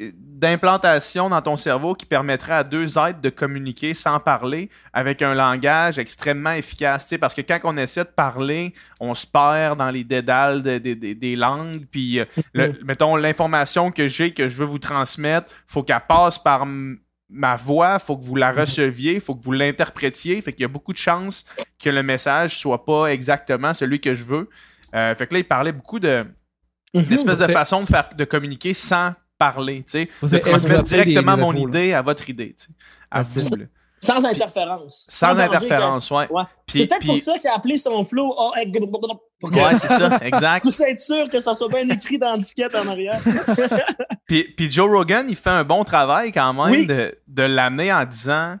[0.00, 5.34] d'implantation dans ton cerveau qui permettrait à deux êtres de communiquer sans parler avec un
[5.34, 7.14] langage extrêmement efficace.
[7.20, 11.86] Parce que quand on essaie de parler, on se perd dans les dédales des langues.
[11.90, 16.66] Puis, euh, mettons, l'information que j'ai, que je veux vous transmettre, faut qu'elle passe par
[17.30, 20.40] ma voix, faut que vous la receviez, faut que vous l'interprétiez.
[20.40, 21.44] Fait qu'il y a beaucoup de chances
[21.78, 24.48] que le message soit pas exactement celui que je veux.
[24.94, 26.26] Euh, fait que là, il parlait beaucoup de
[26.94, 27.02] mhm.
[27.04, 31.54] d'espèce de façon de faire de communiquer sans parler, tu sais, de transmettre directement mon
[31.54, 32.72] idée à votre idée, tu sais,
[33.10, 33.48] à vous.
[34.04, 35.06] Sans interférence.
[35.08, 36.26] Sans, interférence, ouais.
[36.68, 38.34] C'est peut-être pour ça qu'il a appelé son flow.
[38.36, 40.62] Oh, ouais, c'est ça, exact.
[40.62, 43.22] Pour être sûr que ça soit bien écrit dans le disquette en arrière.
[44.26, 48.04] puis, puis, Joe Rogan, il fait un bon travail quand même de, de l'amener en
[48.04, 48.58] disant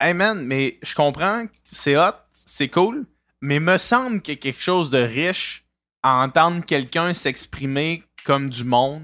[0.00, 3.04] Hey man, mais je comprends, c'est hot, c'est cool,
[3.40, 5.64] mais me semble qu'il y a quelque chose de riche
[6.02, 9.02] à entendre quelqu'un s'exprimer comme du monde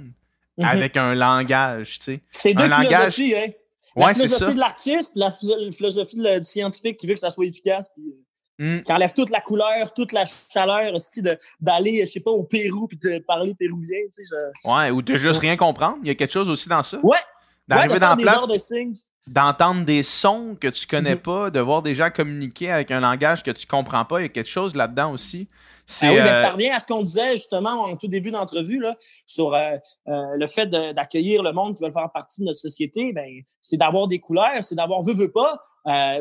[0.58, 0.64] Mhm.
[0.64, 2.20] avec un langage, tu sais.
[2.30, 3.50] C'est deux philosophies, hein.
[3.96, 8.04] La philosophie de l'artiste, la philosophie du scientifique qui veut que ça soit efficace, puis
[8.60, 8.82] euh, mm.
[8.82, 10.92] qui enlève toute la couleur, toute la chaleur,
[11.60, 14.34] d'aller, je sais pas, au Pérou puis de parler péruvien, tu sais.
[14.64, 15.98] Ouais, ou de juste rien comprendre.
[16.02, 16.98] Il y a quelque chose aussi dans ça.
[17.04, 17.18] Ouais.
[17.68, 18.72] D'arriver dans la place.
[19.26, 21.22] D'entendre des sons que tu connais mhm.
[21.22, 24.26] pas, de voir des gens communiquer avec un langage que tu comprends pas, il y
[24.26, 25.48] a quelque chose là-dedans aussi.
[26.02, 28.82] Ah oui, ben, ça euh, revient à ce qu'on disait justement en tout début d'entrevue
[29.26, 29.76] sur euh,
[30.08, 33.12] euh, le fait d'accueillir le monde qui veut faire partie de notre société.
[33.12, 33.28] Ben,
[33.60, 35.58] c'est d'avoir des couleurs, c'est d'avoir veut, veut pas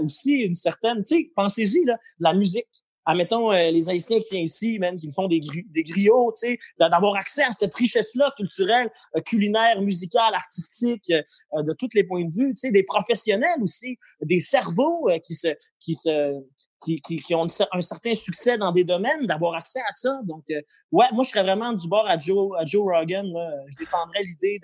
[0.02, 1.04] aussi une certaine.
[1.04, 2.68] Tu sais, pensez-y de la musique.
[3.06, 7.16] Admettons, les Haïtiens qui viennent ici, même, qui font des, des griots, tu sais, d'avoir
[7.16, 8.90] accès à cette richesse-là culturelle,
[9.26, 14.40] culinaire, musicale, artistique, de tous les points de vue, tu sais, des professionnels aussi, des
[14.40, 15.50] cerveaux qui se,
[15.80, 16.42] qui se,
[16.84, 20.20] qui, ont un certain succès dans des domaines, d'avoir accès à ça.
[20.24, 20.62] Donc, euh,
[20.92, 23.26] ouais, moi, je serais vraiment du bord à Joe, à Joe Rogan.
[23.70, 24.60] Je défendrais l'idée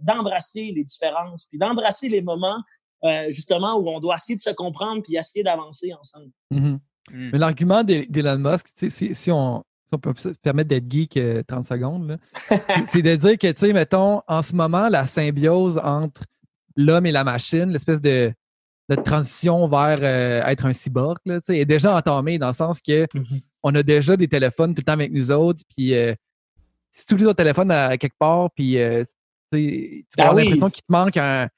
[0.00, 2.60] d'embrasser de, les différences, puis d'embrasser les moments,
[3.04, 6.30] euh, justement, où on doit essayer de se comprendre puis essayer d'avancer ensemble.
[6.52, 6.78] Mm-hmm.
[7.10, 7.30] Mm.
[7.32, 11.62] Mais l'argument d'Elon Musk, si, si, on, on peut se permettre d'être geek 30 euh,
[11.62, 12.18] secondes,
[12.86, 16.22] c'est de dire que, tu sais, mettons, en ce moment, la symbiose entre
[16.76, 18.32] l'homme et la machine, l'espèce de
[19.04, 23.42] transition vers euh, être un cyborg là, est déjà entamée dans le sens que mm-hmm.
[23.62, 25.62] on a déjà des téléphones tout le temps avec nous autres.
[25.74, 26.14] Puis euh,
[26.90, 28.76] si tu oublies ton téléphone à, quelque part, puis
[29.50, 31.48] tu as ah l'impression qu'il te manque un,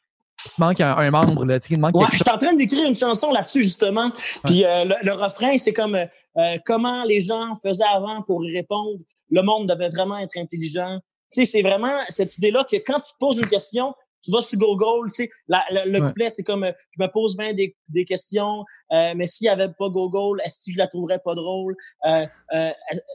[0.58, 1.44] manque un, membre.
[1.44, 4.10] Là, manque ouais, je suis en train d'écrire une chanson là-dessus, justement.
[4.44, 8.98] Puis euh, le, refrain, c'est comme euh, comment les gens faisaient avant pour y répondre.
[9.30, 11.00] Le monde devait vraiment être intelligent.
[11.32, 14.40] Tu sais, c'est vraiment cette idée-là que quand tu te poses une question, tu vas
[14.40, 18.64] sur Google, tu sais, le couplet, c'est comme, je me pose bien des, des questions,
[18.90, 21.76] mais s'il n'y avait pas Google, est-ce que je la trouverais pas drôle?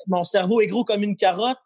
[0.06, 1.58] mon cerveau est gros comme une carotte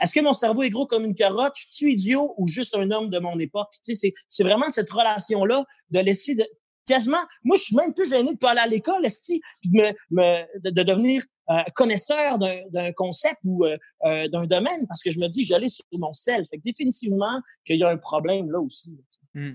[0.00, 1.54] est-ce que mon cerveau est gros comme une carotte?
[1.56, 3.68] Je suis idiot ou juste un homme de mon époque?
[3.84, 6.44] Tu sais, c'est vraiment cette relation-là de laisser de,
[6.86, 7.22] quasiment.
[7.44, 10.82] Moi, je suis même plus gêné de pas aller à l'école, puis de, me, de,
[10.82, 15.44] devenir euh, connaisseur d'un concept ou euh, euh, d'un domaine parce que je me dis,
[15.44, 16.44] j'allais sur mon sel.
[16.48, 18.98] Fait que définitivement qu'il y a un problème là aussi.
[19.34, 19.54] Hmm.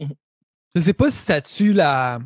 [0.00, 0.14] Mhm.
[0.74, 2.18] Je sais pas si ça tue la.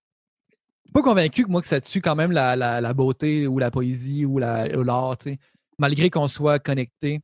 [0.00, 3.58] Je suis pas convaincu que moi que ça tue quand même la, la, beauté ou
[3.58, 5.38] la poésie ou l'art, tu sais
[5.78, 7.20] malgré qu'on soit connecté.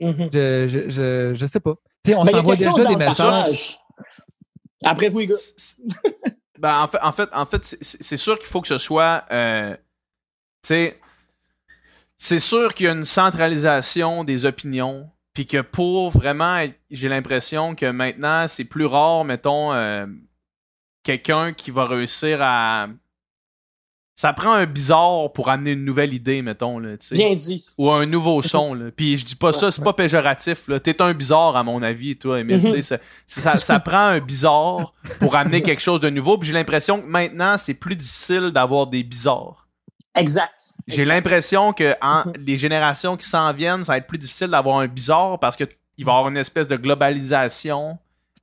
[0.00, 0.30] Mm-hmm.
[0.32, 1.74] je, je, je, sais pas.
[2.08, 3.78] on s'envoie déjà des messages.
[4.82, 5.34] Après vous, gars.
[6.58, 9.24] ben, en fait, en fait, en fait c'est sûr qu'il faut que ce soit.
[9.30, 9.76] Euh,
[10.62, 11.00] tu sais,
[12.18, 15.10] c'est sûr qu'il y a une centralisation des opinions.
[15.32, 20.06] Puis que pour vraiment, j'ai l'impression que maintenant, c'est plus rare, mettons, euh,
[21.02, 22.88] quelqu'un qui va réussir à
[24.20, 26.78] ça prend un bizarre pour amener une nouvelle idée, mettons.
[26.78, 27.64] Là, Bien dit.
[27.78, 28.74] Ou un nouveau son.
[28.74, 28.90] Là.
[28.94, 30.68] Puis je dis pas ça, c'est pas péjoratif.
[30.82, 32.60] T'es un bizarre, à mon avis, toi, Emile.
[32.60, 32.82] Mhm.
[32.82, 36.36] ça, ça, prend un bizarre pour amener quelque chose de nouveau.
[36.36, 39.66] Puis j'ai l'impression que maintenant, c'est plus difficile d'avoir des bizarres.
[40.14, 40.74] Exact.
[40.86, 42.34] J'ai l'impression que en, mhm.
[42.46, 45.66] les générations qui s'en viennent, ça va être plus difficile d'avoir un bizarre parce qu'il
[46.00, 47.98] va y avoir une espèce de globalisation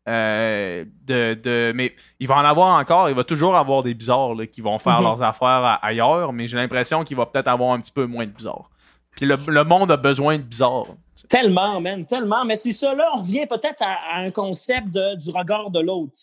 [0.07, 4.35] euh, de, de, mais il va en avoir encore, il va toujours avoir des bizarres
[4.51, 5.03] qui vont faire mhm.
[5.03, 8.31] leurs affaires ailleurs, mais j'ai l'impression qu'il va peut-être avoir un petit peu moins de
[8.31, 8.69] bizarres.
[9.11, 10.95] Puis le, le monde a besoin de bizarres.
[11.30, 12.45] Tellement, man, tellement.
[12.45, 16.14] Mais c'est ça, là, on revient peut-être à, un concept de, du regard de l'autre.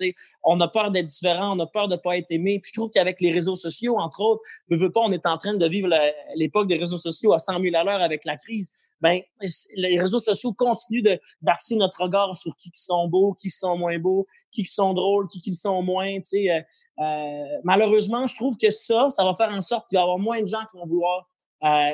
[0.43, 2.61] On a peur d'être différent, on a peur de ne pas être aimé.
[2.61, 5.37] Puis je trouve qu'avec les réseaux sociaux, entre autres, ne veut pas, on est en
[5.37, 5.89] train de vivre
[6.37, 8.73] l'époque des réseaux sociaux à 100 000 à l'heure avec la crise.
[9.01, 9.21] Ben,
[9.77, 11.03] les réseaux sociaux continuent
[11.43, 14.95] d'axer notre regard sur qui qui sont beaux, qui sont moins beaux, qui qui sont
[14.95, 16.09] drôles, qui qui sont moins.
[16.09, 16.61] Euh,
[17.01, 20.19] euh, malheureusement, je trouve que ça, ça va faire en sorte qu'il va y avoir
[20.19, 21.29] moins de gens qui vont vouloir
[21.65, 21.91] euh,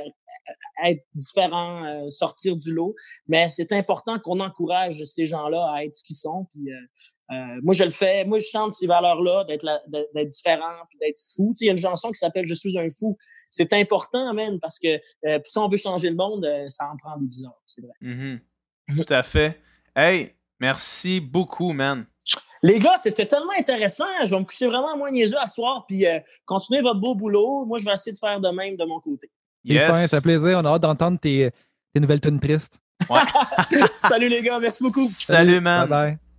[0.85, 2.95] être différent, euh, sortir du lot.
[3.29, 6.47] Mais c'est important qu'on encourage ces gens-là à être ce qu'ils sont.
[6.51, 8.25] Puis, euh, euh, moi, je le fais.
[8.25, 9.67] Moi, je chante ces valeurs-là, d'être,
[10.15, 11.53] d'être différent, puis d'être fou.
[11.61, 13.17] il y a une chanson qui s'appelle Je suis un fou.
[13.51, 14.99] C'est important, même, parce que
[15.45, 17.93] si on veut changer le monde, ça en prend des bizarres, c'est vrai.
[18.01, 18.41] Mm-hmm.
[18.97, 19.61] Tout à fait.
[19.95, 22.07] Hey, merci beaucoup, man.
[22.63, 24.05] Les gars, c'était tellement intéressant.
[24.25, 26.05] Je vais me coucher vraiment moins niaiseux à soir, puis
[26.45, 27.65] continuez votre beau boulot.
[27.65, 29.31] Moi, je vais essayer de faire de même de mon côté.
[29.67, 30.59] C'est un plaisir.
[30.59, 31.51] On a hâte d'entendre tes,
[31.93, 32.79] tes nouvelles tunes tristes.
[33.97, 35.07] Salut les gars, merci beaucoup.
[35.09, 35.89] Salut, man.
[35.89, 36.30] Bye bye.